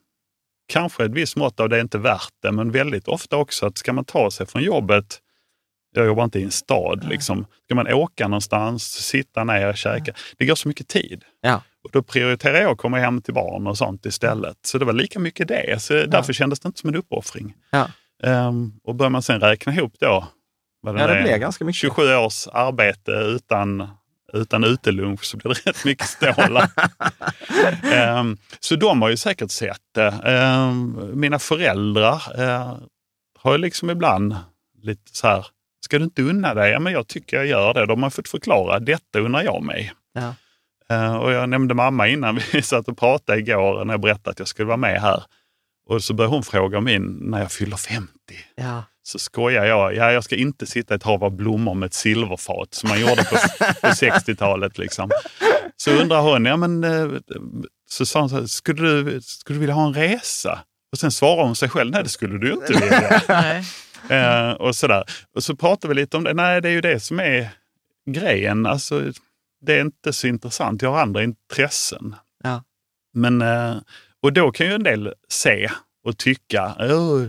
[0.66, 3.78] kanske ett visst mått av det är inte värt det, men väldigt ofta också att
[3.78, 5.20] ska man ta sig från jobbet,
[5.96, 7.46] jag jobbar inte i en stad, liksom.
[7.64, 11.24] ska man åka någonstans, sitta ner käka, det går så mycket tid.
[11.40, 11.62] Ja.
[11.84, 14.56] Och då prioriterar jag att komma hem till barn och sånt istället.
[14.62, 15.82] Så det var lika mycket det.
[15.82, 17.54] Så därför kändes det inte som en uppoffring.
[17.70, 17.88] Ja.
[18.22, 20.28] Ehm, och börjar man sen räkna ihop då,
[20.80, 21.80] vad Ja, det blir ganska mycket.
[21.80, 23.88] 27 års arbete utan,
[24.32, 26.70] utan utelunch så blir det rätt mycket stålar.
[27.92, 30.08] Ehm, så de har ju säkert sett det.
[30.24, 32.78] Ehm, mina föräldrar uh,
[33.38, 34.36] har ju liksom ibland
[34.82, 35.46] lite så här,
[35.84, 36.70] ska du inte unna dig?
[36.70, 37.86] Ja, men jag tycker jag gör det.
[37.86, 39.92] De har fått förklara, detta unnar jag mig.
[40.14, 40.34] Ja.
[40.90, 44.38] Eh, och jag nämnde mamma innan vi satt och pratade igår när jag berättade att
[44.38, 45.22] jag skulle vara med här.
[45.88, 48.10] Och så började hon fråga min när jag fyller 50.
[48.56, 48.84] Ja.
[49.02, 49.94] Så skojar jag.
[49.94, 53.00] Ja, jag ska inte sitta i ett hav av blommor med ett silverfat som man
[53.00, 53.36] gjorde på,
[53.80, 54.78] på 60-talet.
[54.78, 55.10] Liksom.
[55.76, 57.06] Så undrar hon, ja, men, eh,
[57.90, 60.58] så sa hon så här, skulle du, skulle du vilja ha en resa?
[60.92, 63.22] Och sen svarar hon sig själv, nej det skulle du inte vilja.
[64.10, 65.04] Eh, och, sådär.
[65.34, 66.34] och så pratade vi lite om det.
[66.34, 67.48] Nej, det är ju det som är
[68.10, 68.66] grejen.
[68.66, 69.12] Alltså,
[69.60, 70.82] det är inte så intressant.
[70.82, 72.14] Jag har andra intressen.
[72.44, 72.62] Ja.
[73.12, 73.76] Men, eh,
[74.22, 75.70] och då kan ju en del se
[76.04, 77.22] och tycka, "Åh,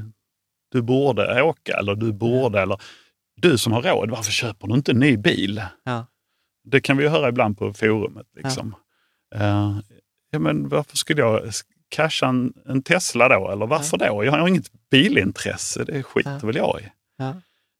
[0.71, 2.81] du borde åka eller du borde, eller
[3.35, 5.61] du som har råd, varför köper du inte en ny bil?
[5.83, 6.05] Ja.
[6.63, 8.27] Det kan vi ju höra ibland på forumet.
[8.35, 8.75] Liksom.
[9.35, 9.77] Eh,
[10.31, 11.41] ja, men varför skulle jag
[11.95, 13.51] casha en, en Tesla då?
[13.51, 14.23] Eller varför då?
[14.25, 16.47] Jag har inget bilintresse, det skiter Ja.
[16.47, 16.91] väl jag i.
[17.17, 17.35] Ja.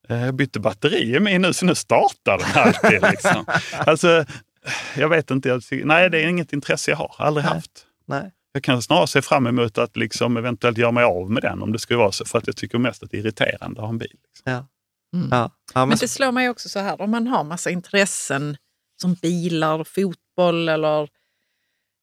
[0.09, 3.01] Eh, Jag bytte batteri i min nu, så nu startar den alltid.
[3.11, 3.45] Liksom.
[3.85, 4.25] alltså,
[4.97, 7.53] jag vet inte, jag, nej det är inget intresse jag har, aldrig Nej.
[7.53, 7.85] haft.
[8.05, 8.31] Nej.
[8.51, 11.71] Jag kan snarare se fram emot att liksom eventuellt göra mig av med den om
[11.71, 13.89] det skulle vara så, för att jag tycker mest att det är irriterande att ha
[13.89, 14.11] en bil.
[14.27, 14.51] Liksom.
[14.53, 14.65] Ja.
[15.19, 15.27] Mm.
[15.31, 15.37] Ja.
[15.73, 18.57] Ja, men, Men det slår mig också så här, om man har massa intressen
[19.01, 21.09] som bilar, fotboll eller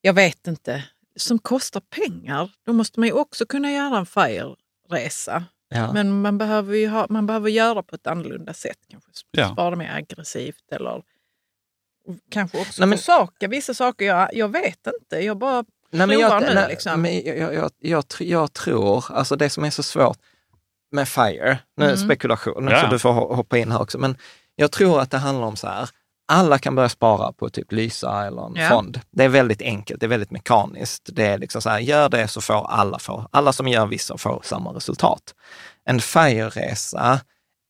[0.01, 0.85] jag vet inte,
[1.17, 5.45] som kostar pengar, då måste man ju också kunna göra en FIRE-resa.
[5.69, 5.93] ja.
[5.93, 8.79] Men man behöver, ju ha, man behöver göra på ett annorlunda sätt.
[8.91, 9.53] Kanske Ja.
[9.53, 11.03] spara mer aggressivt eller
[12.31, 14.05] kanske också Nej, men- försaka vissa saker.
[14.05, 16.55] Jag, jag vet inte, jag bara Nej, men jag, nu.
[16.55, 17.03] nej, liksom.
[17.03, 20.19] men jag, jag, jag, jag, tr- jag tror, alltså det som är så svårt
[20.91, 21.97] med FIRE, nu Mm.
[21.97, 22.81] spekulation, Ja.
[22.81, 24.17] så du får ho- hoppa in här också, men
[24.57, 25.89] jag tror att det handlar om så här,
[26.33, 28.69] alla kan börja spara på typ Lysa eller en Ja.
[28.69, 29.01] fond.
[29.11, 31.09] Det är väldigt enkelt, det är väldigt mekaniskt.
[31.13, 34.19] Det är liksom så här, gör det så får alla, få, alla som gör vissa
[34.19, 35.35] får samma resultat.
[35.85, 37.21] En FIRE-resa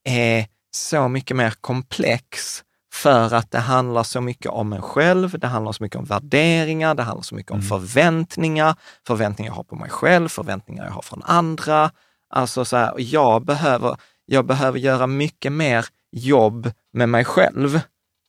[0.09, 2.63] är så mycket mer komplex
[2.95, 6.95] För att det handlar så mycket om mig själv, det handlar så mycket om värderingar,
[6.95, 7.69] det handlar så mycket om Mm.
[7.69, 8.75] förväntningar,
[9.07, 11.91] förväntningar jag har på mig själv, förväntningar jag har från andra.
[12.31, 17.81] Alltså så här, jag behöver, jag behöver göra mycket mer jobb med mig själv,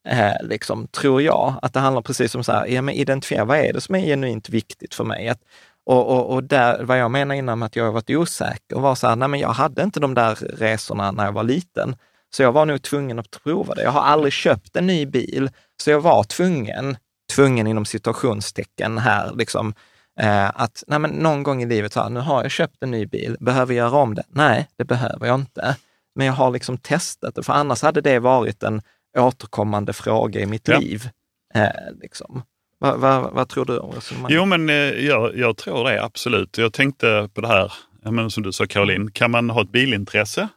[0.08, 1.54] eh, liksom, tror jag.
[1.62, 4.00] Att det handlar precis om så här, ja, men identifiera vad är det som är
[4.00, 5.30] genuint viktigt för mig?
[5.30, 5.40] Att,
[5.86, 8.96] och, och, och där, vad jag menar innan med att jag har varit osäker var
[8.96, 11.96] så här, nej men jag hade inte de där resorna när jag var liten.
[12.36, 13.84] Så jag var nog tvungen att prova det.
[13.84, 15.50] Jag har aldrig köpt en ny bil,
[15.84, 16.98] så jag var tvungen,
[17.36, 19.74] tvungen inom situationstecken här, liksom,
[20.20, 22.92] eh, att nej men någon gång i livet, så här, nu har jag köpt en
[22.92, 24.24] ny bil, behöver jag göra om det?
[24.30, 25.76] Nej, det behöver jag inte.
[26.16, 28.82] Men jag har liksom testat det, för annars hade det varit en
[29.18, 30.80] återkommande fråga i mitt Ja.
[30.80, 31.10] liv.
[31.56, 31.68] Eh,
[32.02, 32.42] liksom.
[32.80, 34.36] Vad vad- vad tror du om resonemanget?
[34.36, 36.58] Jo, men eh, jag, jag tror det absolut.
[36.58, 37.74] Jag tänkte på det här,
[38.12, 40.48] men som du sa Caroline, kan man ha ett bilintresse?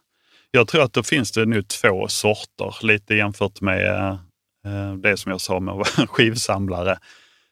[0.51, 4.09] Jag tror att då finns det nu två sorter, lite jämfört med
[4.65, 6.97] eh, det som jag sa med att vara skivsamlare.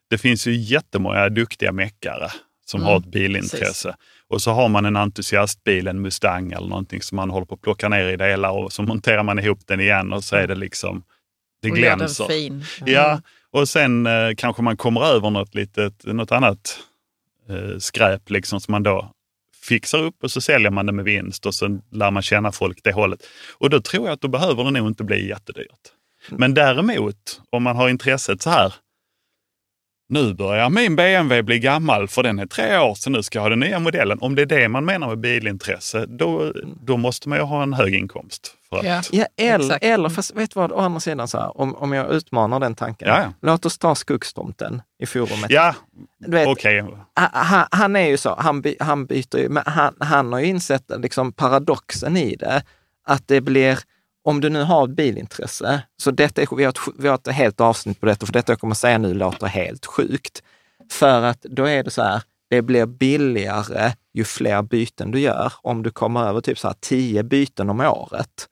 [0.10, 2.32] Det finns ju jättemånga duktiga meckare
[2.66, 3.96] som Mm, har ett bilintresse.
[4.30, 7.62] Och så har man en entusiastbil, en Mustang eller någonting som man håller på att
[7.62, 10.56] plocka ner i delar och så monterar man ihop den igen och så är det
[10.56, 11.04] liksom,
[11.62, 12.26] det Och glänser.
[12.26, 12.64] fin.
[12.86, 13.22] Ja,
[13.52, 16.80] och sen eh, kanske man kommer över något, litet, något annat
[17.50, 19.12] eh, skräp liksom, som man då
[19.64, 22.84] fixar upp och så säljer man det med vinst och så lär man känna folk
[22.84, 23.20] det hållet.
[23.58, 25.92] Och då tror jag att då behöver det nog inte bli jättedyrt.
[26.30, 28.74] Men däremot, om man har intresset så här,
[30.10, 33.44] nu börjar min BMW bli gammal för den är tre år så nu ska jag
[33.44, 34.18] ha den nya modellen.
[34.22, 36.54] Om det är det man menar med bilintresse, då,
[36.84, 38.54] då måste man ju ha en hög inkomst.
[38.70, 39.02] För att, Ja.
[39.12, 42.12] Ja, eller, eller fast vet du vad, å andra sidan, så här, om, om jag
[42.12, 43.08] utmanar den tanken.
[43.08, 43.34] Ja, ja.
[43.42, 45.50] Låt oss ta Skuggstomten i forumet.
[45.52, 45.76] Ja,
[46.20, 46.82] Du vet, okej.
[46.82, 50.40] ha- han, han är ju så, han, by, han byter ju, men han, han har
[50.40, 52.64] ju insett liksom paradoxen i det,
[53.08, 53.80] att det blir,
[54.26, 57.28] om du nu har ett bilintresse, så detta är, vi, har ett, vi har ett
[57.28, 60.44] helt avsnitt på detta, för detta jag kommer säga nu låter helt sjukt.
[60.92, 65.54] För att då är det så här, det blir billigare ju fler byten du gör.
[65.62, 68.48] Om du kommer över typ så här 10 byten om året.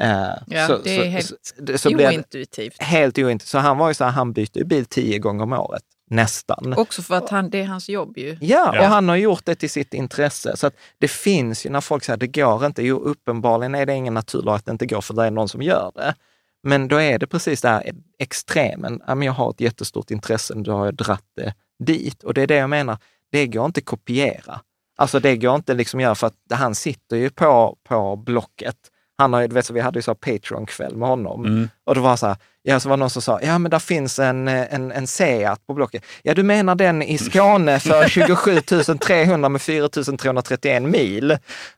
[0.00, 0.08] Eh,
[0.46, 2.82] Ja, det är helt så, så Ointuitivt.
[2.82, 3.50] helt ointressant.
[3.50, 5.82] Så han var ju så här, han byter ju bil 10 gånger om året,
[6.14, 6.74] nästan.
[6.76, 8.38] Också för att han, det är hans jobb ju.
[8.40, 8.80] Ja, Ja.
[8.80, 10.56] och han har gjort det till sitt intresse.
[10.56, 12.82] Så att det finns ju när folk säger att det går inte.
[12.82, 15.62] Jo, uppenbarligen är det ingen naturlag att det inte går för det är någon som
[15.62, 16.14] gör det.
[16.62, 19.02] Men då är det precis det här extremen.
[19.06, 21.54] Ja, men jag har ett jättestort intresse, då har jag dratt det
[21.84, 22.22] dit.
[22.24, 22.98] Och det är det jag menar,
[23.32, 24.60] det går inte att kopiera.
[24.96, 28.76] Alltså det går inte liksom göra för att han sitter ju på, på Blocket.
[29.18, 31.44] Han har vet, så vi hade ju så Patreon-kväll med honom.
[31.44, 31.68] Mm.
[31.86, 34.18] Och det var så här, ja, så var någon som sa, ja men där finns
[34.18, 36.04] en, eh, en, en Seat på Blocket.
[36.22, 38.60] Ja, du menar den i Skåne för 27
[39.00, 41.30] 300 med 4 331 mil?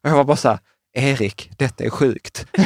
[0.03, 0.59] Och jag var bara så här,
[0.97, 2.47] Erik, detta är sjukt.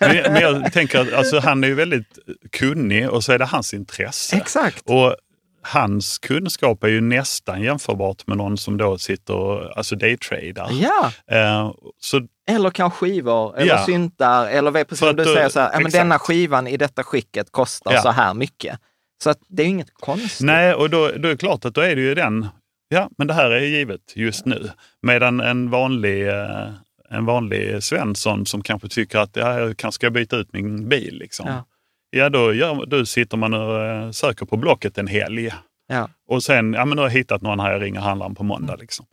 [0.00, 2.18] Men, men jag tänker att alltså, han är ju väldigt
[2.52, 4.36] kunnig och så är det hans intresse.
[4.36, 4.82] Exakt.
[4.90, 5.16] Och
[5.62, 10.70] hans kunskap är ju nästan jämförbart med någon som då sitter och alltså daytradar.
[10.72, 13.84] Ja, Eh, så eller kan skivor, eller Ja.
[13.86, 17.52] syntar, eller precis som du säger, så här, ja, men denna skivan i detta skicket
[17.52, 18.02] kostar Ja.
[18.02, 18.78] så här mycket.
[19.22, 20.46] Så att det är ju inget konstigt.
[20.46, 22.48] nej, och då, då är det klart att då är det ju den,
[22.88, 24.70] ja men det här är givet just nu.
[25.02, 26.68] Medan en vanlig, eh,
[27.10, 31.18] en vanlig Svensson som kanske tycker att ja, jag kanske ska byta ut min bil.
[31.18, 31.46] Liksom.
[31.48, 31.64] Ja.
[32.10, 35.50] Ja, då, gör, då sitter man och eh, söker på Blocket en helg.
[35.86, 36.10] Ja.
[36.28, 38.76] Och sen, ja men nu har jag hittat någon här, jag ringer handlaren på måndag.
[38.76, 39.06] Liksom.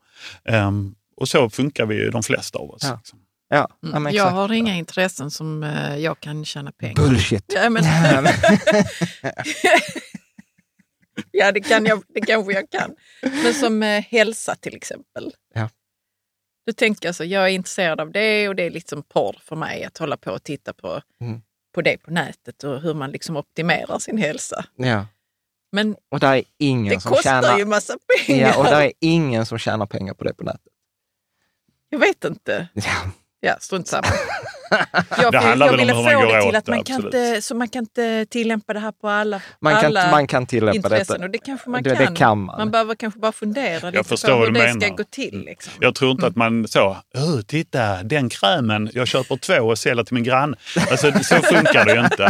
[0.46, 2.82] Ehm, och så funkar vi ju de flesta av oss.
[2.84, 2.96] Ja.
[2.98, 3.20] Liksom.
[3.50, 4.14] Ja, ja, Mm.
[4.16, 6.96] Jag har inga intressen som eh, jag kan tjäna pengar.
[6.96, 7.54] Bullshit.
[7.56, 7.84] Ja, men,
[8.14, 8.34] Ja, men-
[11.32, 12.96] ja det, kan jag, det kanske jag kan.
[13.44, 15.32] Men som eh, hälsa till exempel.
[15.54, 15.70] Ja.
[16.68, 19.56] Då tänker jag så, jag är intresserad av det och det är liksom porr för
[19.56, 21.42] mig att hålla på och titta på, Mm.
[21.78, 24.66] På det på nätet och hur man liksom optimerar sin hälsa.
[24.76, 25.06] ja.
[25.72, 27.58] Men Och där är ingen det som kostar tjänar...
[27.60, 28.48] ju massa pengar.
[28.48, 30.74] Ja, och där är ingen som tjänar pengar på det på nätet.
[31.90, 32.68] Jag vet inte.
[32.74, 33.12] Ja.
[33.40, 34.08] Ja, strunt samma.
[35.22, 37.14] Jag, Det handlar jag ville få det åt till att man kan, absolut.
[37.14, 40.46] inte, så man kan inte tillämpa det här på alla, Man kan, alla man kan
[40.46, 41.14] tillämpa intressen.
[41.14, 41.26] detta.
[41.26, 42.06] Och det kanske man det, kan.
[42.14, 42.58] det kan man.
[42.58, 44.98] Man behöver kanske bara fundera lite på hur det ska menar.
[44.98, 45.44] gå till.
[45.46, 45.74] Liksom.
[45.80, 50.04] Jag tror inte att man så, "Åh, titta den krämen, jag köper två och säljer
[50.04, 50.58] till min granne.
[50.92, 52.24] Alltså, så funkar det ju inte.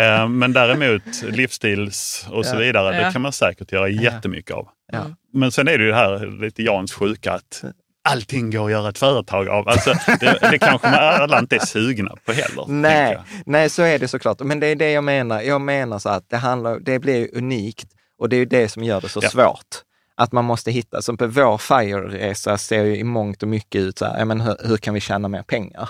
[0.00, 3.06] Eh, men däremot livsstils och så vidare, Ja.
[3.06, 4.68] det kan man säkert göra jättemycket av.
[4.92, 5.04] Ja.
[5.32, 7.64] Men sen är det ju det här lite Jans sjuka att
[8.08, 9.68] allting går att göra ett företag av.
[9.68, 12.64] Alltså, det, det kanske man alla inte är sugna på heller.
[12.68, 14.40] Nej, nej, så är det såklart.
[14.40, 15.40] Men det är det jag menar.
[15.40, 19.00] Jag menar så att det, handlar, det blir unikt och det är det som gör
[19.00, 19.28] det så Ja.
[19.28, 19.82] svårt.
[20.16, 23.98] Att man måste hitta, som på vår FIRE-resa ser ju i mångt och mycket ut
[23.98, 25.88] så här, ja, men hur, hur kan vi tjäna mer pengar?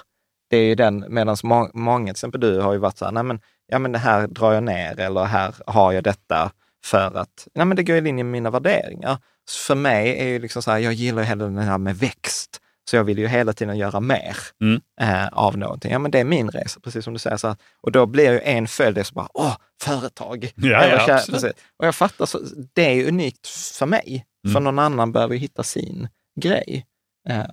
[0.51, 3.13] Det är ju den, medan må, många, till exempel du, har ju varit så här,
[3.13, 6.51] nej men ja men det här drar jag ner eller här har jag detta
[6.85, 9.19] för att, nej men det går i linje med mina värderingar.
[9.51, 11.97] Så för mig är ju liksom så här, jag gillar ju hela det här med
[11.99, 12.61] växt.
[12.91, 14.81] Så jag vill ju hela tiden göra mer Mm.
[15.01, 15.93] eh, av någonting.
[15.93, 17.37] Ja, men det är min resa, precis som du säger.
[17.37, 20.53] Så här, och då blir ju en följd så bara, åh, företag.
[20.57, 21.53] Ja, ja, kär-.
[21.79, 22.41] Och jag fattar, så,
[22.73, 24.25] det är unikt för mig.
[24.47, 24.65] För Mm.
[24.65, 26.09] någon annan behöver ju hitta sin
[26.41, 26.87] grej.
[27.29, 27.45] Eh,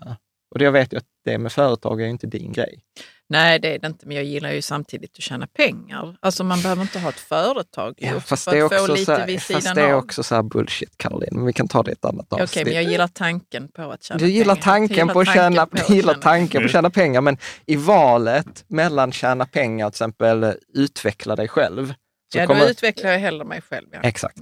[0.51, 2.79] och det jag vet ju att det med företag är inte din grej.
[3.31, 6.15] Nej, det är det inte, men jag gillar ju samtidigt att tjäna pengar.
[6.19, 9.11] Alltså man behöver inte ha ett företag Ja, fast för det är att få lite
[9.13, 9.99] här, vid fast sidan det är av.
[10.03, 11.29] också så här bullshit, Caroline.
[11.35, 12.65] Men vi kan ta det i ett annat Okej, avsnitt.
[12.65, 14.63] men jag gillar tanken på att tjäna Du gillar pengar.
[14.63, 17.21] tanken Jag på att tjäna, tanken på att gillar tjäna tanken på att tjäna pengar,
[17.21, 21.93] men i valet mellan tjäna pengar och till exempel eh, utveckla dig själv.
[22.33, 23.87] Så Ja, då kommer, utvecklar jag hellre mig själv.
[23.91, 23.99] Ja.
[24.03, 24.37] Exakt.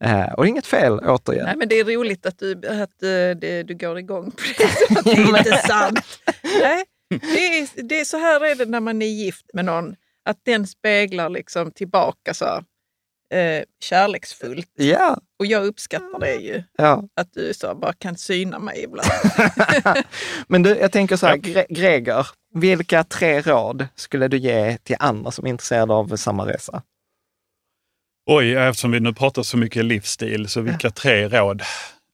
[0.00, 1.44] Eh, och inget fel, återigen.
[1.44, 3.08] Nej, men det är roligt att du, att, eh,
[3.40, 5.00] det, du går igång på det.
[5.04, 6.00] Det är inte sant.
[6.62, 9.94] Nej, det, är, det är så här är det när man är gift med någon.
[10.24, 12.44] Att den speglar liksom tillbaka så
[13.34, 14.70] eh, kärleksfullt.
[14.74, 16.62] Ja, Och jag uppskattar det ju.
[16.78, 17.04] ja.
[17.16, 19.08] Att du så bara kan syna mig ibland.
[20.48, 24.96] men du, jag tänker så här, Gre- Greger, vilka tre råd skulle du ge till
[24.98, 26.82] andra som är intresserade av samma resa?
[28.26, 31.62] Oj, eftersom vi nu pratar så mycket livsstil, så vilka tre råd?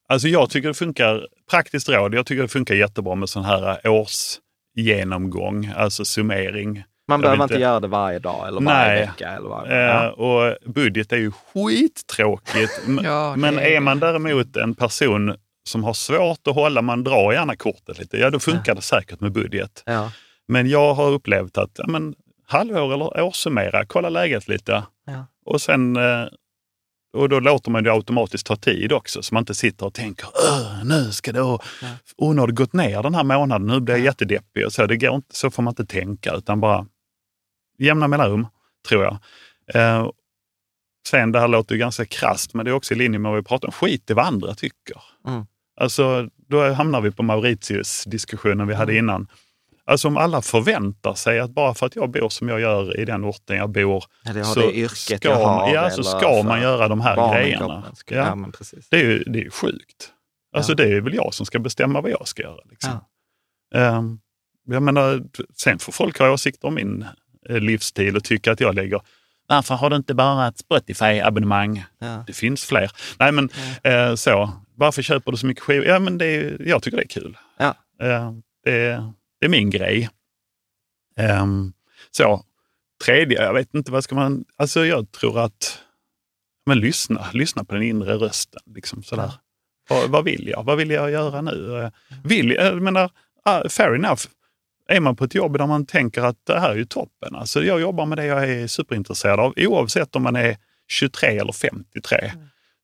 [0.08, 3.80] Alltså jag tycker det funkar, praktiskt råd, jag tycker det funkar jättebra med sån här
[4.76, 6.84] årsgenomgång, alltså summering.
[7.08, 9.00] Man behöver inte inte- göra det varje dag eller varje Nej.
[9.06, 9.28] vecka.
[9.28, 10.10] Eller varje, Eh, ja.
[10.12, 12.80] och budget är ju skittråkigt.
[13.04, 15.34] Ja, Men är man däremot en person
[15.68, 19.20] som har svårt att hålla, man drar gärna kortet lite, ja då funkar det säkert
[19.20, 19.82] med budget.
[19.86, 20.10] Ja.
[20.48, 22.14] Men jag har upplevt att ja, men,
[22.46, 24.82] halvår eller årssummera, kolla läget lite.
[25.06, 25.26] Ja.
[25.46, 26.24] Och sen eh,
[27.16, 30.28] och då låter man det automatiskt ta tid också, så man inte sitter och tänker
[30.34, 31.60] "Åh, nu ska det, oh,
[32.16, 34.66] oh, nu har det gått ner den här månaden, nu blir jag jättedeppig.
[34.66, 36.86] Och så, det går inte, så får man inte tänka, utan bara
[37.78, 38.46] jämna mellanrum,
[38.88, 39.18] tror jag.
[39.74, 40.08] Eh,
[41.08, 43.40] sen, det här låter ju ganska krasst, men det är också i linje med vad
[43.40, 43.72] vi pratar om.
[43.72, 45.02] Skit i vad andra tycker.
[45.26, 45.46] Mm.
[45.80, 49.04] Alltså, då hamnar vi på Mauritius-diskussionen vi hade Mm.
[49.04, 49.26] innan.
[49.88, 53.04] Alltså om alla förväntar sig att bara för att jag bor som jag gör i
[53.04, 55.56] den orten jag bor, Eller jag har så det yrket ska, jag har.
[55.56, 57.84] man- ja, så ska man göra de här grejerna.
[57.94, 58.36] ska- Ja.
[58.36, 58.66] Ja.
[58.90, 60.12] Det är ju det är ju sjukt.
[60.56, 60.76] Alltså Ja.
[60.76, 62.60] det är väl jag som ska bestämma vad jag ska göra.
[62.70, 62.92] Liksom.
[63.70, 63.78] Ja.
[63.80, 64.18] Ehm,
[64.66, 65.22] jag menar,
[65.56, 67.04] sen får folk ha åsikter om min
[67.48, 69.00] eh, livsstil och tycka att jag lägger
[69.48, 71.84] varför har du inte bara ett Spotify-abonnemang?
[71.98, 72.24] Ja.
[72.26, 72.90] Det finns fler.
[73.18, 73.50] Nej men
[73.82, 75.86] eh, så, varför köper du så mycket skivor?
[75.86, 77.36] Ja men det är, jag tycker det är kul.
[77.58, 77.74] Ja.
[78.06, 78.32] Eh,
[78.64, 79.12] det
[79.46, 80.08] är min grej.
[81.16, 81.72] Ehm,
[82.10, 82.44] så,
[83.04, 84.44] tredje, jag vet inte vad ska man...
[84.56, 85.78] Alltså jag tror att...
[86.66, 88.62] Men lyssna, lyssna på den inre rösten.
[88.74, 89.32] Liksom sådär.
[89.88, 90.64] Vad, vad vill jag?
[90.64, 91.82] Vad vill jag göra nu?
[91.82, 91.90] Eh,
[92.24, 93.10] Vill jag, jag menar,
[93.44, 94.22] ah, fair enough.
[94.88, 97.34] Är man på ett jobb där man tänker att det här är ju toppen.
[97.34, 100.56] Alltså jag jobbar med det jag är superintresserad av, oavsett om man är
[100.88, 102.32] 23 eller 53.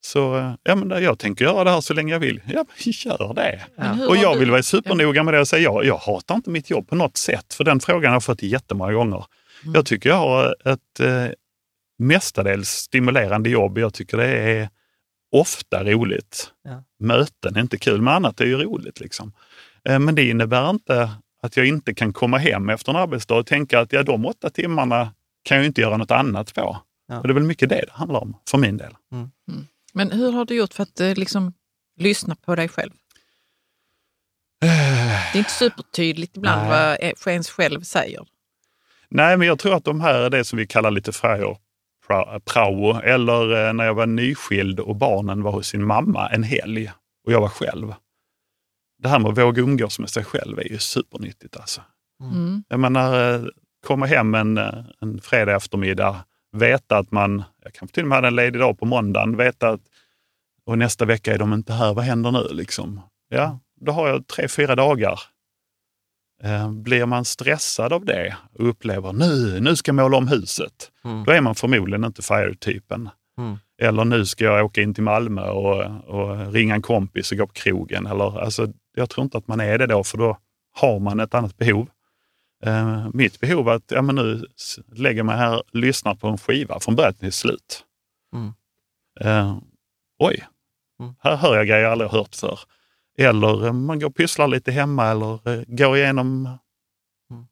[0.05, 2.41] Så eh, ja, men jag tänker göra det här så länge jag vill.
[2.47, 3.61] Ja, gör det.
[3.77, 6.51] Men hur Och jag vill vara supernoga med det och säga jag, jag hatar inte
[6.51, 7.55] mitt jobb på något sätt.
[7.55, 9.25] För den frågan har jag fått jättemånga gånger.
[9.63, 9.75] Mm.
[9.75, 11.27] Jag tycker jag har ett eh,
[11.99, 13.79] mestadels stimulerande jobb.
[13.79, 14.69] Jag tycker det är
[15.33, 16.53] ofta roligt.
[16.65, 16.85] Ja.
[16.99, 19.01] Möten är inte kul, men annat är ju roligt.
[19.01, 19.33] Liksom.
[19.89, 21.11] Eh, men det innebär inte
[21.43, 24.51] att jag inte kan komma hem efter en arbetsdag och tänka att ja, de åtta
[24.51, 25.13] timmarna
[25.43, 26.79] kan jag inte göra något annat på.
[27.09, 27.19] Ja.
[27.19, 28.95] Och det är väl mycket det det handlar om, för min del.
[29.95, 31.53] Men hur har du gjort för att eh, liksom,
[31.97, 32.93] lyssna på dig själv?
[34.61, 34.67] Det
[35.35, 36.71] är inte supertydligt ibland Nej.
[36.71, 38.27] vad eh, ens själv säger.
[39.09, 41.57] Nej, men jag tror att de här är det som vi kallar lite friar
[42.09, 43.01] pra- prao.
[43.01, 46.93] Eller eh, när jag var nyskild och barnen var hos sin mamma en helg
[47.27, 47.95] och jag var själv.
[48.99, 51.57] Det här med att våga umgås med sig själv är ju supernyttigt.
[51.57, 51.81] Alltså.
[52.23, 52.65] Mm.
[52.69, 53.45] Jag menar, eh,
[53.87, 54.59] komma hem en,
[55.01, 58.79] en fredag eftermiddag, veta att man, jag kanske till och med hade en ledig dag
[58.79, 59.81] på måndagen, veta att
[60.67, 62.49] och nästa vecka är de inte här, vad händer nu?
[62.51, 63.01] Liksom?
[63.29, 65.21] Ja, då har jag tre, fyra dagar.
[66.43, 70.91] Eh, Blir man stressad av det och upplever nu, nu ska jag måla om huset,
[71.05, 71.25] Mm.
[71.25, 73.09] då är man förmodligen inte FIRE-typen.
[73.39, 73.57] Mm.
[73.83, 77.47] Eller nu ska jag åka in till Malmö och, och ringa en kompis och gå
[77.47, 78.07] på krogen.
[78.07, 80.39] Eller, alltså, jag tror inte att man är det då, för då
[80.75, 81.89] har man ett annat behov.
[82.67, 84.47] Eh, mitt behov att ja, men nu
[84.93, 87.85] lägger man här och lyssnar på en skiva från början till slut.
[88.35, 88.53] Mm.
[89.21, 89.59] Eh,
[90.19, 90.47] oj,
[91.01, 91.15] Mm.
[91.21, 92.59] här hör jag grejer jag aldrig har hört för.
[93.19, 96.47] Eller eh, man går och pysslar lite hemma eller eh, går igenom,
[97.31, 97.45] Mm.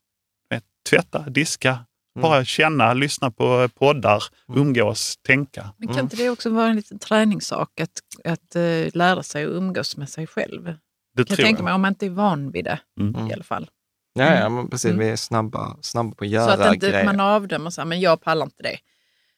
[0.49, 1.69] vet, tvätta, diska,
[2.15, 2.21] Mm.
[2.21, 4.61] bara känna, lyssna på poddar, Mm.
[4.61, 5.73] umgås, tänka.
[5.77, 6.05] Men kan Mm.
[6.05, 7.91] inte det också vara en liten träningssak att,
[8.25, 10.63] att eh, lära sig att umgås med sig själv?
[10.63, 10.77] Det
[11.15, 11.63] Jag tror tänker jag.
[11.63, 13.27] mig om man inte är van vid det Mm.
[13.27, 13.69] i alla fall.
[14.13, 14.91] Ja, ja men precis.
[14.91, 17.05] Vi är snabba, snabba på att göra Så att inte grejer.
[17.05, 18.77] man avdömer så här, men jag pallar inte det.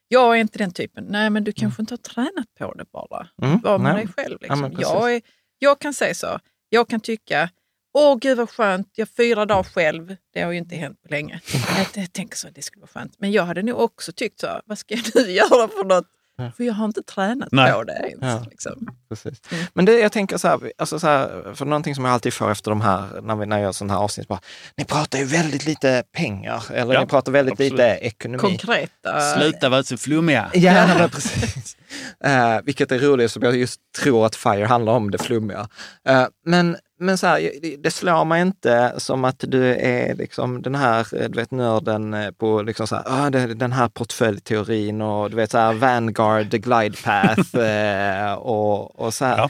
[0.08, 1.06] Jag är inte den typen.
[1.10, 3.28] Nej, men du kanske inte har tränat på det bara.
[3.42, 4.38] Mm, Var med dig själv.
[4.42, 4.76] Liksom.
[4.80, 5.22] jag, är,
[5.60, 6.40] jag kan säga så.
[6.70, 7.50] Jag kan tycka,
[7.94, 10.16] åh gud vad skönt, jag fyra dagar själv.
[10.34, 11.42] Det har ju inte hänt på länge.
[11.78, 13.16] Jag, jag tänker så, det skulle vara skönt.
[13.20, 16.08] Men jag hade nog också tyckt så, vad ska jag nu göra för något?
[16.38, 17.74] För jag har inte tränat Nej.
[17.74, 18.22] på det ens.
[18.22, 18.46] Ja.
[18.50, 18.88] Liksom.
[19.10, 19.42] Precis.
[19.52, 19.66] Mm.
[19.74, 22.52] Men det, jag tänker så här, alltså så här, för någonting som jag alltid får
[22.52, 24.40] efter de här, när, vi, när jag gör sådana här avsnitt, bara,
[24.78, 27.72] ni pratar ju väldigt lite pengar, eller Ja, ni pratar väldigt absolut.
[27.72, 28.40] lite ekonomi.
[28.40, 29.20] Konkreta.
[29.20, 30.50] Sluta vara så flummiga.
[30.54, 31.78] Ja, men precis.
[32.26, 35.68] Uh, vilket är roligt, som jag just tror att FIRE handlar om, det flummiga.
[36.08, 40.76] Eh, men men så här, det, slår mig inte som att du är liksom den
[40.76, 45.30] här eh, du vet, nörden eh, på liksom så här, ah, den här portföljteorin och
[45.30, 49.38] du vet så här, Vanguard, the glide path eh, och, och så här.
[49.38, 49.50] Ja.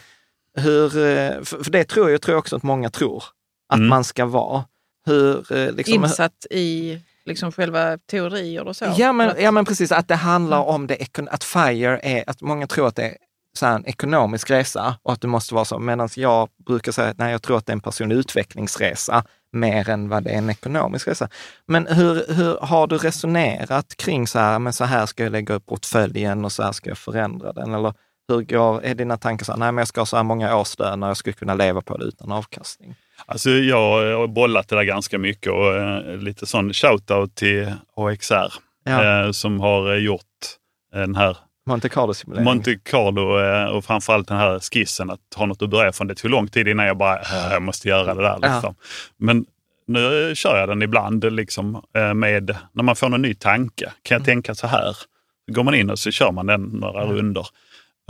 [0.56, 0.90] Hur,
[1.46, 3.24] för, det tror jag, tror också att många tror
[3.70, 3.90] att Mm.
[3.90, 4.66] man ska vara.
[5.06, 8.94] Hur, liksom, Insatt i liksom själva teorier och så.
[8.98, 12.68] Ja men, ja men precis, att det handlar om det, att FIRE är, att många
[12.68, 13.18] tror att det är
[13.58, 15.80] så en ekonomisk resa och att det måste vara så.
[15.80, 19.90] Medan jag brukar säga att nej, jag tror att det är en personlig utvecklingsresa mer
[19.90, 21.30] än vad det är en ekonomisk resa.
[21.66, 25.54] Men hur, hur har du resonerat kring så här, men så här ska jag lägga
[25.56, 27.74] upp portföljen och så här ska jag förändra den?
[27.74, 27.94] Eller
[28.28, 30.56] hur går, är dina tankar så här, nej men jag ska ha så här många
[30.58, 32.96] årslöner, jag skulle kunna leva på det utan avkastning?
[33.26, 38.54] Alltså jag har bollat det där ganska mycket och eh, lite sån shoutout till AXR
[38.86, 39.26] Ja.
[39.26, 40.22] eh, som har eh, gjort
[40.94, 42.44] den här Monte Carlo-simulering.
[42.46, 46.08] Monte Carlo eh, och framförallt den här skissen att ha något att börja från.
[46.08, 48.38] Det tog lång tid innan jag bara, "Äh, jag måste göra det där.
[48.42, 48.54] Ja.
[48.54, 48.76] Liksom.
[49.18, 49.46] Men
[49.88, 53.86] nu kör jag den ibland liksom, eh, med, när man får någon ny tanke.
[53.86, 54.26] Kan jag Mm.
[54.26, 54.94] tänka så här?
[55.48, 57.48] Så går man in och så kör man den några runder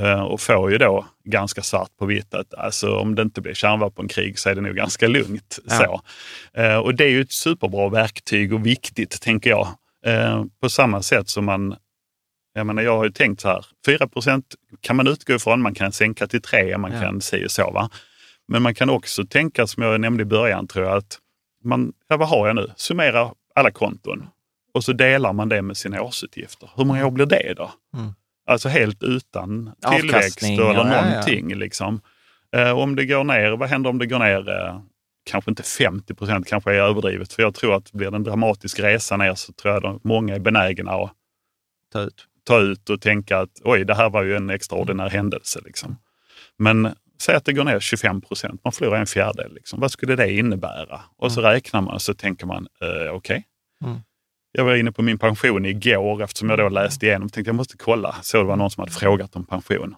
[0.01, 3.53] eh, och får ju då ganska svart på vitt att alltså, om det inte blir
[3.53, 5.59] kärnvapenkrig så är det nog ganska lugnt.
[5.65, 6.01] Ja.
[6.53, 6.81] Så.
[6.81, 9.67] Och det är ju ett superbra verktyg och viktigt, tänker jag.
[10.61, 11.75] På samma sätt som man
[12.53, 14.07] jag menar, jag har ju tänkt så här, 4
[14.81, 17.01] kan man utgå ifrån, man kan sänka till 3, man Ja.
[17.01, 17.15] kan
[17.45, 17.71] och så.
[17.71, 17.89] Va?
[18.47, 21.19] Men man kan också tänka, som jag nämnde i början, tror jag, att
[21.63, 22.71] man, ja, vad har jag nu?
[22.75, 24.27] Summera alla konton
[24.73, 26.69] och så delar man det med sina årsutgifter.
[26.75, 27.71] Hur många år blir det då?
[27.97, 28.13] Mm.
[28.47, 31.09] Alltså helt utan tillväxt eller ja, ja, ja.
[31.09, 31.55] någonting.
[31.55, 32.01] Liksom.
[32.55, 34.79] Eh, om det går ner, vad händer om det går ner eh,
[35.25, 37.33] kanske inte 50 procent, kanske är överdrivet.
[37.33, 40.35] För jag tror att blir det en dramatisk resa ner så tror jag att många
[40.35, 41.11] är benägna att
[41.93, 42.27] Ta ut.
[42.43, 45.59] Ta ut och tänka att oj, det här var ju en extraordinär händelse.
[45.65, 45.97] Liksom.
[46.57, 49.53] Men säg att det går ner 25 procent, man förlorar en fjärdedel.
[49.53, 49.79] Liksom.
[49.79, 51.01] Vad skulle det innebära?
[51.17, 53.45] Och så räknar man och så tänker man, eh, okej.
[53.83, 53.99] Mm.
[54.51, 57.55] Jag var inne på min pension igår eftersom jag då läste igenom och tänkte jag
[57.55, 58.15] måste kolla.
[58.21, 59.95] Så det var någon som hade frågat om pension.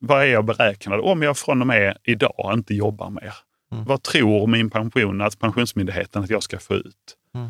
[0.00, 3.34] Vad är jag beräknad om jag från och med idag inte jobbar mer?
[3.72, 3.84] Mm.
[3.84, 7.16] Vad tror min pension, att Pensionsmyndigheten att jag ska få ut?
[7.34, 7.48] Mm.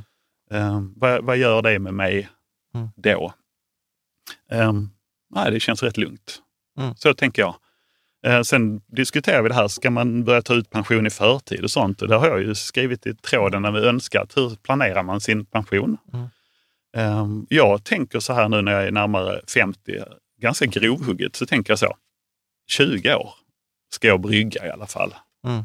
[0.50, 2.28] Eh, vad, vad gör det med mig
[2.74, 2.88] Mm.
[2.96, 3.32] då?
[4.52, 4.90] Um,
[5.34, 6.42] nej, det känns rätt lugnt.
[6.78, 6.94] Mm.
[6.96, 7.54] Så tänker jag.
[8.26, 11.70] Eh, sen diskuterar vi det här, ska man börja ta ut pension i förtid och
[11.70, 12.02] sånt?
[12.02, 14.36] Och det har jag ju skrivit i tråden när vi önskat.
[14.36, 15.96] Hur planerar man sin pension?
[16.12, 16.28] Mm.
[16.96, 20.04] Ehm, jag tänker så här nu när jag är närmare 50,
[20.40, 21.96] ganska grovhugget, så tänker jag så.
[22.70, 23.34] 20 år
[23.90, 25.14] ska jag brygga i alla fall.
[25.46, 25.64] Mm.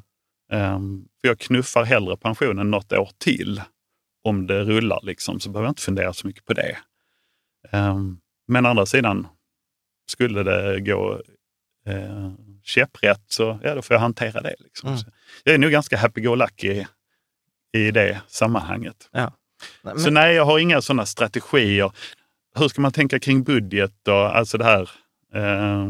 [0.52, 3.62] Ehm, för jag knuffar hellre pensionen något år till.
[4.24, 6.78] Om det rullar liksom, så behöver jag inte fundera så mycket på det.
[8.50, 9.28] Men å andra sidan,
[10.10, 11.22] skulle det gå
[11.86, 12.32] eh,
[12.64, 14.56] käpprätt så ja, då får jag hantera det.
[14.60, 14.90] Liksom.
[14.90, 15.02] Mm.
[15.44, 16.86] Jag är nog ganska happy-go-lucky
[17.78, 19.10] i det sammanhanget.
[19.84, 21.92] Nej, men- Så nej, jag har inga sådana strategier.
[22.56, 24.90] Hur ska man tänka kring budget och alltså det här,
[25.34, 25.88] eh,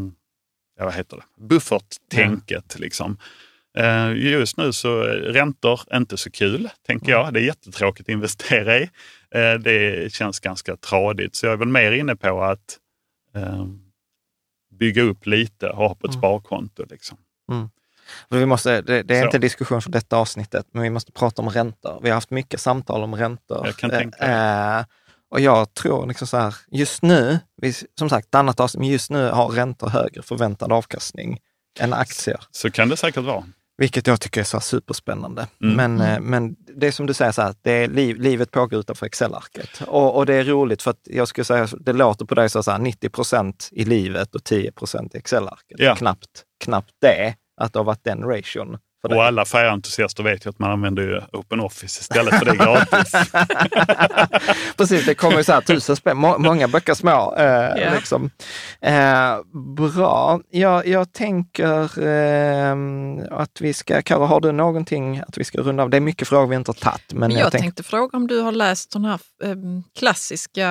[0.78, 3.18] ja, vad heter det, bufferttänket liksom.
[3.78, 7.34] Eh, just nu så är räntor inte så kul, tänker jag.
[7.34, 8.90] Det är jättetråkigt att investera i.
[9.36, 12.78] Eh, det känns ganska tradigt, så jag är väl mer inne på att
[13.36, 13.66] eh,
[14.72, 16.22] bygga upp lite och ha på ett Mm.
[16.22, 16.86] sparkonto.
[16.90, 17.18] Liksom.
[18.30, 19.26] För Vi måste, det, det är Så.
[19.26, 22.00] inte diskussion för detta avsnittet, men vi måste prata om räntor.
[22.04, 23.66] Vi har haft mycket samtal om räntor.
[23.66, 24.26] Jag kan tänka
[24.80, 24.86] eh,
[25.30, 29.10] och jag tror liksom så här, just nu, vi, som sagt, annat avsnitt, men just
[29.12, 31.40] nu har räntor högre förväntad avkastning
[31.80, 32.40] än aktier.
[32.52, 33.44] Så kan det säkert vara.
[33.80, 35.48] Vilket jag tycker är så superspännande.
[35.64, 35.76] Mm.
[35.76, 38.80] Men, eh, men det är som du säger, så här, det är liv, livet pågår
[38.80, 39.82] utanför Excel-arket.
[39.88, 42.72] Och, och det är roligt för att jag skulle säga, det låter på dig så
[42.72, 45.80] här 90 procent i livet och 10 procent i Excel-arket.
[45.80, 45.96] Ja.
[45.96, 49.20] Knappt, knappt det, att det har varit den ration Och dig.
[49.20, 53.12] alla färgentusiaster vet ju att man använder ju Open Office istället för det gratis.
[54.78, 57.36] Precis, det kommer ju så här tusen spänn, må, många böcker små.
[57.38, 57.46] Eh,
[57.80, 57.94] Ja.
[57.96, 58.30] liksom.
[58.82, 59.38] eh,
[59.78, 62.76] bra, jag, jag tänker eh,
[63.32, 65.90] att vi ska, Karo, har du någonting att vi ska runda av?
[65.90, 67.14] Det är mycket frågor vi inte har tagit.
[67.14, 70.68] Men jag, jag tänker, tänkte fråga om du har läst sådana här em, klassiska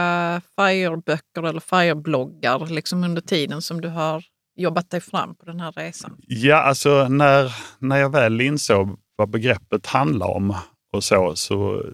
[0.57, 4.23] FIRE-böcker eller FIRE-bloggar liksom under tiden som du har
[4.59, 6.17] jobbat dig fram på den här resan?
[6.27, 10.55] Ja, alltså när, när jag väl insåg vad begreppet handlar om
[10.93, 11.85] och så, så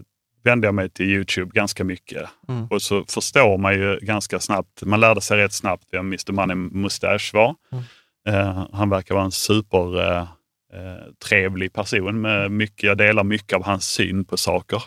[0.45, 2.31] vände jag mig till Youtube ganska mycket.
[2.49, 2.67] Mm.
[2.67, 6.57] Och så förstår man ju ganska snabbt, man lärde sig rätt snabbt vem Mr Money
[6.57, 7.55] Mustache var.
[7.73, 7.85] Mm.
[8.29, 10.23] Eh, han verkar vara en super eh,
[10.73, 12.21] eh, trevlig person.
[12.21, 14.83] Med mycket, jag delar mycket av hans syn på saker.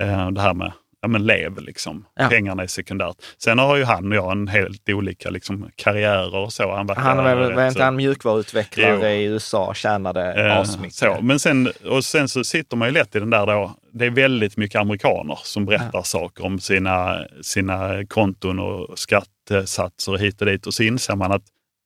[0.00, 0.72] Eh, det här med
[1.04, 2.04] ja, men lev, liksom.
[2.16, 2.28] Ja.
[2.28, 3.16] pengarna är sekundärt.
[3.38, 6.74] Sen har ju han och jag en helt olika liksom, karriärer och så.
[6.74, 9.06] Han, han rätt var inte så- han mjukvaruutvecklare Jo.
[9.06, 10.94] i USA, tjänade Eh, asmycket.
[10.94, 11.18] så.
[11.22, 13.76] Men sen, och sen så sitter man ju lätt i den där då.
[13.92, 20.40] Det är väldigt mycket amerikaner som berättar saker om sina, sina konton och skattesatser hit
[20.40, 20.66] och dit.
[20.66, 21.42] Och så inser man att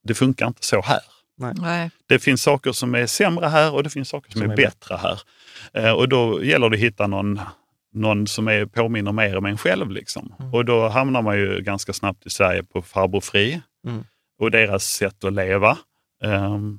[0.08, 1.00] det funkar inte så här.
[1.60, 1.90] Nej.
[2.08, 4.56] Det finns saker som är sämre här och det finns saker som, Som är, är
[4.56, 5.20] bättre här.
[5.74, 7.40] Eh, och då gäller det att hitta någon,
[7.92, 9.90] någon som är, påminner mer om en själv.
[9.90, 10.34] Liksom.
[10.52, 14.04] Och då hamnar man ju ganska snabbt i Sverige på Farbror Fri Mm.
[14.38, 15.78] och deras sätt att leva.
[16.24, 16.78] ehm,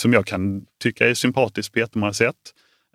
[0.00, 2.36] som jag kan tycka är sympatiskt på jättemånga sätt.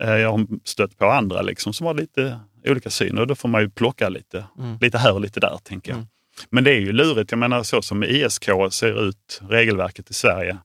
[0.02, 3.50] Eh, jag har stött på andra liksom, som har lite olika syn och då får
[3.50, 4.78] man ju plocka lite, Mm.
[4.82, 5.58] lite här och lite där.
[5.64, 5.98] tänker jag.
[5.98, 6.08] Mm.
[6.50, 7.32] Men det är ju lurigt.
[7.32, 10.58] Jag menar så som ISK ser ut, regelverket i Sverige,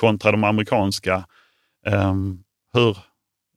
[0.00, 1.26] kontra de amerikanska.
[1.86, 2.42] ehm,
[2.72, 2.96] hur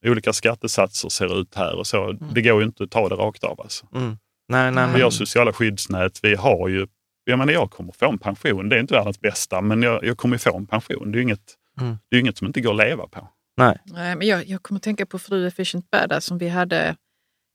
[0.05, 2.11] olika skattesatser ser ut här och så.
[2.11, 3.61] Det går ju inte att ta det rakt av.
[3.61, 3.85] Alltså.
[3.95, 4.17] Mm.
[4.51, 6.88] Nej, nej, Vi har sociala skyddsnät, vi har ju,
[7.23, 8.69] jag menar jag kommer få en pension.
[8.69, 11.11] Det är inte världens bästa, men jag, jag kommer få en pension.
[11.11, 11.97] Det är ju inget, Mm.
[12.09, 13.27] det är inget som inte går att leva på.
[13.57, 13.77] nej.
[13.85, 16.95] Nej, men jag, jag kommer tänka på fru Efficient Badass som vi hade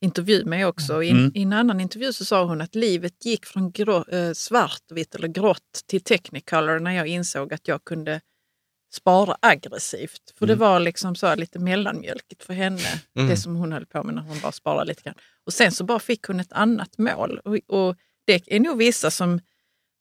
[0.04, 1.02] intervju med också.
[1.02, 1.32] I, en- Mm.
[1.34, 5.28] I en annan intervju så sa hon att livet gick från grå, eh, svartvitt eller
[5.28, 8.20] grått till technicolor när jag insåg att jag kunde
[8.94, 10.20] spara aggressivt.
[10.38, 12.80] För det var liksom så lite mellanmjölkigt för henne,
[13.16, 13.28] Mm.
[13.28, 15.14] det som hon höll på med när hon bara sparade lite grann.
[15.46, 17.38] Och sen så bara fick hon ett annat mål.
[17.44, 17.96] Och, och
[18.26, 19.40] det är nog vissa som,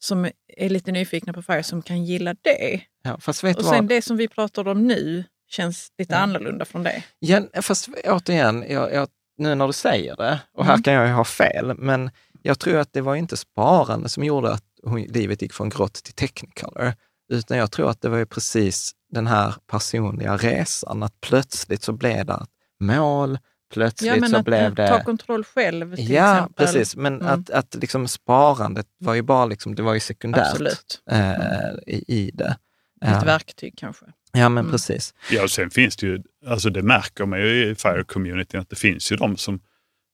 [0.03, 0.25] som
[0.57, 2.81] är lite nyfikna på FIRE som kan gilla det.
[3.03, 3.87] Ja, fast vet Och sen vad?
[3.87, 6.19] det som vi pratar om nu känns lite Ja.
[6.19, 7.03] annorlunda från det.
[7.19, 9.07] Ja, fast återigen, jag, jag,
[9.37, 10.83] nu när du säger det, och här Mm.
[10.83, 12.11] kan jag ju ha fel, men
[12.41, 15.93] jag tror att det var inte sparande som gjorde att hon, livet gick från grått
[15.93, 16.93] till technicolor,
[17.33, 21.91] utan jag tror att det var ju precis den här personliga resan, att plötsligt så
[21.93, 22.49] blev det ett
[22.79, 23.39] mål,
[23.73, 24.87] plötsligt Ja, men så att, blev att det...
[24.89, 26.65] ta kontroll själv till Ja, exempel.
[26.65, 26.95] precis.
[26.95, 27.27] Men Mm.
[27.27, 31.01] att, att liksom sparandet var ju bara liksom, det var ju sekundärt Absolut.
[31.11, 32.57] eh, i, i det.
[33.01, 33.21] Ett Ja.
[33.25, 34.05] verktyg kanske.
[34.31, 34.71] Ja, men Mm.
[34.71, 35.13] precis.
[35.31, 38.75] Ja, och sen finns det ju, alltså det märker man ju i FIRE-communityn, att det
[38.75, 39.59] finns ju de som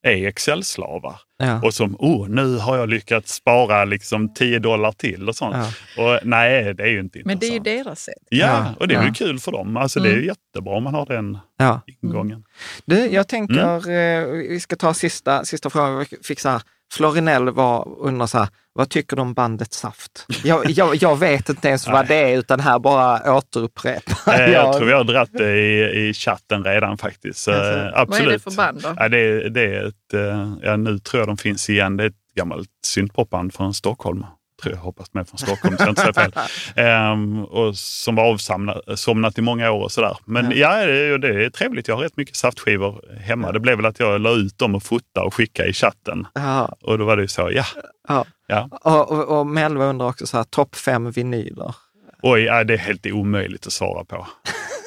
[0.07, 1.15] är Excel-slavar.
[1.37, 1.61] Ja.
[1.63, 5.55] Och som, oh, nu har jag lyckats spara liksom 10 dollar till och sånt.
[5.97, 6.03] Ja.
[6.03, 7.85] Och nej, det är ju inte Men det är ju intressant.
[7.85, 8.13] deras sätt.
[8.29, 9.77] Ja, Ja, och det är ju kul för dem.
[9.77, 10.21] Alltså det är Mm.
[10.21, 11.81] ju jättebra om man har den Ja.
[12.01, 12.43] ingången.
[12.85, 14.23] Du, jag tänker, Mm.
[14.25, 15.99] eh, vi ska ta sista, sista frågan.
[15.99, 16.61] Vi fick så här,
[16.93, 20.25] Florinell var undrar så här, vad tycker du om bandet Saft?
[20.43, 24.37] Jag, jag, jag vet inte ens vad det är, utan här bara återupprepa.
[24.37, 27.39] Eh, Jag tror vi har dratt det i, i chatten redan faktiskt.
[27.39, 28.27] Så, Alltså, eh, Vad absolut.
[28.27, 28.93] är det för band då?
[28.97, 31.97] Ja, det, är, det är ett, eh, ja, nu tror jag de finns igen.
[31.97, 34.25] Det är ett gammalt syntpopband från Stockholm.
[34.61, 36.31] Tror jag hoppas med från Stockholm, så jag inte säger fel.
[36.75, 40.17] Ehm, och som var avsomnat i många år och sådär.
[40.25, 41.87] Men ja, det, är- det är trevligt.
[41.87, 43.51] Jag har rätt mycket saftskivor hemma.
[43.51, 46.27] Det blev väl att jag la ut dem och fotade och skickade i chatten.
[46.33, 47.65] Ja, Och då var det ju så, ja.
[48.07, 48.25] ja.
[48.47, 48.69] ja.
[48.81, 51.75] Och, och, och Melva undrar också så här, topp fem vinyler.
[52.21, 54.27] Oj, ja, det är helt omöjligt att svara på.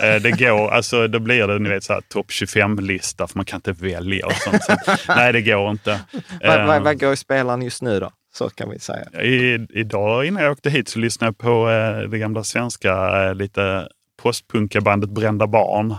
[0.02, 3.44] Eh, Det går, alltså då blir det ni vet så här topp 25-lista för man
[3.44, 4.62] kan inte välja och sånt.
[4.64, 4.76] Så,
[5.08, 6.00] nej, det går inte.
[6.40, 8.10] Vad, vad, Eh, vad går i spelaren just nu då?
[8.34, 9.22] Så kan vi säga.
[9.22, 13.34] I, idag innan jag åkte hit så lyssnade jag på eh, det gamla svenska eh,
[13.34, 13.88] lite
[14.22, 15.90] postpunkabandet Brända barn.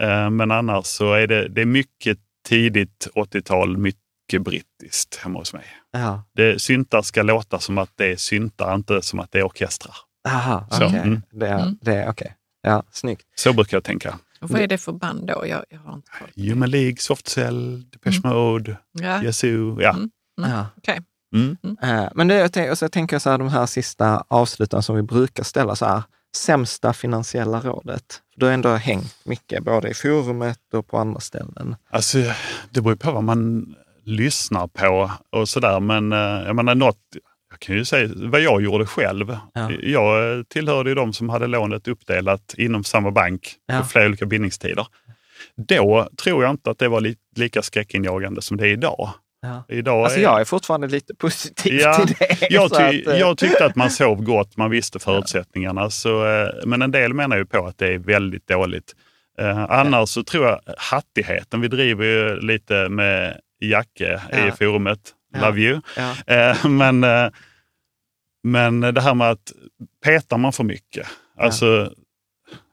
[0.00, 2.18] Eh, men annars så är det, det är mycket
[2.48, 5.64] tidigt 80-tal, mycket brittiskt hemma hos mig.
[5.90, 6.22] Ja.
[6.34, 9.94] Det, syntar ska låta som att det är syntar, inte som att det är orkestrar.
[10.28, 10.98] Aha, Så, okej.
[10.98, 11.22] mm.
[11.30, 11.78] Det, är- Mm.
[11.82, 12.34] det är okej.
[12.62, 13.26] Ja, snyggt.
[13.34, 14.18] Så brukar jag tänka.
[14.40, 15.46] Och vad är det för band då?
[15.46, 16.44] Jag, jag har inte koll.
[16.48, 19.82] Human League, Soft Cell, Depeche Mode, Ja, Yazoo.
[19.82, 19.90] Ja.
[19.90, 20.10] Mm.
[20.36, 20.66] Ja.
[20.76, 21.00] okej.
[21.34, 21.56] Mm.
[21.82, 25.02] Eh, Men det, och så tänker jag så här, de här sista avsluten som vi
[25.02, 26.02] brukar ställa så här,
[26.36, 28.22] sämsta finansiella rådet.
[28.36, 31.76] Du har ändå hängt mycket, både i forumet och på andra ställen.
[31.90, 32.18] Alltså,
[32.70, 33.66] det beror på vad man
[34.04, 35.80] lyssnar på och sådär.
[35.80, 36.98] Men eh, jag menar, något,
[37.50, 39.36] Jag kan ju säga vad jag gjorde själv.
[39.54, 39.70] Ja.
[39.72, 43.80] Jag tillhörde ju de som hade lånet uppdelat inom samma bank Ja.
[43.80, 44.86] på flera olika bindningstider.
[45.56, 49.10] Då tror jag inte att det var li lika skräckinjagande som det är idag.
[49.40, 49.64] Ja.
[49.68, 52.46] idag Alltså är- jag är fortfarande lite positiv Ja, till det.
[52.50, 55.90] jag, ty, att, eh, jag tyckte att man sov gott, man visste förutsättningarna.
[55.90, 58.94] Så, eh, men en del menar ju på att det är väldigt dåligt.
[59.40, 64.48] Eh, annars så tror jag hattigheten, vi driver ju lite med Jacke Ja.
[64.48, 65.00] i forumet,
[65.40, 65.80] love you.
[66.68, 67.04] men,
[68.44, 69.52] men det här med att
[70.04, 71.06] petar man för mycket,
[71.38, 71.92] alltså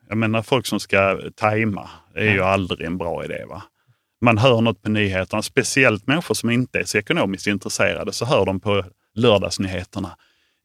[0.09, 3.43] jag menar folk som ska tajma är ju aldrig en bra idé.
[3.49, 3.63] va?
[4.25, 8.45] Man hör något på nyheterna, speciellt människor som inte är så ekonomiskt intresserade, så hör
[8.45, 8.83] de på
[9.15, 10.17] lördagsnyheterna.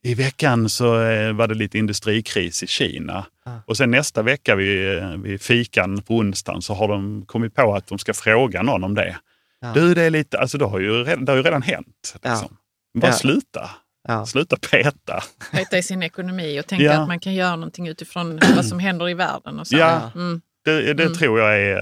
[0.03, 3.25] I veckan så eh, var det lite industrikris i Kina.
[3.45, 3.61] Ja.
[3.67, 7.75] Och sen nästa vecka vid, eh, vid fikan på onsdagen så har de kommit på
[7.75, 9.17] att de ska fråga någon om det.
[9.61, 9.71] Ja.
[9.73, 12.15] Du, det är lite, alltså det har ju redan, det har ju redan hänt.
[12.21, 12.29] Ja.
[12.31, 12.57] Liksom.
[13.01, 13.13] Bara Ja.
[13.13, 13.69] sluta.
[14.07, 14.25] Ja.
[14.25, 15.23] Sluta peta.
[15.51, 17.01] Peta i sin ekonomi och tänka Ja.
[17.01, 19.59] att man kan göra någonting utifrån vad som händer i världen.
[19.59, 19.77] Och så.
[19.77, 20.11] Ja.
[20.15, 20.41] Mm.
[20.65, 21.13] Det, det Mm.
[21.17, 21.77] tror jag är...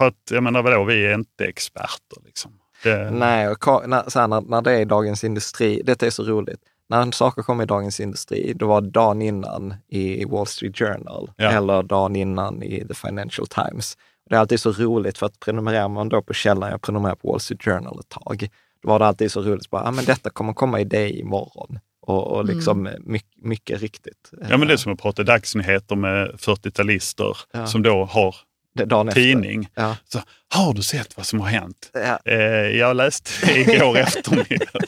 [0.00, 2.18] eh, För att, jag menar vadå, vi är inte experter.
[2.24, 2.52] Liksom.
[2.82, 6.22] Det, Nej, och när, så här, när, när det är Dagens Industri, detta är så
[6.22, 6.60] roligt.
[6.88, 11.50] När saker kommer i Dagens Industri, då var dagen innan i Wall Street Journal Ja.
[11.50, 13.96] eller dagen innan i The Financial Times.
[14.30, 17.28] Det är alltid så roligt för att prenumererar man då på källan, jag prenumererar på
[17.30, 18.48] Wall Street Journal ett tag,
[18.82, 21.78] då var det alltid så roligt, bara, ah, men detta kommer komma i dig imorgon.
[22.00, 24.30] Och, och liksom mycket, mycket riktigt.
[24.48, 27.66] Ja, men det är som att prata dagsnyheter med 40-talister Ja.
[27.66, 28.36] som då har
[28.84, 29.20] dagen efter.
[29.20, 29.68] tidning.
[29.74, 29.96] Ja.
[30.12, 30.20] Så,
[30.54, 31.90] har du sett vad som har hänt?
[31.92, 32.36] Ja, Eh,
[32.76, 33.30] jag läste
[33.60, 34.80] igår eftermiddag.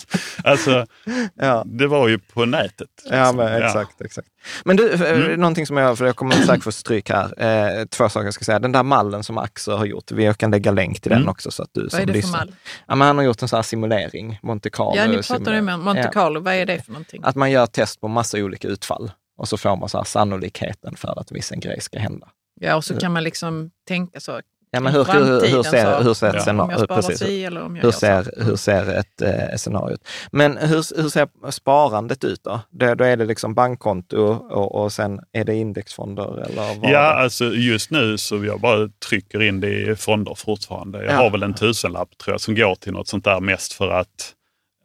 [0.45, 0.87] Alltså,
[1.35, 1.63] ja.
[1.67, 2.89] det var ju på nätet.
[3.11, 3.37] Ja, liksom.
[3.37, 4.01] men exakt.
[4.01, 4.29] exakt.
[4.65, 5.41] Men du, eh, Mm.
[5.41, 7.43] någonting som jag, för jag kommer säkert få stryk här.
[7.79, 8.59] Eh, två saker jag ska säga.
[8.59, 11.29] Den där mallen som Axel har gjort, vi kan lägga länk till den Mm.
[11.31, 12.39] också så att du Vad är det för lyssnar.
[12.39, 12.55] mall?
[12.89, 14.97] Ja, men han har gjort en sån här simulering, Monte Carlo.
[14.97, 15.65] Ja, ni pratade simulering.
[15.65, 16.11] med Monte Ja.
[16.11, 16.41] Carlo.
[16.41, 17.21] Vad är det för någonting?
[17.25, 20.97] Att man gör test på massa olika utfall och så får man så här sannolikheten
[20.97, 22.29] för att viss en grej ska hända.
[22.61, 24.41] Ja, och så kan man liksom tänka så.
[24.71, 26.41] Ja, men hur, hur, hur, ser, hur ser ett Ja.
[26.41, 26.89] Scenario ut?
[26.89, 27.19] Precis.
[27.19, 30.09] si eller om jag Hur ser, hur ser ett eh, scenario ut?
[30.33, 32.61] Men hur, hur ser sparandet ut då?
[32.71, 34.19] Det, då är det liksom bankkonto
[34.51, 36.91] och, och sen är det indexfonder eller vad?
[36.91, 41.05] Ja, alltså just nu så jag bara trycker in det i fonder fortfarande.
[41.05, 41.17] Jag Ja.
[41.17, 44.35] har väl en tusenlapp tror jag som går till något sånt där mest för att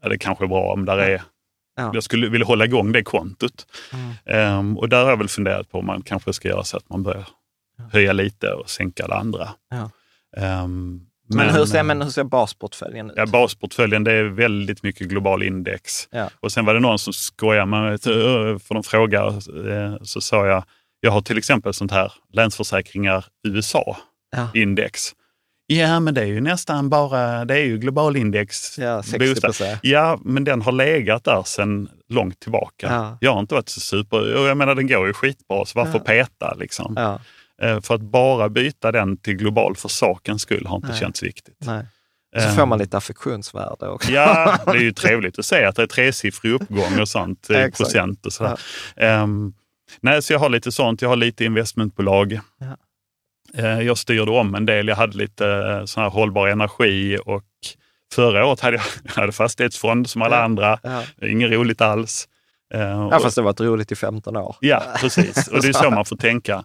[0.01, 1.21] ja, det kanske är bra om där är
[1.75, 1.91] Ja.
[1.93, 3.65] Jag skulle vilja hålla igång det kontot.
[3.93, 4.13] Mm.
[4.25, 6.89] Ehm, och där har jag väl funderat på om man kanske ska göra så att
[6.89, 7.27] man börjar
[7.91, 9.49] höja lite och sänka det andra.
[9.69, 9.89] Ja.
[10.37, 13.13] Ehm, Men, hur ser, men hur ser basportföljen ut?
[13.17, 16.07] Ja, basportföljen det är väldigt mycket global index.
[16.11, 16.29] Ja.
[16.39, 17.97] Och sen var det någon som skojade med mig,
[18.59, 19.27] för de frågar,
[19.71, 20.63] eh, så sa jag,
[20.99, 23.97] jag har till exempel sånt här Länsförsäkringar USA
[24.35, 24.47] Ja.
[24.53, 25.11] index.
[25.67, 28.77] Ja, men det är ju nästan bara, det är ju global index.
[28.79, 29.77] Ja, 60 bostad.
[29.81, 32.87] Ja, men den har legat där sedan långt tillbaka.
[32.89, 33.17] Ja.
[33.21, 35.97] Jag har inte varit så super, och jag menar den går ju skitbra, så varför
[35.99, 36.03] Ja.
[36.03, 36.93] peta liksom?
[36.97, 37.19] Ja, Eh,
[37.81, 40.99] För att bara byta den till global för sakens skull har inte Nej.
[40.99, 41.55] känts viktigt.
[41.59, 41.85] nej.
[42.37, 44.11] Så Ehm, får man lite affektionsvärde också.
[44.11, 47.53] Ja, det är ju trevligt att se att det är tresiffrig uppgång och sånt i
[47.53, 47.77] Exakt.
[47.77, 48.59] procent och sådär.
[48.95, 49.53] Ehm,
[50.01, 51.01] nej, så jag har lite sånt.
[51.01, 52.39] Jag har lite investmentbolag.
[52.59, 52.77] Ja.
[53.63, 54.87] Eh, jag styrde om en del.
[54.87, 57.43] Jag hade lite eh, sån här hållbar energi och
[58.13, 60.43] förra året hade jag, jag hade fastighetsfond som alla Ja.
[60.43, 60.79] andra.
[60.83, 61.03] Ja.
[61.27, 62.27] Inget roligt alls.
[62.73, 64.55] Eh, Ja, fast det har varit roligt i 15 år.
[64.59, 65.47] Ja, precis.
[65.47, 66.63] Och det är så man får tänka.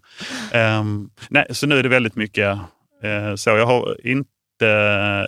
[0.53, 2.59] Ehm, nej, så nu är det väldigt mycket
[3.03, 3.51] eh, så.
[3.51, 4.67] Jag har inte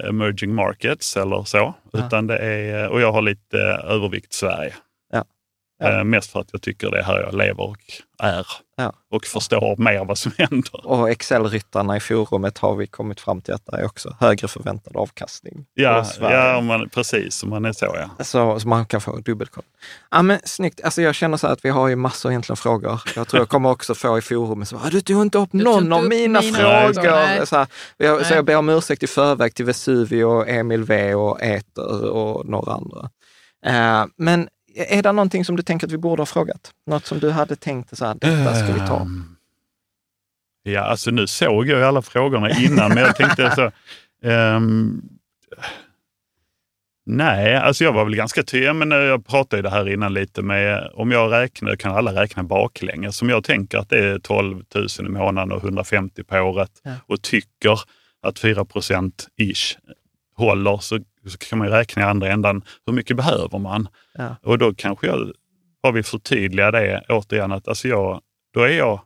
[0.08, 1.98] emerging markets eller så, Ja.
[2.06, 4.74] utan det är, och jag har lite eh, övervikt Sverige.
[5.80, 5.98] Ja.
[5.98, 7.76] Eh, mest för att jag tycker det är här jag lever och
[8.22, 8.46] är
[8.76, 8.92] Ja.
[9.10, 10.86] och förstår mer vad som händer.
[10.86, 14.96] Och Excel-ryttarna i forumet har vi kommit fram till att det är också högre förväntad
[14.96, 15.66] avkastning.
[15.74, 17.42] Ja, ja om man, precis.
[17.42, 17.84] Om man är så,
[18.18, 18.24] ja.
[18.24, 19.64] Så, så man kan få dubbelkoll.
[20.10, 20.80] Ja, men snyggt.
[20.84, 23.00] Alltså, jag känner så här att vi har ju massor egentligen frågor.
[23.16, 25.82] Jag tror jag kommer också få i forumet så "Ah, du tog inte upp någon
[25.84, 27.44] inte av upp mina mina frågor.
[27.44, 27.66] Så, här,
[27.96, 32.46] jag, så jag ber om ursäkt i förväg till Vesuvio, Emil V och Eter och
[32.48, 33.10] några andra.
[33.66, 36.70] Eh, men är det någonting som du tänker att vi borde ha frågat?
[36.86, 39.00] Något som du hade tänkt så här, detta ska vi ta?
[39.00, 39.36] Ehm,
[40.62, 43.70] Ja, alltså nu såg jag alla frågorna innan, men jag tänkte så...
[44.28, 45.02] ehm,
[47.06, 50.14] nej, alltså jag var väl ganska tydlig, men eh, jag pratade ju det här innan
[50.14, 53.16] lite med, om jag räknar, kan alla räkna baklänges.
[53.16, 56.94] Som jag tänker att det är 12 000 i månaden och 150 på året Ja.
[57.06, 57.80] och tycker
[58.22, 59.78] att 4 procent ish
[60.36, 62.62] håller, så, så kan man räkna i andra ändan.
[62.86, 63.88] Hur mycket behöver man?
[64.14, 64.36] Ja.
[64.42, 65.32] Och då kanske jag
[65.82, 68.20] bara vill förtydliga det återigen, att alltså jag,
[68.54, 69.00] då är jag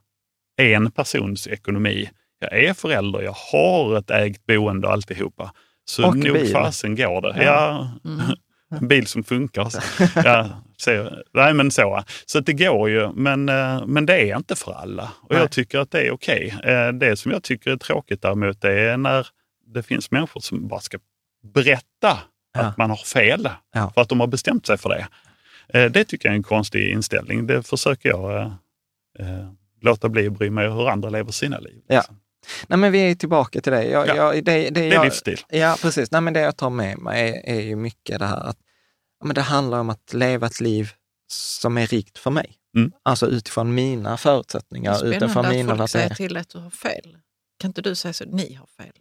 [0.56, 2.10] en persons ekonomi.
[2.40, 5.52] Jag är förälder, jag har ett ägt boende och alltihopa.
[5.84, 6.52] Så Och nog bil.
[6.52, 7.44] fasen går det.
[7.44, 7.88] Ja.
[8.04, 8.20] Mm.
[8.80, 9.64] en bil som funkar.
[9.68, 9.80] Så,
[10.24, 12.02] ja, så, nej men så.
[12.26, 15.10] Så det går ju, men, eh, men det är inte för alla.
[15.22, 15.40] Och Nej.
[15.40, 16.54] jag tycker att det är okej.
[16.64, 19.26] Eh, Det som jag tycker är tråkigt däremot, det är när
[19.66, 20.98] det finns människor som bara ska
[21.44, 22.18] berätta
[22.56, 22.60] Ja.
[22.60, 23.90] att man har fel Ja.
[23.94, 25.06] för att de har bestämt sig för det.
[25.78, 27.46] Eh, Det tycker jag är en konstig inställning.
[27.46, 28.52] Det försöker jag eh,
[29.18, 29.48] eh,
[29.80, 31.82] låta bli att bry mig hur andra lever sina liv.
[31.86, 31.96] Ja.
[31.96, 32.20] liksom.
[32.66, 33.84] Nej, men vi är tillbaka till det.
[33.84, 34.14] Jag, Ja.
[34.16, 35.40] jag, det, det, Det är jag, livsstil.
[35.48, 36.10] Ja, precis.
[36.10, 38.56] Nej, men det jag tar med mig är, är ju mycket det här att
[39.24, 40.90] men det handlar om att leva ett liv
[41.26, 42.54] som är rikt för mig.
[42.76, 42.92] Mm.
[43.02, 46.58] Alltså utifrån mina Det är förutsättningar, utifrån spännande mina att folk säger till att du
[46.58, 47.16] har fel.
[47.60, 48.24] Kan inte du säga så?
[48.24, 48.92] Ni har fel.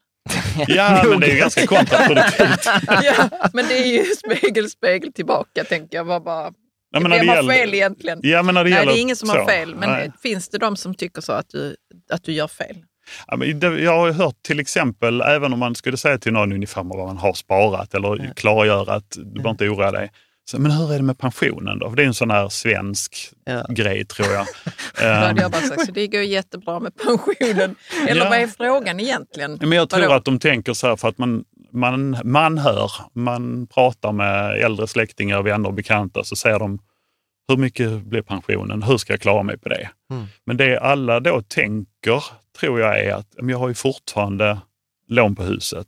[0.68, 2.66] Ja, men det är ju ganska kontraproduktivt.
[2.88, 6.08] ja, men det är ju spegel, spegel tillbaka, tänker jag.
[6.08, 6.54] Bara, bara.
[6.92, 8.20] Ja, men Vem det har gäller- fel egentligen?
[8.24, 9.76] Ja, men när det Nej, gäller det är ingen som så, har fel.
[9.76, 10.12] Men nej.
[10.24, 11.76] finns det de som tycker så att du,
[12.12, 12.76] att du gör fel?
[13.28, 16.52] Ja, men det, jag har hört till exempel, även om man skulle säga till någon
[16.54, 20.12] ungefär vad man har sparat eller klargöra att du behöver inte oroa dig.
[20.46, 21.90] Så, men hur är det med pensionen då?
[21.90, 23.66] För det är en sån här svensk Ja.
[23.70, 24.48] grej tror jag.
[25.30, 27.76] Ehm, jag bara sagt, så det går jättebra med pensionen.
[28.08, 28.30] Eller Ja.
[28.30, 29.58] vad är frågan egentligen?
[29.62, 30.14] men jag tror Vadå?
[30.14, 34.88] att de tänker så här för att man, man, man hör, man pratar med äldre
[34.88, 36.80] släktingar, vänner och bekanta så säger de
[37.48, 38.84] hur mycket blir pensionen?
[38.84, 39.90] Hur ska jag klara mig på det?
[40.12, 40.26] Mm.
[40.46, 42.24] Men det alla då tänker,
[42.60, 44.58] tror jag, är att jag har ju fortfarande
[45.08, 45.88] lån på huset.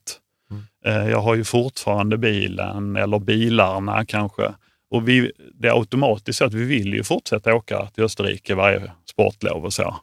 [0.85, 4.53] Eh, Jag har ju fortfarande bilen eller bilarna kanske.
[4.91, 8.91] Och vi, det är automatiskt så att vi vill ju fortsätta åka till Österrike varje
[9.09, 9.95] sportlov och så.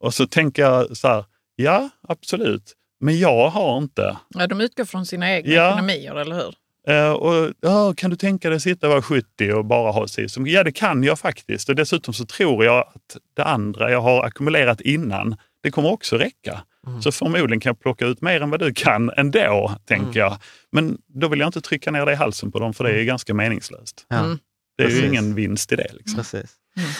[0.00, 1.24] Och så tänker jag så här,
[1.56, 4.16] ja absolut, men jag har inte.
[4.28, 5.68] Ja, de utgår från sina egna Ja.
[5.68, 6.54] ekonomier, eller hur?
[6.88, 10.08] Eh, och, ja, kan du tänka dig att sitta och vara 70 och bara ha
[10.08, 10.46] sig som...
[10.46, 11.68] Ja, det kan jag faktiskt.
[11.68, 16.16] Och dessutom så tror jag att det andra jag har ackumulerat innan, det kommer också
[16.16, 16.64] räcka.
[17.00, 20.36] Så förmodligen kan jag plocka ut mer än vad du kan ändå, tänker jag.
[20.72, 23.04] Men då vill jag inte trycka ner det i halsen på dem, för det är
[23.04, 24.06] ganska meningslöst.
[24.08, 24.18] Ja.
[24.18, 24.38] Mm.
[24.76, 25.10] Det är ju Precis.
[25.10, 25.92] ingen vinst i det.
[25.92, 26.16] Liksom.
[26.16, 26.50] Precis.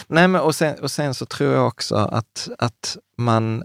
[0.07, 3.63] Nej, men och, sen, och sen så tror jag också att, att man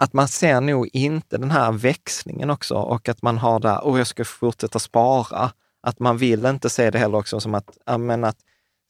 [0.00, 3.98] att man ser nog inte den här växlingen också och att man har där, och
[3.98, 5.52] jag ska fortsätta spara.
[5.82, 8.36] Att man vill inte se det heller också som att, men att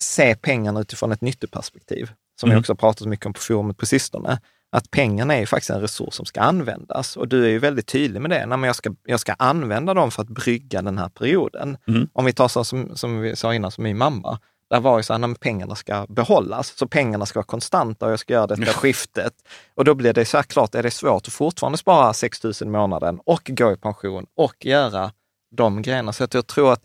[0.03, 2.11] se pengarna utifrån ett nyttoperspektiv,
[2.41, 2.61] som vi Mm.
[2.61, 4.41] också har pratat mycket om på forumet på sistone.
[4.73, 7.87] Att pengarna är ju faktiskt en resurs som ska användas och du är ju väldigt
[7.87, 8.47] tydlig med det.
[8.47, 11.77] Nej, men jag, ska, jag ska använda dem för att brygga den här perioden.
[11.89, 12.09] Mm.
[12.13, 14.39] Om vi tar så som, som vi sa innan, som min mamma.
[14.71, 18.13] Där var ju så här, nej, pengarna ska behållas, så pengarna ska vara konstanta och
[18.13, 19.35] jag ska göra detta skiftet.
[19.75, 22.53] Och då blir det så här klart, är det svårt att fortfarande spara 6 000
[22.61, 25.13] i månaden och gå i pension och göra
[25.57, 26.13] de grejerna.
[26.13, 26.83] Så att jag tror att,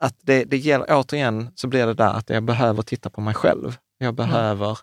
[0.00, 3.34] att det, det gäller, återigen så blir det där att jag behöver titta på mig
[3.34, 3.76] själv.
[3.98, 4.78] Jag behöver,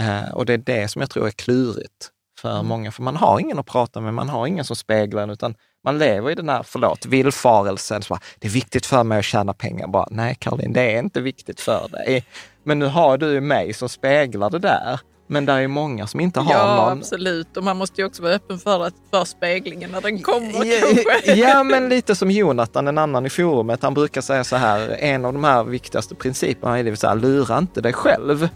[0.00, 3.40] eh, och det är det som jag tror är klurigt för många, för man har
[3.40, 5.54] ingen att prata med, man har ingen som speglar utan
[5.84, 8.02] man lever i den här, förlåt, villfarelsen.
[8.02, 9.86] Så bara, det är viktigt för mig att tjäna pengar.
[9.86, 12.24] Bara, Nej, Caroline, det är inte viktigt för dig.
[12.62, 15.00] Men nu har du ju mig som speglar det där.
[15.26, 16.98] Men det är många som inte har Ja, någon.
[16.98, 17.56] absolut.
[17.56, 20.80] Och man måste ju också vara öppen för, att, för speglingen när den kommer Ja,
[20.80, 21.34] kanske.
[21.34, 25.24] Ja, men lite som Jonathan, en annan i forumet, han brukar säga så här, en
[25.24, 28.48] av de här viktigaste principerna är det så här, lura inte dig själv.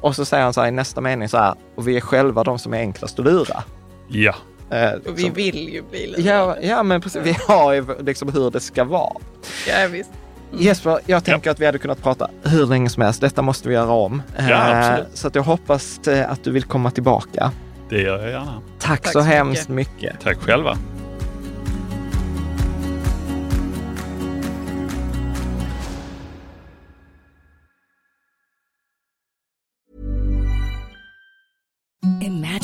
[0.00, 2.44] Och så säger han så här i nästa mening så här, och vi är själva
[2.44, 3.62] de som är enklast att lura.
[4.08, 4.34] Ja.
[4.70, 6.22] Eh, Och vi som- vill ju bli lurade.
[6.28, 9.12] ja, ja, men precis, vi har ju liksom hur det ska vara.
[9.68, 10.10] Ja, visst.
[10.58, 13.20] Jesper, jag tänker att vi hade kunnat prata hur länge som helst.
[13.20, 14.22] Detta måste vi göra om.
[14.48, 15.04] Ja, Eh.
[15.14, 17.52] Så att jag hoppas eh, att du vill komma tillbaka.
[17.88, 18.60] Det gör jag gärna.
[18.78, 20.20] Tack, Tack så, så hemskt mycket.
[20.20, 20.78] Tack själva.
[32.20, 32.63] Imagine